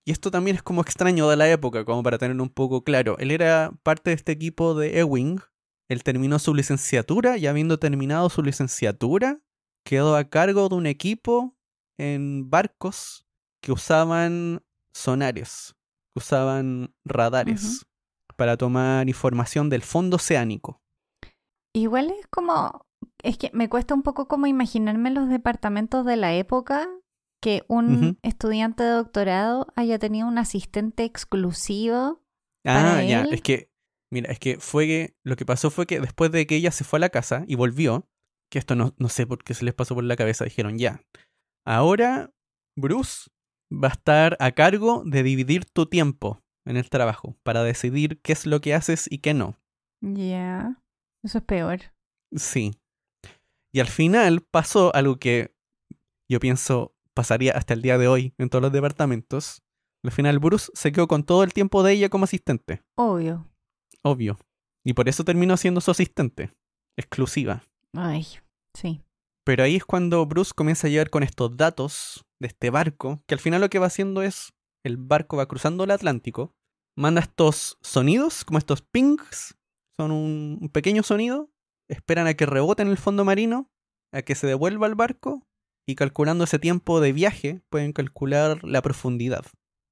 y 0.06 0.12
esto 0.12 0.32
también 0.32 0.58
es 0.58 0.64
como 0.64 0.82
extraño 0.82 1.30
de 1.30 1.38
la 1.38 1.50
época, 1.50 1.86
como 1.86 2.04
para 2.04 2.18
tenerlo 2.18 2.44
un 2.44 2.50
poco 2.50 2.84
claro. 2.84 3.18
Él 3.20 3.32
era 3.32 3.72
parte 3.84 4.10
de 4.10 4.16
este 4.16 4.32
equipo 4.32 4.76
de 4.76 5.00
Ewing, 5.00 5.40
él 5.90 6.04
terminó 6.04 6.40
su 6.40 6.54
licenciatura 6.54 7.38
y 7.38 7.48
habiendo 7.48 7.80
terminado 7.80 8.30
su 8.30 8.42
licenciatura, 8.42 9.42
quedó 9.86 10.16
a 10.16 10.26
cargo 10.26 10.70
de 10.70 10.76
un 10.76 10.86
equipo 10.88 11.56
en 11.98 12.50
barcos 12.50 13.26
que 13.62 13.72
usaban 13.72 14.64
sonares, 14.94 15.76
que 16.14 16.20
usaban 16.20 16.94
radares 17.06 17.86
para 18.36 18.58
tomar 18.58 19.08
información 19.08 19.70
del 19.70 19.84
fondo 19.84 20.18
oceánico. 20.18 20.82
Igual 21.74 22.12
es 22.12 22.28
como. 22.28 22.86
Es 23.22 23.38
que 23.38 23.52
me 23.54 23.70
cuesta 23.70 23.94
un 23.94 24.04
poco 24.04 24.28
como 24.28 24.48
imaginarme 24.48 25.12
los 25.12 25.30
departamentos 25.30 26.06
de 26.06 26.18
la 26.18 26.34
época 26.34 26.88
que 27.44 27.66
un 27.68 28.18
estudiante 28.22 28.84
de 28.84 28.92
doctorado 28.92 29.68
haya 29.76 30.00
tenido 30.00 30.28
un 30.30 30.38
asistente 30.38 31.04
exclusivo. 31.04 32.24
Ah, 32.66 32.96
para 32.96 33.04
ya, 33.04 33.22
él. 33.24 33.34
es 33.34 33.42
que, 33.42 33.70
Mira, 34.10 34.32
es 34.32 34.40
que 34.40 34.60
fue 34.60 34.88
que 34.88 35.18
lo 35.24 35.36
que 35.36 35.46
pasó 35.46 35.70
fue 35.70 35.86
que 35.86 36.00
después 36.00 36.32
de 36.32 36.48
que 36.48 36.56
ella 36.56 36.72
se 36.72 36.86
fue 36.86 36.98
a 36.98 37.02
la 37.02 37.10
casa 37.10 37.44
y 37.48 37.56
volvió, 37.56 38.08
que 38.50 38.60
esto 38.60 38.76
no, 38.76 38.94
no 38.98 39.10
sé 39.10 39.28
por 39.28 39.44
qué 39.44 39.54
se 39.54 39.66
les 39.66 39.74
pasó 39.74 39.94
por 39.94 40.06
la 40.06 40.16
cabeza, 40.16 40.46
dijeron 40.46 40.78
ya, 40.78 41.04
ahora 41.66 42.32
Bruce 42.78 43.30
va 43.70 43.90
a 43.90 43.92
estar 43.92 44.38
a 44.40 44.52
cargo 44.52 45.04
de 45.06 45.24
dividir 45.24 45.66
tu 45.66 45.88
tiempo 45.88 46.42
en 46.66 46.78
el 46.78 46.90
trabajo 46.90 47.36
para 47.44 47.64
decidir 47.64 48.22
qué 48.22 48.32
es 48.32 48.46
lo 48.46 48.62
que 48.62 48.74
haces 48.74 49.12
y 49.12 49.18
qué 49.18 49.34
no. 49.34 49.60
Ya. 50.00 50.82
Eso 51.24 51.40
es 51.40 51.44
peor. 51.44 51.80
Sí. 52.36 52.72
Y 53.74 53.80
al 53.82 53.88
final 53.88 54.42
pasó 54.42 54.96
algo 54.96 55.18
que 55.18 55.54
yo 56.30 56.40
pienso 56.40 56.96
pasaría 57.14 57.54
hasta 57.54 57.74
el 57.74 57.82
día 57.82 57.98
de 57.98 58.08
hoy 58.08 58.34
en 58.38 58.50
todos 58.50 58.62
los 58.62 58.72
departamentos. 58.72 59.62
Al 60.04 60.12
final 60.12 60.40
Bruce 60.40 60.72
se 60.74 60.92
quedó 60.92 61.08
con 61.08 61.24
todo 61.24 61.44
el 61.44 61.54
tiempo 61.54 61.84
de 61.84 61.94
ella 61.94 62.10
como 62.10 62.26
asistente. 62.26 62.84
Obvio. 62.96 63.48
Obvio. 64.02 64.38
Y 64.84 64.94
por 64.94 65.08
eso 65.08 65.24
terminó 65.24 65.56
siendo 65.58 65.82
su 65.82 65.92
asistente. 65.92 66.52
Exclusiva. 66.98 67.64
Ay, 67.94 68.28
sí. 68.74 69.02
Pero 69.46 69.64
ahí 69.64 69.78
es 69.78 69.86
cuando 69.86 70.26
Bruce 70.26 70.54
comienza 70.56 70.88
a 70.88 70.90
llegar 70.90 71.10
con 71.10 71.24
estos 71.24 71.56
datos 71.56 72.26
de 72.40 72.48
este 72.48 72.70
barco, 72.70 73.24
que 73.28 73.36
al 73.36 73.40
final 73.40 73.62
lo 73.62 73.70
que 73.70 73.80
va 73.80 73.88
haciendo 73.88 74.22
es, 74.22 74.54
el 74.84 74.98
barco 74.98 75.38
va 75.38 75.48
cruzando 75.48 75.84
el 75.84 75.92
Atlántico, 75.92 76.54
manda 76.98 77.22
estos 77.22 77.78
sonidos, 77.82 78.44
como 78.46 78.58
estos 78.58 78.82
pings, 78.82 79.58
son 79.96 80.12
un, 80.12 80.60
un 80.62 80.70
pequeño 80.70 81.04
sonido, 81.04 81.50
esperan 81.90 82.28
a 82.28 82.34
que 82.34 82.46
rebote 82.46 82.84
en 82.84 82.90
el 82.90 82.98
fondo 82.98 83.26
marino, 83.26 83.70
a 84.14 84.22
que 84.22 84.36
se 84.36 84.48
devuelva 84.48 84.88
al 84.88 84.96
barco, 84.96 85.46
y 85.86 85.96
calculando 85.96 86.44
ese 86.44 86.60
tiempo 86.60 87.02
de 87.02 87.14
viaje 87.14 87.62
pueden 87.70 87.94
calcular 87.94 88.64
la 88.64 88.82
profundidad. 88.82 89.46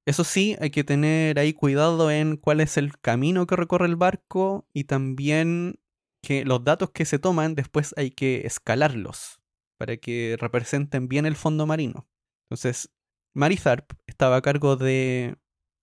Eso 0.06 0.24
sí, 0.24 0.56
hay 0.60 0.70
que 0.70 0.84
tener 0.84 1.38
ahí 1.38 1.52
cuidado 1.52 2.10
en 2.10 2.36
cuál 2.36 2.60
es 2.60 2.76
el 2.76 2.98
camino 2.98 3.46
que 3.46 3.56
recorre 3.56 3.86
el 3.86 3.96
barco 3.96 4.66
y 4.72 4.84
también 4.84 5.78
que 6.22 6.44
los 6.44 6.64
datos 6.64 6.90
que 6.90 7.04
se 7.04 7.18
toman 7.18 7.54
después 7.54 7.94
hay 7.96 8.10
que 8.10 8.46
escalarlos 8.46 9.40
para 9.78 9.96
que 9.96 10.36
representen 10.38 11.08
bien 11.08 11.26
el 11.26 11.36
fondo 11.36 11.66
marino. 11.66 12.08
Entonces, 12.48 12.90
Marizarp 13.34 13.92
estaba 14.06 14.36
a 14.36 14.42
cargo 14.42 14.76
de 14.76 15.36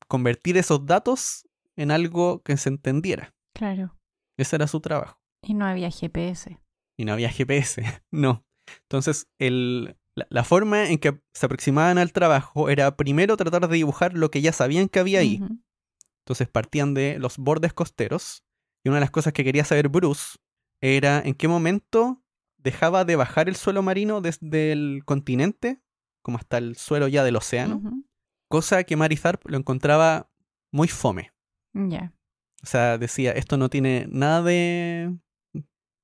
convertir 0.08 0.58
esos 0.58 0.86
datos 0.86 1.48
en 1.76 1.92
algo 1.92 2.42
que 2.44 2.58
se 2.58 2.70
entendiera. 2.70 3.34
Claro. 3.54 3.98
Ese 4.38 4.56
era 4.56 4.68
su 4.68 4.80
trabajo. 4.82 5.22
Y 5.42 5.54
no 5.54 5.66
había 5.66 5.90
GPS. 5.90 6.60
Y 6.98 7.06
no 7.06 7.14
había 7.14 7.30
GPS, 7.30 7.82
no. 8.12 8.46
Entonces, 8.84 9.30
el, 9.40 9.98
la, 10.20 10.28
la 10.30 10.44
forma 10.44 10.90
en 10.90 10.98
que 10.98 11.22
se 11.34 11.46
aproximaban 11.46 11.98
al 11.98 12.14
trabajo 12.14 12.70
era 12.70 12.96
primero 12.96 13.36
tratar 13.38 13.68
de 13.68 13.76
dibujar 13.76 14.14
lo 14.14 14.30
que 14.32 14.42
ya 14.42 14.52
sabían 14.52 14.90
que 14.90 15.00
había 15.00 15.20
ahí. 15.20 15.42
Entonces 16.26 16.48
partían 16.48 16.94
de 16.94 17.18
los 17.20 17.38
bordes 17.38 17.74
costeros. 17.74 18.44
Y 18.84 18.90
una 18.90 18.98
de 18.98 19.02
las 19.02 19.12
cosas 19.12 19.34
que 19.34 19.44
quería 19.44 19.66
saber 19.66 19.90
Bruce 19.90 20.38
era 20.82 21.20
en 21.20 21.34
qué 21.34 21.48
momento 21.48 22.24
dejaba 22.58 23.06
de 23.06 23.16
bajar 23.16 23.50
el 23.50 23.56
suelo 23.56 23.82
marino 23.82 24.22
desde 24.22 24.72
el 24.72 25.02
continente, 25.06 25.82
como 26.22 26.38
hasta 26.38 26.58
el 26.58 26.76
suelo 26.76 27.08
ya 27.08 27.24
del 27.24 27.36
océano. 27.36 27.82
Cosa 28.48 28.84
que 28.84 28.96
Marizarp 28.96 29.42
lo 29.50 29.58
encontraba 29.58 30.30
muy 30.72 30.88
fome. 30.88 31.32
Ya. 31.74 32.14
O 32.64 32.66
sea, 32.66 32.98
decía, 32.98 33.32
esto 33.32 33.58
no 33.58 33.70
tiene 33.70 34.08
nada 34.10 34.42
de, 34.44 35.18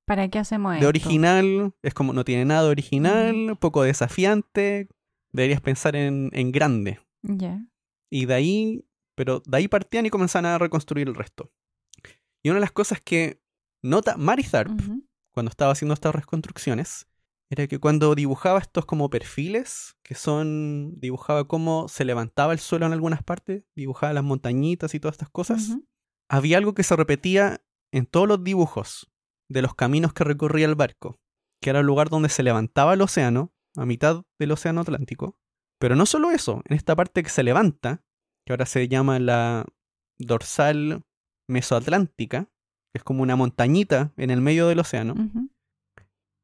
¿Para 0.06 0.28
qué 0.30 0.40
hacemos 0.40 0.72
de 0.74 0.78
esto? 0.78 0.88
original, 0.88 1.74
es 1.82 1.94
como 1.94 2.14
no 2.14 2.24
tiene 2.24 2.46
nada 2.46 2.64
de 2.64 2.70
original, 2.70 3.58
poco 3.60 3.84
desafiante, 3.84 4.88
deberías 5.32 5.62
pensar 5.62 5.96
en, 5.96 6.30
en 6.34 6.52
grande. 6.52 7.00
Ya. 7.24 7.66
Y 8.12 8.26
de 8.26 8.34
ahí, 8.34 8.86
pero 9.16 9.42
de 9.46 9.58
ahí 9.58 9.68
partían 9.68 10.06
y 10.06 10.10
comenzaban 10.10 10.46
a 10.46 10.58
reconstruir 10.58 11.08
el 11.08 11.16
resto. 11.16 11.52
Y 12.44 12.50
una 12.50 12.58
de 12.58 12.62
las 12.62 12.72
cosas 12.72 13.02
que 13.02 13.42
nota 13.82 14.18
Marizarp 14.18 14.70
Ujú. 14.80 15.04
cuando 15.32 15.50
estaba 15.50 15.72
haciendo 15.72 15.94
estas 15.94 16.14
reconstrucciones 16.14 17.08
era 17.50 17.68
que 17.68 17.80
cuando 17.80 18.16
dibujaba 18.16 18.60
estos 18.60 18.86
como 18.86 19.10
perfiles, 19.10 19.96
que 20.04 20.16
son, 20.16 21.00
dibujaba 21.00 21.48
cómo 21.48 21.88
se 21.88 22.06
levantaba 22.06 22.54
el 22.54 22.60
suelo 22.60 22.86
en 22.86 22.94
algunas 22.94 23.24
partes, 23.24 23.64
dibujaba 23.76 24.14
las 24.14 24.24
montañitas 24.24 24.94
y 24.96 25.00
todas 25.00 25.14
estas 25.14 25.30
cosas, 25.30 25.78
había 26.28 26.58
algo 26.58 26.74
que 26.74 26.84
se 26.84 26.96
repetía 26.96 27.64
en 27.92 28.06
todos 28.08 28.28
los 28.28 28.44
dibujos 28.44 29.12
de 29.50 29.62
los 29.62 29.76
caminos 29.76 30.14
que 30.14 30.24
recorría 30.24 30.66
el 30.66 30.76
barco, 30.76 31.20
que 31.62 31.70
era 31.70 31.80
el 31.80 31.86
lugar 31.86 32.10
donde 32.10 32.30
se 32.30 32.44
levantaba 32.44 32.94
el 32.94 33.02
océano, 33.02 33.54
a 33.76 33.86
mitad 33.86 34.24
del 34.40 34.52
océano 34.52 34.82
Atlántico. 34.82 35.38
Pero 35.80 35.96
no 35.96 36.06
solo 36.06 36.32
eso, 36.32 36.62
en 36.66 36.76
esta 36.76 36.96
parte 36.96 37.24
que 37.24 37.30
se 37.30 37.44
levanta, 37.44 38.04
que 38.46 38.54
ahora 38.54 38.66
se 38.66 38.88
llama 38.88 39.20
la 39.20 39.66
dorsal 40.18 41.04
mesoatlántica, 41.48 42.46
que 42.94 43.00
es 43.00 43.04
como 43.04 43.24
una 43.24 43.36
montañita 43.36 44.14
en 44.18 44.30
el 44.30 44.42
medio 44.42 44.68
del 44.68 44.80
océano, 44.80 45.16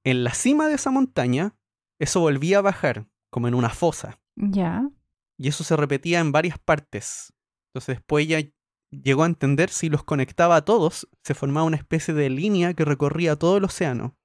en 0.03 0.23
la 0.23 0.33
cima 0.33 0.67
de 0.67 0.75
esa 0.75 0.91
montaña, 0.91 1.55
eso 1.99 2.19
volvía 2.19 2.57
a 2.57 2.61
bajar, 2.61 3.07
como 3.29 3.47
en 3.47 3.53
una 3.53 3.69
fosa. 3.69 4.19
Ya. 4.35 4.89
Y 5.37 5.47
eso 5.47 5.63
se 5.63 5.75
repetía 5.75 6.19
en 6.19 6.31
varias 6.31 6.59
partes. 6.59 7.33
Entonces 7.69 7.97
después 7.97 8.25
ella 8.25 8.51
llegó 8.91 9.23
a 9.23 9.27
entender 9.27 9.69
si 9.69 9.89
los 9.89 10.03
conectaba 10.03 10.55
a 10.57 10.65
todos, 10.65 11.07
se 11.23 11.33
formaba 11.33 11.65
una 11.65 11.77
especie 11.77 12.13
de 12.13 12.29
línea 12.29 12.73
que 12.73 12.85
recorría 12.85 13.35
todo 13.35 13.57
el 13.57 13.63
océano. 13.63 14.15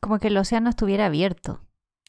Como 0.00 0.18
que 0.18 0.28
el 0.28 0.36
océano 0.36 0.70
estuviera 0.70 1.06
abierto. 1.06 1.60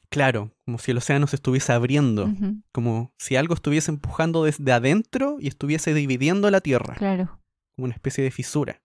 Claro, 0.10 0.52
como 0.66 0.78
si 0.78 0.92
el 0.92 0.98
océano 0.98 1.26
se 1.26 1.36
estuviese 1.38 1.74
abriendo, 1.74 2.30
como 2.72 3.12
si 3.18 3.36
algo 3.36 3.56
estuviese 3.56 3.90
empujando 3.90 4.44
desde 4.44 4.72
adentro 4.72 5.38
y 5.40 5.48
estuviese 5.48 5.94
dividiendo 5.96 6.52
la 6.52 6.62
tierra, 6.62 6.94
Claro. 6.96 7.40
como 7.76 7.86
una 7.86 7.96
especie 7.96 8.24
de 8.24 8.30
fisura. 8.30 8.84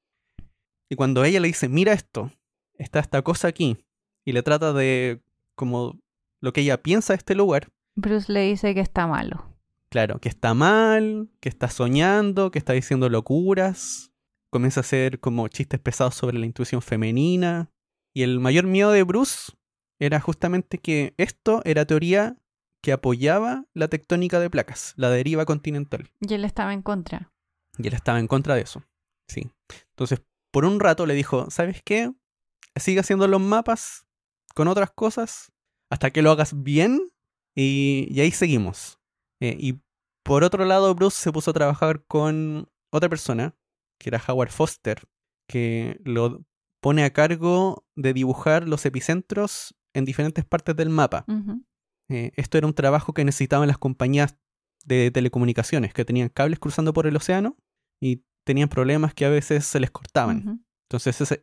Y 0.91 0.97
cuando 0.97 1.23
ella 1.25 1.41
le 1.41 1.49
dice, 1.49 1.69
mira 1.69 1.93
esto, 1.93 2.33
está 2.75 2.99
esta 3.01 3.21
cosa 3.21 3.49
aquí, 3.49 3.77
y 4.25 4.33
le 4.33 4.43
trata 4.43 4.73
de, 4.73 5.23
como 5.55 6.01
lo 6.41 6.55
que 6.55 6.63
ella 6.63 6.83
piensa 6.83 7.13
de 7.13 7.19
este 7.19 7.35
lugar, 7.35 7.69
Bruce 7.95 8.33
le 8.33 8.43
dice 8.49 8.75
que 8.75 8.81
está 8.81 9.07
malo. 9.07 9.45
Claro, 9.91 10.21
que 10.21 10.29
está 10.29 10.55
mal, 10.55 11.31
que 11.41 11.49
está 11.49 11.69
soñando, 11.69 12.51
que 12.51 12.59
está 12.59 12.75
diciendo 12.75 13.09
locuras. 13.09 14.13
Comienza 14.51 14.81
a 14.81 14.83
hacer 14.83 15.21
como 15.21 15.49
chistes 15.49 15.81
pesados 15.81 16.15
sobre 16.15 16.39
la 16.39 16.47
intuición 16.47 16.83
femenina. 16.83 17.71
Y 18.15 18.23
el 18.23 18.41
mayor 18.41 18.67
miedo 18.67 18.91
de 18.91 19.03
Bruce 19.03 19.53
era 19.99 20.21
justamente 20.21 20.79
que 20.79 21.15
esto 21.17 21.63
era 21.65 21.87
teoría 21.87 22.37
que 22.83 22.93
apoyaba 22.93 23.65
la 23.75 23.89
tectónica 23.89 24.39
de 24.41 24.51
placas, 24.51 24.95
la 24.97 25.11
deriva 25.11 25.45
continental. 25.45 26.11
Y 26.21 26.35
él 26.35 26.45
estaba 26.45 26.73
en 26.73 26.83
contra. 26.83 27.33
Y 27.77 27.89
él 27.89 27.95
estaba 27.95 28.21
en 28.21 28.29
contra 28.29 28.55
de 28.55 28.63
eso. 28.63 28.85
Sí. 29.29 29.51
Entonces, 29.91 30.23
por 30.53 30.65
un 30.65 30.81
rato 30.81 31.07
le 31.07 31.15
dijo, 31.15 31.51
¿sabes 31.51 31.83
qué? 31.85 32.13
Sigue 32.77 33.01
haciendo 33.01 33.27
los 33.27 33.41
mapas 33.41 34.07
con 34.55 34.69
otras 34.69 34.91
cosas 34.91 35.53
hasta 35.91 36.11
que 36.11 36.23
lo 36.23 36.31
hagas 36.31 36.63
bien 36.63 37.13
y, 37.57 38.09
y 38.11 38.21
ahí 38.21 38.31
seguimos. 38.31 38.98
Eh, 39.41 39.57
y 39.59 39.81
por 40.25 40.45
otro 40.45 40.65
lado, 40.65 40.95
Bruce 40.95 41.17
se 41.19 41.33
puso 41.33 41.51
a 41.51 41.55
trabajar 41.55 42.05
con 42.07 42.69
otra 42.91 43.09
persona, 43.09 43.55
que 43.99 44.11
era 44.11 44.23
Howard 44.27 44.51
Foster, 44.51 45.03
que 45.49 46.01
lo 46.05 46.45
pone 46.81 47.05
a 47.05 47.13
cargo 47.13 47.87
de 47.97 48.13
dibujar 48.13 48.69
los 48.69 48.85
epicentros 48.87 49.75
en 49.95 50.05
diferentes 50.05 50.45
partes 50.45 50.77
del 50.77 50.91
mapa. 50.91 51.25
Eh, 52.09 52.33
esto 52.37 52.59
era 52.59 52.67
un 52.67 52.75
trabajo 52.75 53.13
que 53.13 53.25
necesitaban 53.25 53.69
las 53.69 53.79
compañías 53.79 54.37
de 54.85 55.11
telecomunicaciones, 55.11 55.93
que 55.93 56.05
tenían 56.05 56.29
cables 56.29 56.59
cruzando 56.59 56.93
por 56.93 57.07
el 57.07 57.17
océano 57.17 57.57
y 58.01 58.25
tenían 58.45 58.69
problemas 58.69 59.13
que 59.15 59.25
a 59.25 59.31
veces 59.31 59.67
se 59.67 59.81
les 59.81 59.91
cortaban. 59.91 60.65
Entonces 60.89 61.21
esa, 61.21 61.37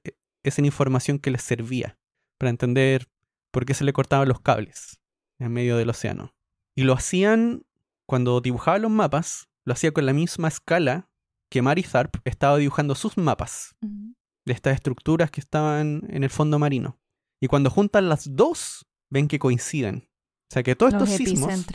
esa 0.44 0.62
era 0.62 0.66
información 0.66 1.20
que 1.20 1.32
les 1.32 1.42
servía 1.42 2.00
para 2.40 2.50
entender 2.50 3.08
por 3.52 3.66
qué 3.66 3.74
se 3.74 3.84
le 3.84 3.94
cortaban 3.94 4.28
los 4.28 4.42
cables 4.42 5.00
en 5.40 5.52
medio 5.52 5.78
del 5.78 5.90
océano. 5.90 6.36
Y 6.76 6.84
lo 6.84 6.94
hacían 6.94 7.66
cuando 8.08 8.42
dibujaba 8.42 8.78
los 8.78 8.92
mapas, 8.92 9.48
lo 9.66 9.74
hacía 9.74 9.92
con 9.92 10.06
la 10.06 10.14
misma 10.14 10.48
escala 10.48 11.10
que 11.50 11.62
Marizarp 11.62 12.16
estaba 12.26 12.58
dibujando 12.58 12.96
sus 12.96 13.18
mapas 13.18 13.76
de 13.82 14.54
estas 14.54 14.76
estructuras 14.76 15.32
que 15.32 15.42
estaban 15.42 16.04
en 16.10 16.24
el 16.24 16.30
fondo 16.30 16.60
marino. 16.60 17.00
Y 17.42 17.48
cuando 17.48 17.70
juntan 17.70 18.10
las 18.10 18.36
dos, 18.36 18.86
ven 19.10 19.28
que 19.28 19.40
coinciden. 19.40 20.08
O 20.50 20.54
sea 20.54 20.64
que 20.64 20.76
todos 20.76 20.94
Los 20.94 21.10
estos 21.10 21.18
sismos, 21.18 21.66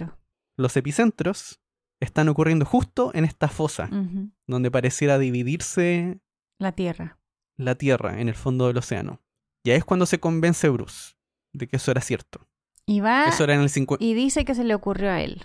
los 0.57 0.77
epicentros, 0.77 1.61
están 2.01 2.29
ocurriendo 2.29 2.65
justo 2.65 3.11
en 3.15 3.25
esta 3.25 3.49
fosa, 3.49 3.91
donde 4.47 4.71
pareciera 4.71 5.19
dividirse 5.19 6.21
La 6.59 6.73
Tierra. 6.73 7.19
la 7.57 7.75
Tierra 7.75 8.21
en 8.21 8.29
el 8.29 8.35
fondo 8.35 8.69
del 8.69 8.79
océano. 8.79 9.21
Y 9.65 9.71
ahí 9.71 9.77
es 9.79 9.85
cuando 9.85 10.07
se 10.07 10.19
convence 10.21 10.69
Bruce 10.69 11.15
de 11.53 11.67
que 11.69 11.77
eso 11.77 11.91
era 11.91 12.01
cierto. 12.01 12.49
Y 12.87 13.01
va 13.01 13.25
Eso 13.27 13.45
era 13.45 13.55
en 13.55 13.61
el 13.61 13.69
50. 13.69 14.03
y 14.03 14.15
dice 14.15 14.45
que 14.45 14.55
se 14.55 14.65
le 14.65 14.75
ocurrió 14.75 15.11
a 15.11 15.21
él. 15.21 15.45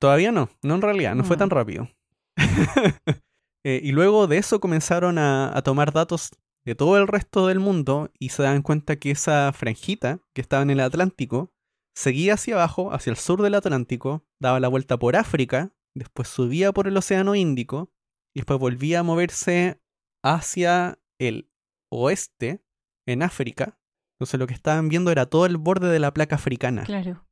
Todavía 0.00 0.32
no, 0.32 0.48
no 0.62 0.74
en 0.74 0.82
realidad, 0.82 1.14
no 1.14 1.24
fue 1.24 1.36
Mm. 1.36 1.38
tan 1.38 1.50
rápido. 1.50 1.88
Eh, 3.68 3.80
y 3.82 3.90
luego 3.90 4.28
de 4.28 4.38
eso 4.38 4.60
comenzaron 4.60 5.18
a, 5.18 5.50
a 5.56 5.60
tomar 5.62 5.92
datos 5.92 6.30
de 6.64 6.76
todo 6.76 6.96
el 6.98 7.08
resto 7.08 7.48
del 7.48 7.58
mundo 7.58 8.12
y 8.16 8.28
se 8.28 8.44
dan 8.44 8.62
cuenta 8.62 8.94
que 8.94 9.10
esa 9.10 9.52
franjita 9.52 10.20
que 10.36 10.40
estaba 10.40 10.62
en 10.62 10.70
el 10.70 10.78
Atlántico 10.78 11.50
seguía 11.96 12.34
hacia 12.34 12.54
abajo, 12.54 12.92
hacia 12.92 13.10
el 13.10 13.16
sur 13.16 13.42
del 13.42 13.56
Atlántico, 13.56 14.24
daba 14.40 14.60
la 14.60 14.68
vuelta 14.68 14.98
por 14.98 15.16
África, 15.16 15.72
después 15.96 16.28
subía 16.28 16.70
por 16.70 16.86
el 16.86 16.96
Océano 16.96 17.34
Índico 17.34 17.90
y 18.32 18.38
después 18.40 18.60
volvía 18.60 19.00
a 19.00 19.02
moverse 19.02 19.80
hacia 20.24 21.00
el 21.18 21.50
oeste, 21.90 22.62
en 23.08 23.24
África. 23.24 23.80
Entonces 24.14 24.38
lo 24.38 24.46
que 24.46 24.54
estaban 24.54 24.88
viendo 24.88 25.10
era 25.10 25.26
todo 25.26 25.44
el 25.46 25.56
borde 25.56 25.88
de 25.88 25.98
la 25.98 26.14
placa 26.14 26.36
africana. 26.36 26.84
Claro. 26.84 27.25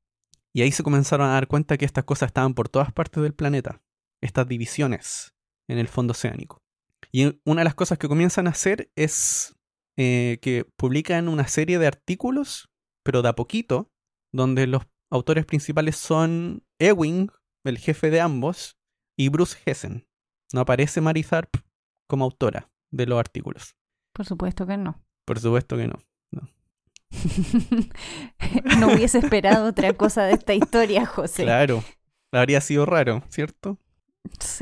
Y 0.55 0.63
ahí 0.63 0.71
se 0.71 0.85
comenzaron 0.85 1.29
a 1.29 1.33
dar 1.33 1.49
cuenta 1.49 1.77
que 1.77 1.85
estas 1.85 2.05
cosas 2.05 2.29
estaban 2.29 2.55
por 2.55 2.69
todas 2.69 2.93
partes 2.93 3.23
del 3.23 3.35
planeta. 3.35 3.83
Estas 4.23 4.47
divisiones 4.47 5.35
en 5.69 5.79
el 5.79 5.89
fondo 5.89 6.13
oceánico. 6.13 6.63
Y 7.13 7.41
una 7.45 7.61
de 7.61 7.65
las 7.65 7.75
cosas 7.75 7.99
que 7.99 8.09
comienzan 8.09 8.47
a 8.47 8.51
hacer 8.51 8.91
es 8.95 9.57
eh, 9.97 10.39
que 10.41 10.65
publican 10.77 11.29
una 11.29 11.49
serie 11.49 11.79
de 11.79 11.87
artículos, 11.87 12.71
pero 13.05 13.23
de 13.23 13.29
a 13.29 13.35
poquito, 13.35 13.91
donde 14.33 14.67
los 14.67 14.87
autores 15.11 15.45
principales 15.45 15.97
son 15.97 16.65
Ewing, 16.79 17.31
el 17.65 17.79
jefe 17.79 18.11
de 18.11 18.21
ambos, 18.21 18.79
y 19.17 19.29
Bruce 19.29 19.59
Hessen. 19.65 20.07
No 20.53 20.61
aparece 20.61 21.01
Mary 21.01 21.23
Tharp 21.23 21.57
como 22.09 22.25
autora 22.25 22.71
de 22.93 23.07
los 23.07 23.19
artículos. 23.19 23.77
Por 24.13 24.27
supuesto 24.27 24.67
que 24.67 24.77
no. 24.77 25.05
Por 25.27 25.39
supuesto 25.41 25.77
que 25.77 25.89
no. 25.89 25.99
no. 28.81 28.89
hubiese 28.89 29.19
esperado 29.19 29.67
otra 29.67 29.93
cosa 29.93 30.25
de 30.25 30.35
esta 30.35 30.55
historia, 30.55 31.07
José. 31.07 31.45
Claro, 31.45 31.83
habría 32.33 32.61
sido 32.61 32.87
raro, 32.87 33.23
¿cierto? 33.29 33.79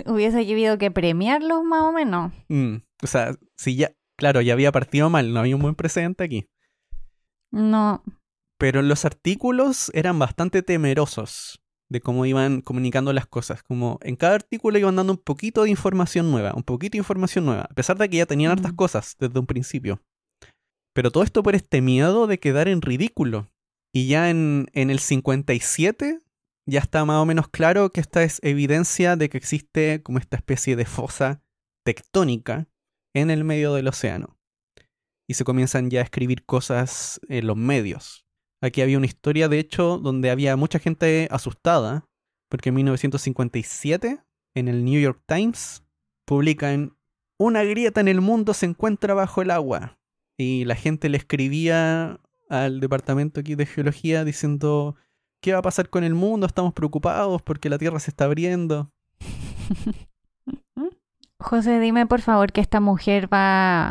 Hubiese 0.06 0.38
habido 0.38 0.78
que 0.78 0.90
premiarlos 0.90 1.62
más 1.64 1.82
o 1.82 1.92
menos. 1.92 2.32
Mm, 2.48 2.76
o 3.02 3.06
sea, 3.06 3.34
si 3.56 3.76
ya, 3.76 3.92
claro, 4.16 4.40
ya 4.40 4.52
había 4.54 4.72
partido 4.72 5.08
mal, 5.10 5.32
no 5.32 5.40
había 5.40 5.56
un 5.56 5.62
buen 5.62 5.74
precedente 5.74 6.24
aquí. 6.24 6.46
No. 7.50 8.02
Pero 8.58 8.82
los 8.82 9.04
artículos 9.04 9.90
eran 9.94 10.18
bastante 10.18 10.62
temerosos 10.62 11.60
de 11.88 12.00
cómo 12.00 12.24
iban 12.26 12.62
comunicando 12.62 13.12
las 13.12 13.26
cosas. 13.26 13.62
Como 13.62 13.98
en 14.02 14.16
cada 14.16 14.34
artículo 14.34 14.78
iban 14.78 14.96
dando 14.96 15.12
un 15.12 15.18
poquito 15.18 15.64
de 15.64 15.70
información 15.70 16.30
nueva, 16.30 16.54
un 16.54 16.62
poquito 16.62 16.92
de 16.92 16.98
información 16.98 17.44
nueva, 17.44 17.62
a 17.70 17.74
pesar 17.74 17.98
de 17.98 18.08
que 18.08 18.16
ya 18.16 18.26
tenían 18.26 18.52
hartas 18.52 18.72
Mm. 18.72 18.76
cosas 18.76 19.16
desde 19.18 19.38
un 19.38 19.46
principio. 19.46 20.00
Pero 20.94 21.10
todo 21.10 21.22
esto 21.22 21.42
por 21.42 21.54
este 21.54 21.80
miedo 21.80 22.26
de 22.26 22.38
quedar 22.38 22.68
en 22.68 22.82
ridículo. 22.82 23.50
Y 23.94 24.08
ya 24.08 24.30
en, 24.30 24.68
en 24.72 24.90
el 24.90 24.98
57 24.98 26.22
ya 26.66 26.80
está 26.80 27.04
más 27.04 27.16
o 27.16 27.26
menos 27.26 27.48
claro 27.48 27.90
que 27.90 28.00
esta 28.00 28.22
es 28.22 28.38
evidencia 28.42 29.16
de 29.16 29.28
que 29.28 29.38
existe 29.38 30.02
como 30.02 30.18
esta 30.18 30.36
especie 30.36 30.76
de 30.76 30.84
fosa 30.84 31.42
tectónica 31.84 32.68
en 33.14 33.30
el 33.30 33.44
medio 33.44 33.74
del 33.74 33.88
océano. 33.88 34.38
Y 35.28 35.34
se 35.34 35.44
comienzan 35.44 35.90
ya 35.90 36.00
a 36.00 36.04
escribir 36.04 36.44
cosas 36.44 37.20
en 37.28 37.46
los 37.46 37.56
medios. 37.56 38.26
Aquí 38.62 38.80
había 38.80 38.98
una 38.98 39.06
historia, 39.06 39.48
de 39.48 39.58
hecho, 39.58 39.98
donde 39.98 40.30
había 40.30 40.56
mucha 40.56 40.78
gente 40.78 41.26
asustada, 41.30 42.08
porque 42.48 42.68
en 42.68 42.76
1957, 42.76 44.22
en 44.54 44.68
el 44.68 44.84
New 44.84 45.00
York 45.00 45.22
Times, 45.26 45.84
publican 46.26 46.96
Una 47.38 47.64
grieta 47.64 48.00
en 48.00 48.08
el 48.08 48.20
mundo 48.20 48.54
se 48.54 48.66
encuentra 48.66 49.14
bajo 49.14 49.42
el 49.42 49.50
agua. 49.50 49.98
Y 50.42 50.64
la 50.64 50.74
gente 50.74 51.08
le 51.08 51.18
escribía 51.18 52.20
al 52.48 52.80
departamento 52.80 53.40
aquí 53.40 53.54
de 53.54 53.64
geología 53.64 54.24
diciendo, 54.24 54.96
¿qué 55.40 55.52
va 55.52 55.60
a 55.60 55.62
pasar 55.62 55.88
con 55.88 56.02
el 56.02 56.14
mundo? 56.14 56.46
Estamos 56.46 56.72
preocupados 56.74 57.40
porque 57.42 57.70
la 57.70 57.78
Tierra 57.78 58.00
se 58.00 58.10
está 58.10 58.24
abriendo. 58.24 58.90
José, 61.38 61.78
dime 61.78 62.06
por 62.06 62.20
favor 62.22 62.52
que 62.52 62.60
esta 62.60 62.80
mujer 62.80 63.32
va 63.32 63.90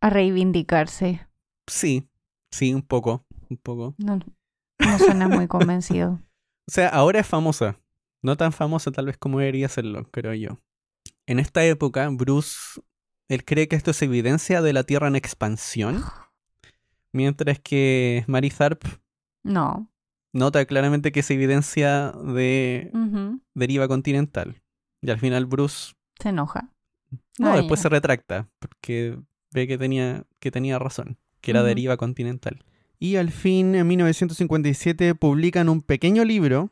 a 0.00 0.10
reivindicarse. 0.10 1.26
Sí, 1.68 2.08
sí, 2.50 2.72
un 2.72 2.82
poco, 2.82 3.26
un 3.50 3.58
poco. 3.58 3.94
No, 3.98 4.16
no 4.16 4.98
suena 4.98 5.28
muy 5.28 5.46
convencido. 5.48 6.20
O 6.66 6.70
sea, 6.70 6.88
ahora 6.88 7.20
es 7.20 7.26
famosa. 7.26 7.78
No 8.22 8.36
tan 8.36 8.52
famosa 8.52 8.90
tal 8.92 9.06
vez 9.06 9.18
como 9.18 9.40
debería 9.40 9.68
serlo, 9.68 10.08
creo 10.10 10.32
yo. 10.32 10.58
En 11.26 11.38
esta 11.38 11.64
época, 11.64 12.08
Bruce, 12.10 12.80
él 13.28 13.44
cree 13.44 13.68
que 13.68 13.76
esto 13.76 13.90
es 13.92 14.02
evidencia 14.02 14.62
de 14.62 14.72
la 14.72 14.84
Tierra 14.84 15.08
en 15.08 15.16
expansión, 15.16 16.02
mientras 17.12 17.58
que 17.60 18.24
Mary 18.26 18.50
Tharp 18.50 18.82
No. 19.42 19.90
nota 20.32 20.64
claramente 20.64 21.12
que 21.12 21.20
es 21.20 21.30
evidencia 21.30 22.12
de 22.12 22.90
deriva 23.54 23.88
continental. 23.88 24.62
Y 25.00 25.10
al 25.10 25.18
final 25.18 25.46
Bruce, 25.46 25.94
Se 26.20 26.28
enoja. 26.30 26.70
no, 27.38 27.52
Ah, 27.52 27.56
después 27.56 27.80
se 27.80 27.88
retracta, 27.88 28.48
porque 28.58 29.18
ve 29.50 29.66
que 29.66 29.76
tenía, 29.78 30.24
que 30.38 30.50
tenía 30.50 30.78
razón, 30.78 31.18
que 31.40 31.50
era 31.50 31.62
deriva 31.62 31.96
continental. 31.96 32.64
Y 32.98 33.16
al 33.16 33.30
fin, 33.32 33.74
en 33.74 33.86
1957, 33.88 35.14
publican 35.16 35.68
un 35.68 35.82
pequeño 35.82 36.24
libro 36.24 36.70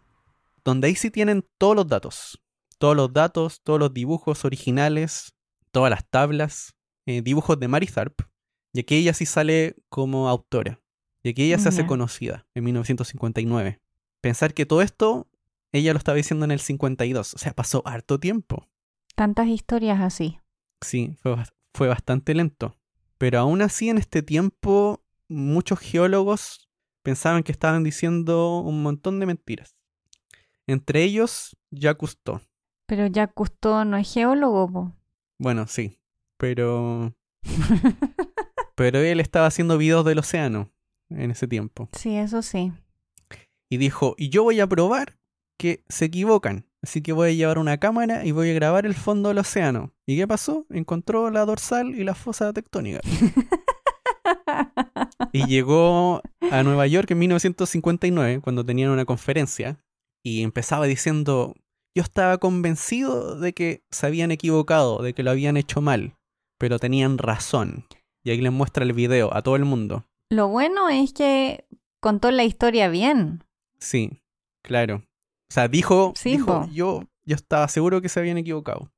donde 0.65 0.87
ahí 0.87 0.95
sí 0.95 1.11
tienen 1.11 1.45
todos 1.59 1.75
los 1.75 1.89
datos. 1.89 2.41
Todos 2.79 2.95
los 2.97 3.13
datos, 3.13 3.61
todos 3.65 3.81
los 3.81 3.93
dibujos 3.93 4.45
originales, 4.45 5.35
todas 5.71 5.91
las 5.91 6.09
tablas, 6.09 6.75
eh, 7.07 7.23
dibujos 7.23 7.59
de 7.59 7.69
Mary 7.69 7.87
Tharp. 7.87 8.21
Y 8.73 8.81
aquí 8.81 8.97
ella 8.97 9.15
sí 9.15 9.27
sale 9.27 9.77
como 9.89 10.29
autora. 10.29 10.81
Y 11.23 11.31
aquí 11.31 11.45
ella 11.45 11.59
se 11.59 11.69
hace 11.69 11.87
conocida 11.87 12.47
en 12.55 12.65
1959. 12.65 13.81
Pensar 14.21 14.55
que 14.55 14.65
todo 14.65 14.81
esto 14.81 15.29
ella 15.73 15.93
lo 15.93 15.99
estaba 15.99 16.17
diciendo 16.17 16.45
en 16.45 16.51
el 16.51 16.61
52. 16.61 17.35
O 17.35 17.39
sea, 17.39 17.53
pasó 17.53 17.83
harto 17.85 18.19
tiempo. 18.19 18.69
Tantas 19.15 19.49
historias 19.49 20.01
así. 20.01 20.39
Sí, 20.81 21.17
fue, 21.21 21.37
fue 21.75 21.89
bastante 21.89 22.35
lento. 22.35 22.77
Pero 23.19 23.39
aún 23.39 23.61
así, 23.61 23.91
en 23.91 23.99
este 23.99 24.23
tiempo, 24.23 25.05
muchos 25.29 25.79
geólogos 25.79 26.71
pensaban 27.03 27.43
que 27.43 27.53
estaban 27.53 27.85
diciendo 27.85 28.61
un 28.61 28.83
montón 28.83 29.21
de 29.21 29.27
mentiras. 29.27 29.77
Entre 30.67 31.03
ellos, 31.03 31.57
Jacques 31.71 31.99
Cousteau. 31.99 32.41
Pero 32.87 33.07
Jacques 33.07 33.35
Cousteau 33.35 33.85
no 33.85 33.97
es 33.97 34.13
geólogo, 34.13 34.73
po. 34.73 34.97
Bueno, 35.41 35.67
sí, 35.67 35.99
pero... 36.37 37.15
pero 38.75 38.99
él 38.99 39.21
estaba 39.21 39.47
haciendo 39.47 39.79
videos 39.79 40.05
del 40.05 40.19
océano 40.19 40.71
en 41.09 41.31
ese 41.31 41.49
tiempo. 41.49 41.89
sí, 41.97 42.15
eso 42.17 42.43
sí. 42.43 42.73
Y 43.71 43.79
dijo, 43.79 44.15
y 44.19 44.29
yo 44.29 44.43
voy 44.43 44.61
a 44.61 44.67
probar 44.67 45.19
que 45.59 45.83
se 45.89 46.05
equivocan. 46.05 46.67
Así 46.83 47.03
que 47.03 47.13
voy 47.13 47.31
a 47.31 47.33
llevar 47.33 47.59
una 47.59 47.79
cámara 47.79 48.27
y 48.27 48.33
voy 48.33 48.51
a 48.51 48.55
grabar 48.55 48.85
el 48.85 48.95
fondo 48.95 49.31
del 49.31 49.39
océano. 49.39 49.95
¿Y 50.07 50.19
qué 50.19 50.29
pasó? 50.29 50.67
Encontró 50.69 51.31
la 51.31 51.47
dorsal 51.47 51.95
y 51.95 52.05
la 52.05 52.15
fosa 52.15 52.53
tectónica. 52.53 53.01
Y 55.33 55.47
llegó 55.47 56.23
a 56.51 56.63
Nueva 56.63 56.87
York 56.89 57.11
en 57.13 57.19
1959, 57.21 58.41
cuando 58.41 58.65
tenían 58.65 58.91
una 58.91 59.05
conferencia, 59.05 59.79
y 60.25 60.43
empezaba 60.43 60.87
diciendo, 60.87 61.55
yo 61.95 62.03
estaba 62.03 62.39
convencido 62.39 63.39
de 63.39 63.53
que 63.53 63.83
se 63.91 64.07
habían 64.07 64.31
equivocado, 64.31 65.03
de 65.03 65.13
que 65.15 65.23
lo 65.23 65.31
habían 65.31 65.57
hecho 65.57 65.81
mal, 65.81 66.15
pero 66.59 66.79
tenían 66.79 67.19
razón. 67.19 67.87
Y 68.23 68.31
ahí 68.31 68.41
les 68.41 68.53
muestra 68.53 68.85
el 68.85 68.93
video 68.93 69.35
a 69.35 69.43
todo 69.43 69.57
el 69.57 69.65
mundo. 69.65 70.05
Lo 70.29 70.49
bueno 70.49 70.89
es 70.89 71.13
que 71.13 71.67
contó 72.01 72.31
la 72.31 72.45
historia 72.45 72.89
bien. 72.89 73.45
Sí, 73.79 74.23
claro. 74.63 74.97
O 75.51 75.53
sea, 75.53 75.69
dijo, 75.69 76.13
Sí, 76.17 76.33
dijo 76.33 76.69
yo, 76.73 77.05
yo 77.25 77.35
estaba 77.35 77.67
seguro 77.69 78.01
que 78.01 78.09
se 78.09 78.21
habían 78.21 78.39
equivocado. 78.39 78.93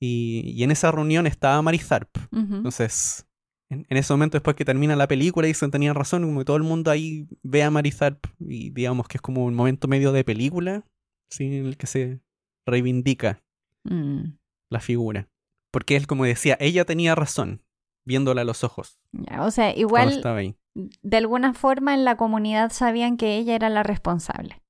Y, 0.00 0.52
y 0.56 0.62
en 0.64 0.70
esa 0.70 0.90
reunión 0.90 1.26
estaba 1.26 1.60
Mary 1.62 1.78
Tharp. 1.78 2.08
Entonces, 2.32 3.26
en, 3.68 3.86
en 3.88 3.96
ese 3.96 4.12
momento, 4.12 4.36
después 4.36 4.56
que 4.56 4.64
termina 4.64 4.96
la 4.96 5.06
película, 5.06 5.46
dicen 5.46 5.70
tenían 5.70 5.94
razón, 5.94 6.24
como 6.24 6.40
que 6.40 6.44
todo 6.44 6.56
el 6.56 6.62
mundo 6.62 6.90
ahí 6.90 7.28
ve 7.42 7.62
a 7.62 7.70
Mary 7.70 7.90
Tharp 7.90 8.24
y 8.40 8.70
digamos 8.70 9.06
que 9.06 9.18
es 9.18 9.22
como 9.22 9.44
un 9.44 9.54
momento 9.54 9.86
medio 9.86 10.12
de 10.12 10.24
película, 10.24 10.84
¿sí? 11.32 11.56
en 11.58 11.66
el 11.66 11.76
que 11.76 11.86
se 11.86 12.20
reivindica 12.66 13.42
Mm, 13.84 14.36
la 14.70 14.78
figura. 14.80 15.28
Porque 15.72 15.96
él, 15.96 16.06
como 16.06 16.24
decía, 16.24 16.56
ella 16.60 16.84
tenía 16.84 17.14
razón, 17.16 17.62
viéndola 18.06 18.42
a 18.42 18.44
los 18.44 18.62
ojos. 18.62 19.00
ya, 19.12 19.42
O 19.44 19.50
sea, 19.50 19.74
igual 19.76 20.20
ahí. 20.24 20.54
de 20.74 21.16
alguna 21.16 21.52
forma 21.54 21.94
en 21.94 22.04
la 22.04 22.16
comunidad 22.16 22.70
sabían 22.72 23.16
que 23.16 23.36
ella 23.38 23.54
era 23.56 23.68
la 23.70 23.82
responsable. 23.82 24.62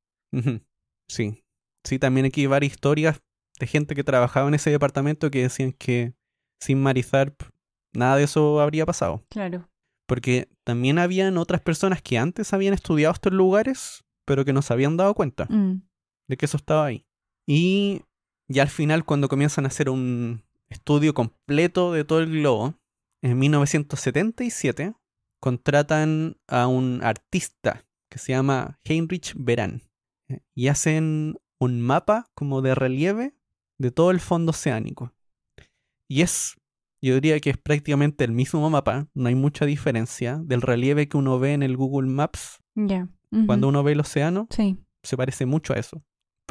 Sí. 1.09 1.45
Sí, 1.85 1.99
también 1.99 2.27
aquí 2.27 2.43
hay 2.43 2.47
varias 2.47 2.73
historias 2.73 3.21
de 3.59 3.67
gente 3.67 3.95
que 3.95 4.05
trabajaba 4.05 4.49
en 4.49 4.55
ese 4.55 4.71
departamento 4.71 5.31
que 5.31 5.43
decían 5.43 5.73
que 5.73 6.15
sin 6.61 6.81
Mary 6.83 7.03
Tharp 7.03 7.43
nada 7.93 8.17
de 8.17 8.25
eso 8.25 8.61
habría 8.61 8.87
pasado. 8.87 9.25
Claro. 9.29 9.69
Porque 10.07 10.49
también 10.65 10.99
habían 10.99 11.37
otras 11.39 11.61
personas 11.61 12.01
que 12.01 12.19
antes 12.19 12.53
habían 12.53 12.73
estudiado 12.75 13.13
estos 13.13 13.33
lugares, 13.33 14.05
pero 14.25 14.45
que 14.45 14.53
no 14.53 14.63
se 14.63 14.73
habían 14.73 14.97
dado 14.97 15.15
cuenta 15.15 15.47
Mm, 15.51 15.83
de 16.29 16.37
que 16.37 16.47
eso 16.47 16.57
estaba 16.57 16.87
ahí. 16.87 17.07
Y 17.47 18.03
ya 18.49 18.63
al 18.63 18.69
final, 18.69 19.05
cuando 19.05 19.29
comienzan 19.29 19.65
a 19.65 19.69
hacer 19.69 19.89
un 19.89 20.43
estudio 20.69 21.15
completo 21.15 21.93
de 21.93 22.05
todo 22.05 22.21
el 22.21 22.31
globo, 22.31 22.75
en 23.23 23.39
1977 23.39 24.95
contratan 25.41 26.37
a 26.47 26.67
un 26.67 27.01
artista 27.03 27.85
que 28.09 28.19
se 28.19 28.33
llama 28.33 28.79
Heinrich 28.85 29.35
Beran 29.37 29.83
eh, 30.29 30.41
y 30.55 30.69
hacen 30.69 31.39
un 31.59 31.81
mapa 31.81 32.31
como 32.35 32.63
de 32.63 32.75
relieve 32.75 33.35
de 33.79 33.91
todo 33.91 34.11
el 34.11 34.21
fondo 34.21 34.51
oceánico. 34.51 35.13
Y 36.09 36.23
es, 36.23 36.57
yo 37.01 37.15
diría 37.15 37.41
que 37.41 37.51
es 37.51 37.59
prácticamente 37.59 38.25
el 38.25 38.33
mismo 38.33 38.69
mapa, 38.69 39.09
no 39.15 39.29
hay 39.29 39.35
mucha 39.35 39.65
diferencia 39.65 40.39
del 40.45 40.63
relieve 40.63 41.09
que 41.09 41.17
uno 41.17 41.39
ve 41.39 41.55
en 41.55 41.63
el 41.63 41.77
Google 41.77 42.09
Maps 42.09 42.61
ya. 42.75 43.09
Cuando 43.47 43.69
uno 43.69 43.83
ve 43.83 43.93
el 43.93 44.01
océano 44.01 44.47
Sí, 44.51 44.79
se 45.03 45.17
parece 45.17 45.47
mucho 45.47 45.73
a 45.73 45.77
eso. 45.77 46.03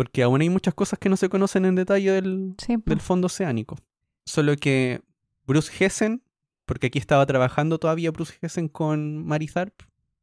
Porque 0.01 0.23
aún 0.23 0.41
hay 0.41 0.49
muchas 0.49 0.73
cosas 0.73 0.97
que 0.97 1.09
no 1.09 1.15
se 1.15 1.29
conocen 1.29 1.63
en 1.63 1.75
detalle 1.75 2.11
del, 2.13 2.55
sí. 2.57 2.75
po. 2.79 2.89
del 2.89 2.99
fondo 3.01 3.27
oceánico. 3.27 3.77
Solo 4.25 4.55
que 4.55 5.03
Bruce 5.45 5.71
Hessen, 5.79 6.23
porque 6.65 6.87
aquí 6.87 6.97
estaba 6.97 7.23
trabajando 7.27 7.77
todavía 7.77 8.09
Bruce 8.09 8.33
Hessen 8.41 8.67
con 8.67 9.23
Marizarp, 9.23 9.75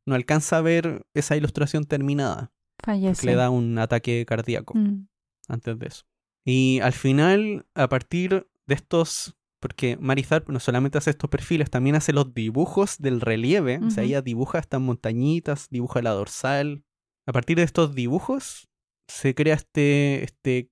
no 0.04 0.16
alcanza 0.16 0.56
a 0.56 0.62
ver 0.62 1.06
esa 1.14 1.36
ilustración 1.36 1.84
terminada. 1.84 2.50
Fallece. 2.84 3.24
Le 3.24 3.36
da 3.36 3.50
un 3.50 3.78
ataque 3.78 4.26
cardíaco 4.26 4.76
Mm. 4.76 5.06
antes 5.46 5.78
de 5.78 5.86
eso. 5.86 6.06
Y 6.44 6.80
al 6.80 6.92
final, 6.92 7.64
a 7.76 7.88
partir 7.88 8.48
de 8.66 8.74
estos, 8.74 9.36
porque 9.60 9.96
Marizarp 10.00 10.48
no 10.48 10.58
solamente 10.58 10.98
hace 10.98 11.10
estos 11.10 11.30
perfiles, 11.30 11.70
también 11.70 11.94
hace 11.94 12.12
los 12.12 12.34
dibujos 12.34 12.98
del 12.98 13.20
relieve, 13.20 13.78
o 13.78 13.90
sea, 13.92 14.02
ella 14.02 14.22
dibuja 14.22 14.58
estas 14.58 14.80
montañitas, 14.80 15.68
dibuja 15.70 16.02
la 16.02 16.10
dorsal. 16.10 16.82
A 17.26 17.32
partir 17.32 17.58
de 17.58 17.62
estos 17.62 17.94
dibujos 17.94 18.67
se 19.08 19.34
crea 19.34 19.54
este, 19.54 20.24
este 20.24 20.70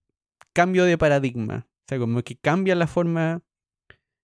cambio 0.55 0.85
de 0.85 0.99
paradigma, 0.99 1.67
o 1.69 1.85
sea, 1.89 1.99
como 1.99 2.23
que 2.23 2.37
cambia 2.37 2.75
la 2.75 2.87
forma 2.87 3.43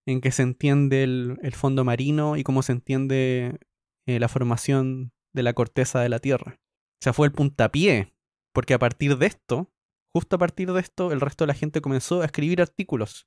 en 0.07 0.21
que 0.21 0.31
se 0.31 0.43
entiende 0.43 1.03
el, 1.03 1.39
el 1.43 1.55
fondo 1.55 1.85
marino 1.85 2.37
y 2.37 2.43
cómo 2.43 2.63
se 2.63 2.73
entiende 2.73 3.59
eh, 4.07 4.19
la 4.19 4.29
formación 4.29 5.13
de 5.33 5.43
la 5.43 5.53
corteza 5.53 6.01
de 6.01 6.09
la 6.09 6.19
Tierra. 6.19 6.59
O 6.59 7.03
sea, 7.03 7.13
fue 7.13 7.27
el 7.27 7.33
puntapié, 7.33 8.15
porque 8.53 8.75
a 8.75 8.79
partir 8.79 9.17
de 9.17 9.27
esto, 9.27 9.71
justo 10.15 10.37
a 10.37 10.39
partir 10.39 10.73
de 10.73 10.81
esto, 10.81 11.13
el 11.13 11.21
resto 11.21 11.45
de 11.45 11.49
la 11.49 11.55
gente 11.55 11.81
comenzó 11.81 12.23
a 12.23 12.25
escribir 12.25 12.61
artículos 12.61 13.27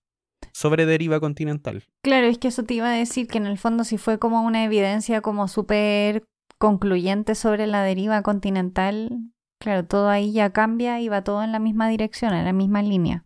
sobre 0.54 0.86
deriva 0.86 1.20
continental. 1.20 1.84
Claro, 2.04 2.28
es 2.28 2.38
que 2.38 2.50
eso 2.50 2.64
te 2.64 2.76
iba 2.76 2.88
a 2.88 2.96
decir 2.96 3.28
que 3.28 3.38
en 3.38 3.46
el 3.46 3.58
fondo 3.58 3.84
sí 3.84 3.98
fue 3.98 4.20
como 4.20 4.44
una 4.44 4.64
evidencia 4.64 5.22
como 5.22 5.48
súper 5.48 6.24
concluyente 6.58 7.36
sobre 7.36 7.68
la 7.68 7.84
deriva 7.84 8.22
continental. 8.22 9.32
Claro, 9.60 9.86
todo 9.86 10.10
ahí 10.10 10.32
ya 10.32 10.52
cambia 10.52 11.00
y 11.02 11.10
va 11.10 11.24
todo 11.24 11.44
en 11.44 11.52
la 11.52 11.60
misma 11.60 11.88
dirección, 11.88 12.34
en 12.34 12.46
la 12.46 12.54
misma 12.54 12.82
línea. 12.82 13.26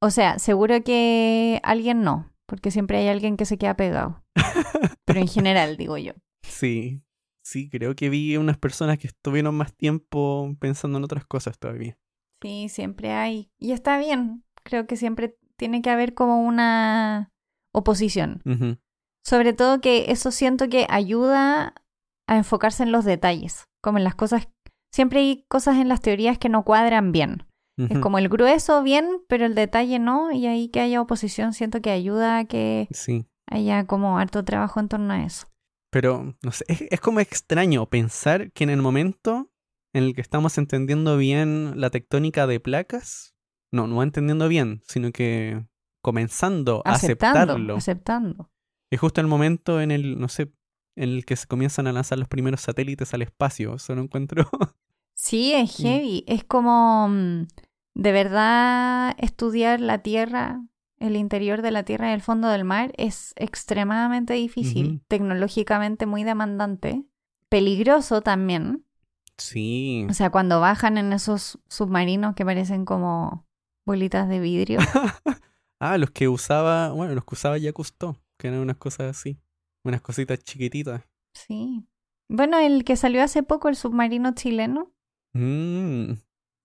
O 0.00 0.10
sea, 0.10 0.38
seguro 0.38 0.82
que 0.82 1.60
alguien 1.62 2.02
no, 2.02 2.32
porque 2.46 2.70
siempre 2.70 2.98
hay 2.98 3.08
alguien 3.08 3.36
que 3.36 3.44
se 3.44 3.58
queda 3.58 3.76
pegado. 3.76 4.24
Pero 5.04 5.20
en 5.20 5.28
general, 5.28 5.76
digo 5.76 5.96
yo. 5.98 6.12
Sí, 6.42 7.02
sí, 7.42 7.68
creo 7.70 7.94
que 7.94 8.10
vi 8.10 8.36
unas 8.36 8.58
personas 8.58 8.98
que 8.98 9.06
estuvieron 9.06 9.54
más 9.54 9.74
tiempo 9.74 10.54
pensando 10.58 10.98
en 10.98 11.04
otras 11.04 11.24
cosas 11.24 11.58
todavía. 11.58 11.98
Sí, 12.42 12.68
siempre 12.68 13.12
hay. 13.12 13.50
Y 13.58 13.72
está 13.72 13.98
bien. 13.98 14.44
Creo 14.64 14.86
que 14.86 14.96
siempre 14.96 15.36
tiene 15.56 15.82
que 15.82 15.90
haber 15.90 16.14
como 16.14 16.42
una 16.42 17.30
oposición. 17.72 18.42
Sobre 19.24 19.52
todo 19.52 19.80
que 19.80 20.10
eso 20.10 20.32
siento 20.32 20.68
que 20.68 20.86
ayuda 20.88 21.74
a 22.26 22.36
enfocarse 22.36 22.82
en 22.82 22.90
los 22.90 23.04
detalles, 23.04 23.68
como 23.80 23.98
en 23.98 24.04
las 24.04 24.16
cosas. 24.16 24.48
Siempre 24.92 25.20
hay 25.20 25.44
cosas 25.48 25.76
en 25.78 25.88
las 25.88 26.00
teorías 26.00 26.38
que 26.38 26.48
no 26.48 26.64
cuadran 26.64 27.12
bien. 27.12 27.44
Es 27.78 27.98
como 27.98 28.18
el 28.18 28.28
grueso 28.28 28.82
bien, 28.82 29.06
pero 29.28 29.44
el 29.46 29.54
detalle 29.56 29.98
no, 29.98 30.30
y 30.30 30.46
ahí 30.46 30.68
que 30.68 30.78
haya 30.80 31.00
oposición 31.00 31.52
siento 31.54 31.80
que 31.80 31.90
ayuda 31.90 32.38
a 32.38 32.44
que 32.44 32.86
Sí, 32.92 33.26
haya 33.46 33.86
como 33.86 34.18
harto 34.18 34.44
trabajo 34.44 34.78
en 34.78 34.88
torno 34.88 35.12
a 35.14 35.24
eso. 35.24 35.48
pero 35.90 36.36
no 36.42 36.52
sé, 36.52 36.64
es, 36.68 36.84
es 36.90 37.00
como 37.00 37.18
extraño 37.20 37.86
pensar 37.86 38.52
que 38.52 38.62
en 38.64 38.70
el 38.70 38.82
momento 38.82 39.50
en 39.94 40.04
el 40.04 40.14
que 40.14 40.20
estamos 40.20 40.58
entendiendo 40.58 41.16
bien 41.16 41.80
la 41.80 41.90
tectónica 41.90 42.46
de 42.46 42.60
placas, 42.60 43.34
no, 43.72 43.86
no 43.88 44.02
entendiendo 44.02 44.46
bien, 44.48 44.82
sino 44.86 45.10
que 45.10 45.64
comenzando 46.02 46.82
a 46.84 46.92
Aceptando, 46.92 47.38
aceptarlo. 47.54 47.76
aceptando. 47.76 48.50
Es 48.92 49.00
justo 49.00 49.20
el 49.22 49.26
momento 49.26 49.80
en 49.80 49.90
el, 49.90 50.20
no 50.20 50.28
sé, 50.28 50.52
en 50.96 51.08
el 51.10 51.24
que 51.24 51.36
se 51.36 51.46
comienzan 51.46 51.86
a 51.88 51.92
lanzar 51.92 52.18
los 52.18 52.28
primeros 52.28 52.60
satélites 52.60 53.12
al 53.14 53.22
espacio. 53.22 53.74
Eso 53.76 53.94
lo 53.94 54.02
encuentro. 54.02 54.46
Sí, 55.14 55.52
es 55.52 55.76
heavy. 55.76 56.24
Es 56.26 56.44
como 56.44 57.08
mm, 57.08 57.46
de 57.94 58.12
verdad 58.12 59.14
estudiar 59.18 59.80
la 59.80 59.98
Tierra, 59.98 60.62
el 60.98 61.16
interior 61.16 61.62
de 61.62 61.70
la 61.70 61.82
Tierra 61.84 62.10
y 62.10 62.14
el 62.14 62.22
fondo 62.22 62.48
del 62.48 62.64
mar 62.64 62.92
es 62.96 63.32
extremadamente 63.36 64.34
difícil, 64.34 65.02
tecnológicamente 65.08 66.06
muy 66.06 66.24
demandante, 66.24 67.04
peligroso 67.48 68.22
también. 68.22 68.84
sí. 69.36 70.06
O 70.08 70.14
sea, 70.14 70.30
cuando 70.30 70.60
bajan 70.60 70.98
en 70.98 71.12
esos 71.12 71.58
submarinos 71.68 72.34
que 72.34 72.44
parecen 72.44 72.84
como 72.84 73.46
bolitas 73.84 74.28
de 74.28 74.40
vidrio. 74.40 74.78
Ah, 75.84 75.98
los 75.98 76.12
que 76.12 76.28
usaba, 76.28 76.92
bueno, 76.92 77.12
los 77.12 77.24
que 77.24 77.34
usaba 77.34 77.58
ya 77.58 77.72
Cousteau, 77.72 78.16
que 78.38 78.46
eran 78.46 78.60
unas 78.60 78.76
cosas 78.76 79.16
así. 79.16 79.40
Unas 79.82 80.00
cositas 80.00 80.38
chiquititas. 80.38 81.02
Sí. 81.34 81.84
Bueno, 82.28 82.56
el 82.60 82.84
que 82.84 82.94
salió 82.94 83.20
hace 83.20 83.42
poco, 83.42 83.68
el 83.68 83.74
submarino 83.74 84.32
chileno. 84.32 84.92
Mm. 85.34 86.12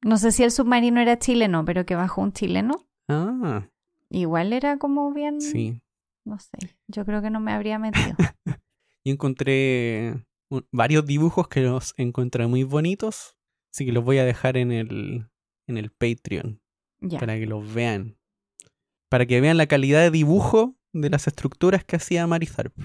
No 0.04 0.18
sé 0.18 0.32
si 0.32 0.44
el 0.44 0.52
submarino 0.52 1.00
era 1.02 1.18
chileno, 1.20 1.66
pero 1.66 1.86
que 1.86 1.96
bajó 1.96 2.22
un 2.22 2.34
chileno. 2.34 2.86
Ah, 3.08 3.68
Igual 4.10 4.54
era 4.54 4.78
como 4.78 5.14
bien... 5.14 5.42
sí. 5.42 5.82
No 6.26 6.40
sé, 6.40 6.58
yo 6.88 7.06
creo 7.06 7.22
que 7.22 7.30
no 7.30 7.40
me 7.40 7.54
habría 7.54 7.80
metido. 7.80 8.16
Y 9.06 9.12
encontré 9.12 10.26
varios 10.74 11.06
dibujos 11.06 11.48
que 11.48 11.62
los 11.62 11.94
encontré 11.96 12.46
muy 12.48 12.64
bonitos. 12.64 13.38
Así 13.74 13.86
que 13.86 13.94
los 13.94 14.04
voy 14.04 14.18
a 14.18 14.26
dejar 14.26 14.58
en 14.58 14.74
el, 14.74 15.30
en 15.66 15.78
el 15.78 15.92
Patreon 15.92 16.60
ya. 17.00 17.18
para 17.18 17.36
que 17.40 17.46
los 17.46 17.74
vean. 17.74 18.18
Para 19.08 19.26
que 19.26 19.40
vean 19.40 19.56
la 19.56 19.68
calidad 19.68 20.02
de 20.02 20.12
dibujo 20.12 20.76
de 20.92 21.10
las 21.10 21.26
estructuras 21.28 21.86
que 21.86 21.96
hacía 21.96 22.28
Marizarp. 22.28 22.78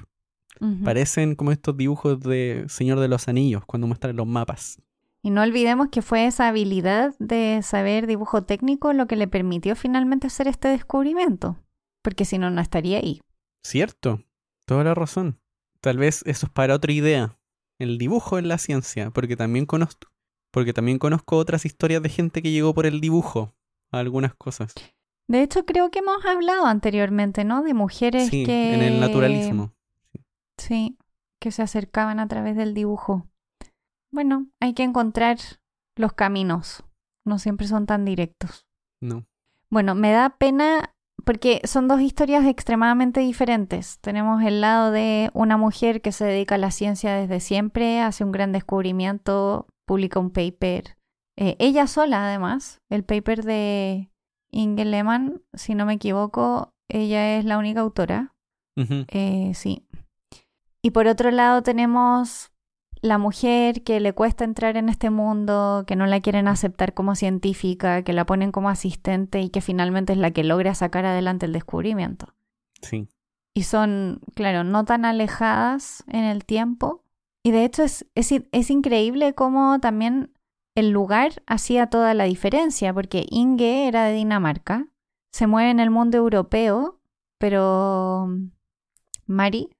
Ujú. 0.60 0.84
Parecen 0.84 1.34
como 1.34 1.50
estos 1.50 1.76
dibujos 1.76 2.20
de 2.20 2.66
Señor 2.68 3.00
de 3.00 3.08
los 3.08 3.26
Anillos 3.26 3.64
cuando 3.66 3.88
muestran 3.88 4.14
los 4.14 4.26
mapas. 4.28 4.80
Y 5.24 5.30
no 5.30 5.42
olvidemos 5.42 5.88
que 5.90 6.02
fue 6.02 6.26
esa 6.26 6.48
habilidad 6.48 7.14
de 7.20 7.60
saber 7.62 8.06
dibujo 8.06 8.42
técnico 8.42 8.92
lo 8.92 9.06
que 9.06 9.16
le 9.16 9.28
permitió 9.28 9.76
finalmente 9.76 10.26
hacer 10.26 10.48
este 10.48 10.68
descubrimiento. 10.68 11.56
Porque 12.02 12.24
si 12.24 12.38
no, 12.38 12.50
no 12.50 12.60
estaría 12.60 12.98
ahí. 12.98 13.20
Cierto, 13.64 14.24
toda 14.66 14.82
la 14.82 14.94
razón. 14.94 15.38
Tal 15.80 15.98
vez 15.98 16.22
eso 16.26 16.46
es 16.46 16.52
para 16.52 16.74
otra 16.74 16.92
idea. 16.92 17.38
El 17.78 17.98
dibujo 17.98 18.38
en 18.38 18.48
la 18.48 18.58
ciencia, 18.58 19.10
porque 19.10 19.36
también 19.36 19.66
conozco, 19.66 20.08
porque 20.50 20.72
también 20.72 20.98
conozco 20.98 21.36
otras 21.36 21.64
historias 21.64 22.02
de 22.02 22.08
gente 22.08 22.42
que 22.42 22.50
llegó 22.50 22.74
por 22.74 22.86
el 22.86 23.00
dibujo 23.00 23.54
a 23.92 23.98
algunas 23.98 24.34
cosas. 24.34 24.74
De 25.28 25.42
hecho, 25.42 25.64
creo 25.64 25.90
que 25.90 26.00
hemos 26.00 26.24
hablado 26.24 26.66
anteriormente, 26.66 27.44
¿no? 27.44 27.62
De 27.62 27.74
mujeres 27.74 28.28
Sí, 28.28 28.44
que... 28.44 28.74
en 28.74 28.82
el 28.82 29.00
naturalismo. 29.00 29.72
Sí, 30.58 30.98
que 31.40 31.50
se 31.52 31.62
acercaban 31.62 32.20
a 32.20 32.28
través 32.28 32.56
del 32.56 32.74
dibujo. 32.74 33.28
Bueno, 34.12 34.48
hay 34.60 34.74
que 34.74 34.82
encontrar 34.82 35.38
los 35.96 36.12
caminos. 36.12 36.84
No 37.24 37.38
siempre 37.38 37.66
son 37.66 37.86
tan 37.86 38.04
directos. 38.04 38.66
No. 39.00 39.24
Bueno, 39.70 39.94
me 39.94 40.12
da 40.12 40.36
pena 40.36 40.94
porque 41.24 41.60
son 41.64 41.88
dos 41.88 42.00
historias 42.00 42.44
extremadamente 42.46 43.20
diferentes. 43.20 43.98
Tenemos 44.00 44.42
el 44.42 44.60
lado 44.60 44.90
de 44.90 45.30
una 45.34 45.56
mujer 45.56 46.02
que 46.02 46.12
se 46.12 46.24
dedica 46.24 46.56
a 46.56 46.58
la 46.58 46.70
ciencia 46.70 47.14
desde 47.14 47.40
siempre, 47.40 48.00
hace 48.00 48.24
un 48.24 48.32
gran 48.32 48.52
descubrimiento, 48.52 49.66
publica 49.86 50.20
un 50.20 50.30
paper. 50.30 50.96
eh, 51.38 51.56
ella 51.58 51.86
sola, 51.86 52.26
además, 52.28 52.82
el 52.90 53.04
paper 53.04 53.44
de 53.44 54.10
Inge 54.50 54.84
Lehmann, 54.84 55.42
si 55.54 55.74
no 55.74 55.86
me 55.86 55.94
equivoco, 55.94 56.74
ella 56.88 57.38
es 57.38 57.44
la 57.44 57.58
única 57.58 57.80
autora. 57.80 58.34
Eh, 58.76 59.52
sí. 59.54 59.86
Y 60.82 60.90
por 60.90 61.06
otro 61.06 61.30
lado 61.30 61.62
tenemos 61.62 62.51
la 63.02 63.18
mujer 63.18 63.82
que 63.82 63.98
le 63.98 64.12
cuesta 64.12 64.44
entrar 64.44 64.76
en 64.76 64.88
este 64.88 65.10
mundo, 65.10 65.84
que 65.86 65.96
no 65.96 66.06
la 66.06 66.20
quieren 66.20 66.46
aceptar 66.46 66.94
como 66.94 67.16
científica, 67.16 68.02
que 68.02 68.12
la 68.12 68.24
ponen 68.24 68.52
como 68.52 68.70
asistente 68.70 69.40
y 69.40 69.50
que 69.50 69.60
finalmente 69.60 70.12
es 70.12 70.18
la 70.20 70.30
que 70.30 70.44
logra 70.44 70.74
sacar 70.74 71.04
adelante 71.04 71.46
el 71.46 71.52
descubrimiento. 71.52 72.32
Sí. 72.80 73.08
Y 73.54 73.64
son, 73.64 74.20
claro, 74.34 74.62
no 74.62 74.84
tan 74.84 75.04
alejadas 75.04 76.04
en 76.06 76.24
el 76.24 76.44
tiempo. 76.44 77.02
Y 77.42 77.50
de 77.50 77.64
hecho 77.64 77.82
es, 77.82 78.06
es, 78.14 78.32
es 78.52 78.70
increíble 78.70 79.34
cómo 79.34 79.80
también 79.80 80.32
el 80.76 80.90
lugar 80.90 81.42
hacía 81.46 81.88
toda 81.88 82.14
la 82.14 82.24
diferencia, 82.24 82.94
porque 82.94 83.26
Inge 83.28 83.88
era 83.88 84.04
de 84.04 84.14
Dinamarca, 84.14 84.86
se 85.32 85.48
mueve 85.48 85.70
en 85.70 85.80
el 85.80 85.90
mundo 85.90 86.18
europeo, 86.18 87.00
pero 87.38 88.28
Mari, 89.26 89.70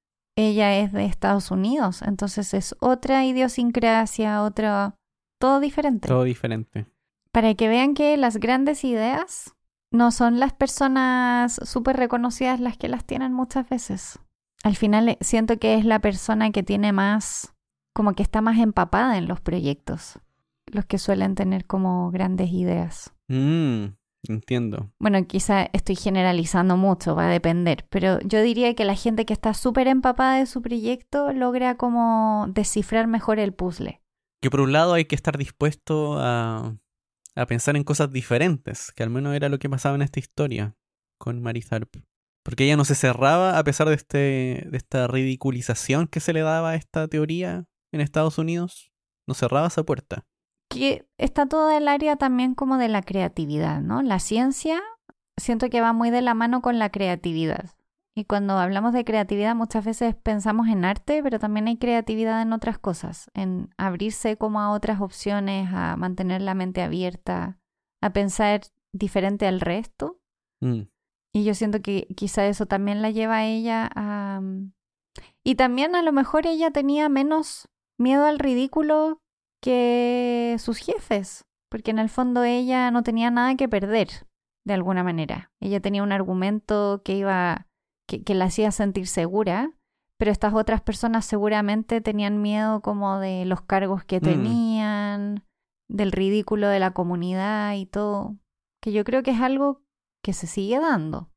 ella 0.49 0.79
es 0.79 0.93
de 0.93 1.05
Estados 1.05 1.51
Unidos, 1.51 2.03
entonces 2.03 2.55
es 2.55 2.77
otra 2.81 3.25
idiosincrasia, 3.25 4.43
otra... 4.43 4.97
todo 5.39 5.61
diferente. 5.61 6.09
Todo 6.09 6.25
diferente. 6.25 6.87
Para 7.31 7.55
que 7.55 7.69
vean 7.69 7.95
que 7.95 8.17
las 8.17 8.37
grandes 8.37 8.85
ideas 8.85 9.55
no 9.91 10.11
son 10.11 10.41
las 10.41 10.53
personas 10.53 11.61
súper 11.65 11.97
reconocidas 11.97 12.61
las 12.61 12.77
que 12.77 12.89
las 12.89 13.05
tienen 13.05 13.33
muchas 13.33 13.69
veces. 13.69 14.19
Al 14.65 14.77
final 14.77 15.09
eh, 15.09 15.19
siento 15.21 15.59
que 15.59 15.75
es 15.75 15.85
la 15.85 16.01
persona 16.01 16.51
que 16.51 16.63
tiene 16.63 16.93
más, 16.93 17.55
como 17.93 18.15
que 18.15 18.23
está 18.23 18.41
más 18.41 18.59
empapada 18.59 19.19
en 19.19 19.29
los 19.29 19.41
proyectos, 19.41 20.19
los 20.67 20.87
que 20.87 20.99
suelen 20.99 21.35
tener 21.35 21.67
como 21.67 22.11
grandes 22.11 22.51
ideas. 22.51 23.13
Mm, 23.29 23.95
entiendo. 24.29 24.93
Bueno, 24.99 25.27
quizá 25.27 25.69
estoy 25.73 25.97
generalizando 25.97 26.77
mucho, 26.77 27.15
va 27.15 27.27
a 27.27 27.31
depender, 27.31 27.87
pero 27.91 28.21
yo 28.21 28.43
diría 28.43 28.75
que 28.75 28.85
la 28.85 28.95
gente 28.95 29.27
que 29.27 29.33
está 29.33 29.55
súper 29.55 29.89
empapada 29.89 30.39
de 30.39 30.47
su 30.47 30.63
proyecto 30.63 31.33
logra 31.33 31.77
como 31.77 32.47
descifrar 32.51 33.07
mejor 33.07 33.39
el 33.39 33.53
puzzle. 33.53 34.01
Que 34.41 34.51
por 34.51 34.61
un 34.61 34.73
lado 34.73 34.95
hay 34.95 35.05
que 35.05 35.15
estar 35.15 35.39
dispuesto 35.39 36.17
a, 36.19 36.77
a 37.35 37.47
pensar 37.47 37.77
en 37.77 37.85
cosas 37.85 38.13
diferentes, 38.13 38.93
que 38.93 39.03
al 39.03 39.11
menos 39.11 39.35
era 39.35 39.49
lo 39.49 39.59
que 39.59 39.71
pasaba 39.71 39.95
en 39.95 40.03
esta 40.03 40.21
historia 40.21 40.77
con 41.19 41.41
Marizarp. 41.41 41.95
Porque 42.45 42.65
ella 42.65 42.77
no 42.77 42.85
se 42.85 42.97
cerraba 42.97 43.59
a 43.59 43.65
pesar 43.65 43.89
de, 43.89 43.95
este, 43.95 44.67
de 44.69 44.77
esta 44.77 45.07
ridiculización 45.07 46.09
que 46.09 46.21
se 46.21 46.33
le 46.33 46.41
daba 46.41 46.71
a 46.71 46.75
esta 46.75 47.07
teoría 47.07 47.67
en 47.93 48.01
Estados 48.01 48.39
Unidos. 48.39 48.93
No 49.29 49.35
cerraba 49.35 49.69
esa 49.69 49.85
puerta. 49.85 50.27
Que 50.73 51.07
está 51.19 51.47
todo 51.47 51.71
el 51.71 51.89
área 51.89 52.17
también 52.17 52.55
como 52.55 52.79
de 52.79 52.89
la 52.89 53.03
creatividad, 53.03 53.81
¿no? 53.81 54.03
La 54.03 54.19
ciencia 54.19 54.81
siento 55.37 55.71
que 55.71 55.81
va 55.81 55.93
muy 55.93 56.11
de 56.11 56.23
la 56.23 56.35
mano 56.35 56.63
con 56.63 56.79
la 56.79 56.91
creatividad. 56.91 57.71
Y 58.15 58.27
cuando 58.27 58.59
hablamos 58.59 58.93
de 58.93 59.05
creatividad 59.05 59.55
muchas 59.55 59.85
veces 59.85 60.15
pensamos 60.15 60.69
en 60.69 60.85
arte, 60.85 61.23
pero 61.23 61.39
también 61.39 61.67
hay 61.69 61.79
creatividad 61.79 62.43
en 62.43 62.53
otras 62.53 62.79
cosas, 62.79 63.31
en 63.33 63.71
abrirse 63.79 64.37
como 64.37 64.61
a 64.61 64.71
otras 64.73 65.01
opciones, 65.01 65.71
a 65.73 65.97
mantener 65.97 66.43
la 66.43 66.55
mente 66.55 66.83
abierta, 66.83 67.59
a 68.03 68.13
pensar 68.13 68.61
diferente 68.93 69.47
al 69.47 69.61
resto. 69.61 70.21
Mm. 70.61 70.83
Y 71.35 71.45
yo 71.45 71.55
siento 71.55 71.81
que 71.81 72.07
quizá 72.15 72.47
eso 72.47 72.67
también 72.67 73.01
la 73.01 73.11
lleva 73.11 73.37
a 73.37 73.45
ella 73.47 73.91
a... 73.95 74.41
mm, 74.43 74.73
Y 75.43 75.55
también 75.55 75.97
a 75.97 76.03
lo 76.03 76.13
mejor 76.13 76.47
ella 76.47 76.71
tenía 76.71 77.09
menos 77.09 77.71
miedo 77.99 78.27
al 78.27 78.39
ridículo 78.39 79.22
que 79.63 80.57
sus 80.59 80.79
jefes, 80.79 81.45
porque 81.71 81.93
en 81.93 81.99
el 81.99 82.09
fondo 82.11 82.43
ella 82.45 82.91
no 82.91 83.03
tenía 83.03 83.31
nada 83.31 83.55
que 83.55 83.69
perder, 83.69 84.09
de 84.67 84.75
alguna 84.75 85.03
manera. 85.05 85.51
Ella 85.61 85.81
tenía 85.81 86.03
un 86.03 86.13
argumento 86.13 87.01
que 87.05 87.17
iba, 87.17 87.69
que, 88.07 88.23
que 88.25 88.35
la 88.35 88.47
hacía 88.47 88.71
sentir 88.73 89.07
segura, 89.07 89.73
pero 90.19 90.31
estas 90.31 90.53
otras 90.55 90.81
personas 90.83 91.25
seguramente 91.25 92.01
tenían 92.01 92.43
miedo 92.43 92.83
como 92.83 93.19
de 93.19 93.45
los 93.45 93.63
cargos 93.63 94.05
que 94.05 94.19
Mm. 94.19 94.23
tenían, 94.23 95.45
del 95.89 96.13
ridículo 96.13 96.69
de 96.69 96.81
la 96.81 96.91
comunidad 96.93 97.75
y 97.75 97.87
todo, 97.87 98.37
que 98.83 98.93
yo 98.93 99.05
creo 99.05 99.23
que 99.23 99.31
es 99.31 99.41
algo 99.41 99.83
que 100.23 100.33
se 100.33 100.47
sigue 100.47 100.79
dando. 100.81 101.31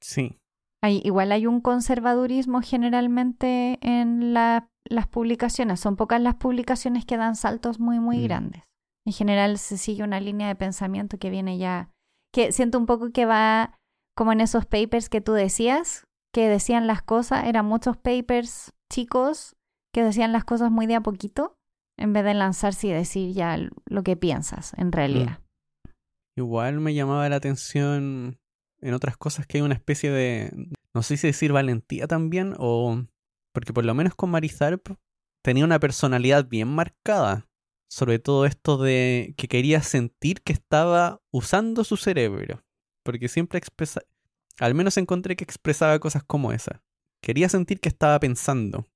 Sí. 0.00 0.38
Hay, 0.82 1.00
igual 1.04 1.30
hay 1.32 1.46
un 1.46 1.60
conservadurismo 1.60 2.60
generalmente 2.60 3.78
en 3.82 4.34
la- 4.34 4.68
las 4.84 5.06
publicaciones. 5.06 5.80
Son 5.80 5.96
pocas 5.96 6.20
las 6.20 6.34
publicaciones 6.34 7.04
que 7.04 7.16
dan 7.16 7.36
saltos 7.36 7.78
muy, 7.78 8.00
muy 8.00 8.18
Mm. 8.18 8.22
grandes. 8.24 8.62
En 9.06 9.12
general 9.12 9.58
se 9.58 9.78
sigue 9.78 10.02
una 10.02 10.20
línea 10.20 10.48
de 10.48 10.56
pensamiento 10.56 11.18
que 11.18 11.30
viene 11.30 11.58
ya, 11.58 11.90
que 12.32 12.52
siento 12.52 12.78
un 12.78 12.86
poco 12.86 13.10
que 13.12 13.26
va 13.26 13.78
como 14.16 14.32
en 14.32 14.40
esos 14.40 14.66
papers 14.66 15.08
que 15.08 15.20
tú 15.20 15.32
decías, 15.32 16.04
que 16.34 16.48
decían 16.48 16.86
las 16.86 17.02
cosas, 17.02 17.44
eran 17.46 17.66
muchos 17.66 17.96
papers 17.96 18.72
chicos 18.92 19.54
que 19.94 20.02
decían 20.02 20.32
las 20.32 20.44
cosas 20.44 20.70
muy 20.70 20.86
de 20.86 20.96
a 20.96 21.00
poquito, 21.00 21.54
en 21.98 22.12
vez 22.12 22.24
de 22.24 22.34
lanzarse 22.34 22.88
y 22.88 22.92
decir 22.92 23.32
ya 23.34 23.56
lo 23.86 24.02
que 24.02 24.16
piensas 24.16 24.72
en 24.78 24.92
realidad. 24.92 25.38
Igual 26.36 26.80
me 26.80 26.94
llamaba 26.94 27.28
la 27.28 27.36
atención 27.36 28.38
en 28.82 28.94
otras 28.94 29.16
cosas 29.16 29.46
que 29.46 29.58
hay 29.58 29.62
una 29.62 29.74
especie 29.74 30.10
de, 30.10 30.52
no 30.94 31.02
sé 31.02 31.16
si 31.16 31.28
decir 31.28 31.52
valentía 31.52 32.06
también, 32.06 32.54
o 32.58 33.02
porque 33.52 33.72
por 33.72 33.84
lo 33.84 33.94
menos 33.94 34.14
con 34.14 34.30
Marizarp 34.30 34.88
tenía 35.42 35.64
una 35.64 35.78
personalidad 35.78 36.48
bien 36.48 36.68
marcada. 36.68 37.48
Sobre 37.88 38.18
todo 38.18 38.46
esto 38.46 38.78
de 38.78 39.34
que 39.36 39.48
quería 39.48 39.82
sentir 39.82 40.40
que 40.40 40.54
estaba 40.54 41.20
usando 41.30 41.84
su 41.84 41.98
cerebro. 41.98 42.64
Porque 43.04 43.28
siempre 43.28 43.58
expresa, 43.58 44.00
al 44.58 44.74
menos 44.74 44.96
encontré 44.96 45.36
que 45.36 45.44
expresaba 45.44 45.98
cosas 45.98 46.22
como 46.24 46.52
esa. 46.52 46.82
Quería 47.20 47.50
sentir 47.50 47.80
que 47.80 47.90
estaba 47.90 48.18
pensando. 48.18 48.86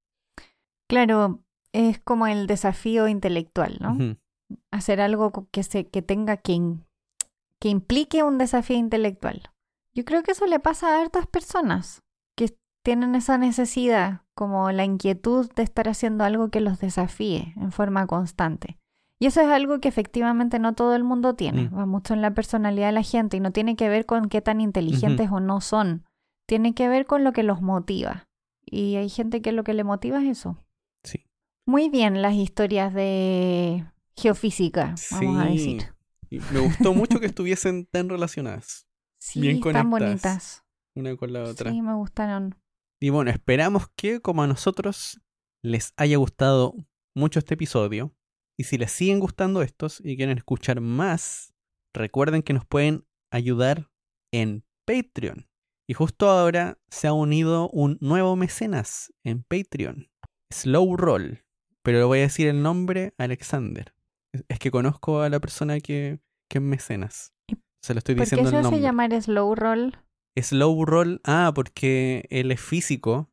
Claro, 0.89 1.45
es 1.73 2.01
como 2.01 2.27
el 2.27 2.47
desafío 2.47 3.07
intelectual, 3.07 3.77
¿no? 3.81 4.17
Hacer 4.71 5.03
algo 5.03 5.47
que 5.51 5.63
se 5.63 5.89
que 5.89 6.01
tenga 6.01 6.39
que, 6.39 6.59
que 7.61 7.69
implique 7.69 8.23
un 8.23 8.39
desafío 8.39 8.79
intelectual. 8.79 9.51
Yo 9.97 10.05
creo 10.05 10.23
que 10.23 10.33
eso 10.33 10.47
le 10.47 10.61
pasa 10.61 10.89
a 10.97 11.01
hartas 11.01 11.27
personas 11.27 12.03
que 12.37 12.55
tienen 12.85 13.15
esa 13.15 13.39
necesidad, 13.39 14.21
como 14.35 14.71
la 14.71 14.85
inquietud 14.85 15.51
de 15.57 15.63
estar 15.63 15.89
haciendo 15.89 16.23
algo 16.25 16.51
que 16.51 16.61
los 16.61 16.79
desafíe 16.79 17.55
en 17.57 17.73
forma 17.73 18.07
constante. 18.07 18.79
Y 19.19 19.27
eso 19.27 19.41
es 19.41 19.47
algo 19.49 19.81
que 19.81 19.89
efectivamente 19.89 20.59
no 20.59 20.75
todo 20.75 20.95
el 20.95 21.03
mundo 21.03 21.35
tiene, 21.35 21.71
Mm. 21.71 21.79
va 21.79 21.87
mucho 21.87 22.13
en 22.13 22.21
la 22.21 22.35
personalidad 22.35 22.89
de 22.89 22.93
la 22.93 23.03
gente 23.03 23.39
y 23.39 23.41
no 23.41 23.51
tiene 23.51 23.75
que 23.75 23.89
ver 23.89 24.05
con 24.05 24.29
qué 24.29 24.43
tan 24.43 24.61
inteligentes 24.61 25.31
o 25.33 25.41
no 25.41 25.63
son, 25.63 26.05
tiene 26.47 26.75
que 26.75 26.89
ver 26.89 27.07
con 27.07 27.25
lo 27.25 27.33
que 27.33 27.43
los 27.43 27.63
motiva. 27.63 28.25
Y 28.67 28.97
hay 28.97 29.09
gente 29.09 29.41
que 29.41 29.53
lo 29.53 29.65
que 29.65 29.73
le 29.73 29.85
motiva 29.85 30.19
es 30.23 30.29
eso. 30.39 30.59
Sí. 31.03 31.25
Muy 31.65 31.89
bien 31.89 32.21
las 32.21 32.35
historias 32.35 32.93
de 32.93 33.87
geofísica, 34.17 34.95
vamos 35.13 35.37
a 35.41 35.47
Sí. 35.47 35.53
decir. 35.53 35.95
Y 36.29 36.41
me 36.53 36.61
gustó 36.61 36.93
mucho 36.93 37.19
que 37.19 37.27
estuviesen 37.27 37.87
tan 37.87 38.11
relacionadas 38.11 38.87
Sí, 39.27 39.41
Bien 39.41 39.57
están 39.57 39.91
bonitas. 39.91 40.65
una 40.95 41.17
con 41.17 41.33
la 41.33 41.43
otra. 41.43 41.71
Sí, 41.73 41.83
me 41.83 41.95
gustaron. 41.95 42.55
Y 43.01 43.11
bueno, 43.11 43.31
esperamos 43.31 43.89
que, 43.97 44.21
como 44.21 44.43
a 44.43 44.47
nosotros, 44.47 45.21
les 45.65 45.93
haya 45.97 46.17
gustado 46.17 46.75
mucho 47.15 47.41
este 47.41 47.55
episodio. 47.55 48.15
Y 48.59 48.65
si 48.65 48.79
les 48.79 48.93
siguen 48.93 49.19
gustando 49.21 49.63
estos 49.63 50.01
y 50.05 50.17
quieren 50.17 50.39
escuchar 50.39 50.81
más, 50.81 51.53
recuerden 51.93 52.43
que 52.43 52.53
nos 52.55 52.65
pueden 52.65 53.05
ayudar 53.33 53.91
en 54.33 54.65
Patreon. 54.87 55.49
Y 55.89 55.95
justo 55.95 56.31
ahora 56.31 56.79
se 56.89 57.09
ha 57.09 57.13
unido 57.13 57.69
un 57.71 57.99
nuevo 58.01 58.37
mecenas 58.37 59.13
en 59.25 59.43
Patreon, 59.43 60.09
Slow 60.53 60.97
Roll. 60.97 61.45
Pero 61.83 61.99
le 61.99 62.05
voy 62.05 62.19
a 62.21 62.23
decir 62.23 62.47
el 62.49 62.63
nombre, 62.63 63.13
Alexander. 63.19 63.93
Es- 64.33 64.45
Es 64.49 64.59
que 64.61 64.71
conozco 64.71 65.21
a 65.21 65.29
la 65.29 65.41
persona 65.41 65.81
que, 65.81 66.21
que 66.49 66.59
es 66.59 66.63
mecenas. 66.65 67.33
¿Y 67.87 67.89
Se 67.89 67.95
lo 67.95 67.99
estoy 67.99 68.15
¿Por 68.17 68.25
qué 68.25 68.31
diciendo 68.37 68.51
se 68.51 68.57
el 68.57 68.61
hace 68.61 68.71
nombre. 68.71 68.81
llamar 68.83 69.23
slow 69.23 69.55
roll? 69.55 69.97
Slow 70.39 70.85
Roll, 70.85 71.21
ah, 71.25 71.53
porque 71.55 72.27
él 72.31 72.51
es 72.51 72.61
físico 72.61 73.31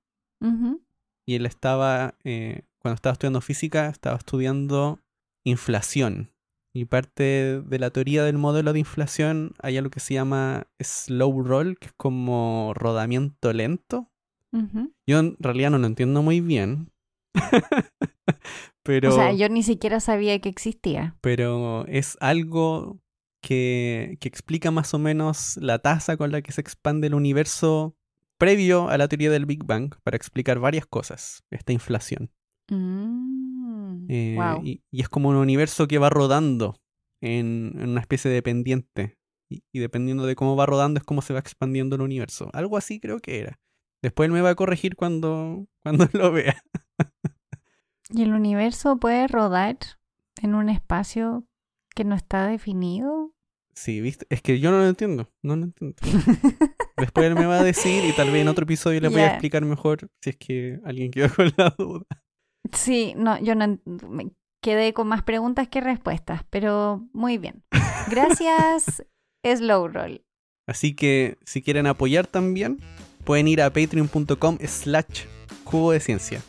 y 1.26 1.36
él 1.36 1.46
estaba, 1.46 2.16
eh, 2.24 2.62
cuando 2.80 2.96
estaba 2.96 3.14
estudiando 3.14 3.42
física, 3.42 3.88
estaba 3.90 4.16
estudiando 4.18 5.00
inflación. 5.46 6.30
Y 6.74 6.86
parte 6.86 7.62
de 7.62 7.80
la 7.80 7.90
teoría 7.92 8.24
del 8.24 8.38
modelo 8.38 8.74
de 8.74 8.80
inflación 8.80 9.54
hay 9.62 9.78
algo 9.78 9.90
que 9.92 10.00
se 10.00 10.14
llama 10.14 10.68
slow 10.82 11.44
roll, 11.44 11.78
que 11.78 11.88
es 11.88 11.94
como 11.98 12.74
rodamiento 12.76 13.52
lento. 13.54 14.10
Yo 15.08 15.20
en 15.20 15.36
realidad 15.40 15.72
no 15.72 15.80
lo 15.80 15.88
entiendo 15.88 16.22
muy 16.24 16.40
bien. 16.40 16.90
pero, 18.84 19.10
O 19.10 19.12
sea, 19.12 19.34
yo 19.34 19.50
ni 19.50 19.64
siquiera 19.64 20.00
sabía 20.00 20.40
que 20.40 20.50
existía. 20.50 21.16
pero 21.22 21.86
es 21.88 22.18
algo 22.22 23.00
que, 23.44 24.18
que 24.22 24.28
explica 24.30 24.72
más 24.72 24.94
o 24.94 25.00
menos 25.00 25.58
la 25.58 25.78
tasa 25.80 26.16
con 26.18 26.32
la 26.32 26.42
que 26.42 26.52
se 26.54 26.62
expande 26.62 27.08
el 27.08 27.14
universo 27.14 27.96
previo 28.40 28.90
a 28.90 28.98
la 28.98 29.08
teoría 29.08 29.30
del 29.30 29.46
Big 29.46 29.64
Bang 29.66 29.94
para 30.04 30.18
explicar 30.18 30.60
varias 30.60 30.86
cosas, 30.88 31.44
esta 31.52 31.74
inflación. 31.74 32.32
Mm, 32.70 34.06
Eh, 34.10 34.36
wow. 34.38 34.62
y, 34.64 34.84
y 34.90 35.02
es 35.02 35.10
como 35.10 35.30
un 35.30 35.36
universo 35.36 35.88
que 35.88 35.98
va 36.00 36.10
rodando 36.10 36.76
en, 37.22 37.74
en 37.80 37.90
una 37.90 38.02
especie 38.02 38.32
de 38.32 38.42
pendiente. 38.42 39.18
Y, 39.50 39.64
y 39.72 39.80
dependiendo 39.80 40.26
de 40.26 40.36
cómo 40.36 40.56
va 40.56 40.66
rodando 40.66 40.98
es 41.00 41.04
cómo 41.06 41.22
se 41.22 41.34
va 41.34 41.40
expandiendo 41.40 41.96
el 41.96 42.02
universo. 42.02 42.50
Algo 42.54 42.78
así 42.78 43.00
creo 43.00 43.20
que 43.20 43.40
era. 43.40 43.60
Después 44.02 44.28
él 44.28 44.34
me 44.34 44.42
va 44.42 44.50
a 44.52 44.56
corregir 44.56 44.96
cuando, 44.96 45.68
cuando 45.84 46.08
lo 46.14 46.32
vea. 46.32 46.56
¿Y 48.10 48.24
el 48.24 48.34
universo 48.34 48.98
puede 48.98 49.28
rodar 49.28 49.78
en 50.42 50.56
un 50.56 50.70
espacio 50.70 51.46
que 51.94 52.04
no 52.04 52.16
está 52.16 52.48
definido? 52.48 53.34
Sí, 53.74 54.02
¿viste? 54.02 54.26
Es 54.30 54.42
que 54.42 54.60
yo 54.60 54.72
no 54.72 54.78
lo 54.78 54.88
entiendo. 54.88 55.30
No 55.42 55.56
lo 55.56 55.64
entiendo. 55.64 55.96
Después 56.98 57.26
él 57.26 57.36
me 57.36 57.46
va 57.46 57.60
a 57.60 57.64
decir 57.64 58.06
y 58.06 58.14
tal 58.14 58.32
vez 58.32 58.42
en 58.42 58.48
otro 58.48 58.64
episodio 58.64 59.02
le 59.02 59.08
voy 59.08 59.22
a 59.22 59.32
explicar 59.32 59.66
mejor 59.66 60.10
si 60.22 60.30
es 60.30 60.38
que 60.38 60.80
alguien 60.86 61.12
quedó 61.12 61.34
con 61.34 61.52
la 61.58 61.74
duda. 61.78 62.06
Sí, 62.72 63.14
no, 63.18 63.40
yo 63.42 63.56
no 63.56 63.80
me 63.86 64.32
quedé 64.62 64.94
con 64.94 65.08
más 65.08 65.24
preguntas 65.24 65.68
que 65.68 65.82
respuestas, 65.82 66.44
pero 66.50 67.08
muy 67.14 67.38
bien. 67.38 67.64
Gracias, 68.10 69.04
Slow 69.46 69.88
Roll. 69.88 70.24
Así 70.68 70.96
que 70.96 71.38
si 71.44 71.62
quieren 71.62 71.88
apoyar 71.88 72.28
también, 72.28 72.80
pueden 73.26 73.48
ir 73.48 73.62
a 73.62 73.72
patreon.com 73.72 74.58
slash 74.66 75.26
jugo 75.66 75.92
de 75.92 76.00
ciencia. 76.00 76.42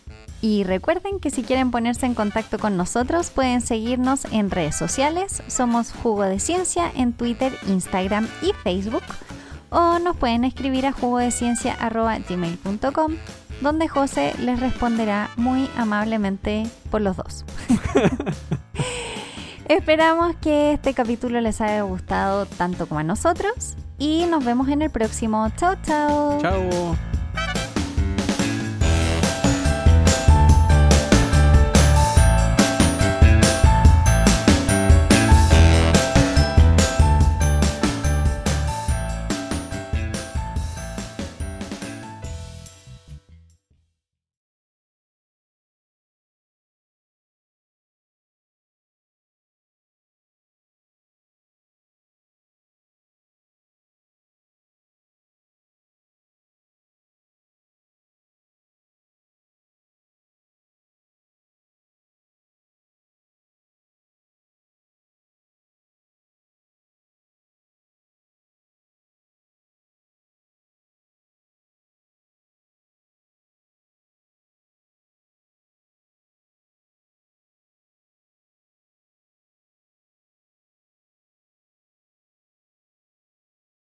Y 0.45 0.63
recuerden 0.63 1.19
que 1.21 1.31
si 1.31 1.43
quieren 1.43 1.71
ponerse 1.71 2.05
en 2.05 2.13
contacto 2.13 2.59
con 2.59 2.77
nosotros, 2.77 3.31
pueden 3.31 3.63
seguirnos 3.63 4.27
en 4.27 4.51
redes 4.51 4.77
sociales. 4.77 5.43
Somos 5.47 5.91
Jugo 5.91 6.25
de 6.25 6.39
Ciencia 6.39 6.93
en 6.95 7.15
Twitter, 7.15 7.51
Instagram 7.67 8.29
y 8.43 8.53
Facebook. 8.63 9.05
O 9.71 9.99
nos 10.01 10.19
pueden 10.19 10.45
escribir 10.45 10.85
a 10.85 10.93
jugodeciencia.gmail.com 10.93 13.15
donde 13.63 13.89
José 13.89 14.35
les 14.39 14.61
responderá 14.61 15.31
muy 15.37 15.71
amablemente 15.79 16.67
por 16.91 17.01
los 17.01 17.17
dos. 17.17 17.47
Esperamos 19.71 20.37
que 20.43 20.75
este 20.75 20.93
capítulo 20.93 21.41
les 21.41 21.63
haya 21.63 21.81
gustado 21.85 22.45
tanto 22.45 22.87
como 22.87 23.01
a 23.01 23.03
nosotros 23.03 23.77
y 23.99 24.27
nos 24.27 24.45
vemos 24.45 24.69
en 24.69 24.83
el 24.83 24.91
próximo. 24.91 25.51
Chao, 25.57 25.77
chao. 25.83 26.39
Chao. 26.43 26.99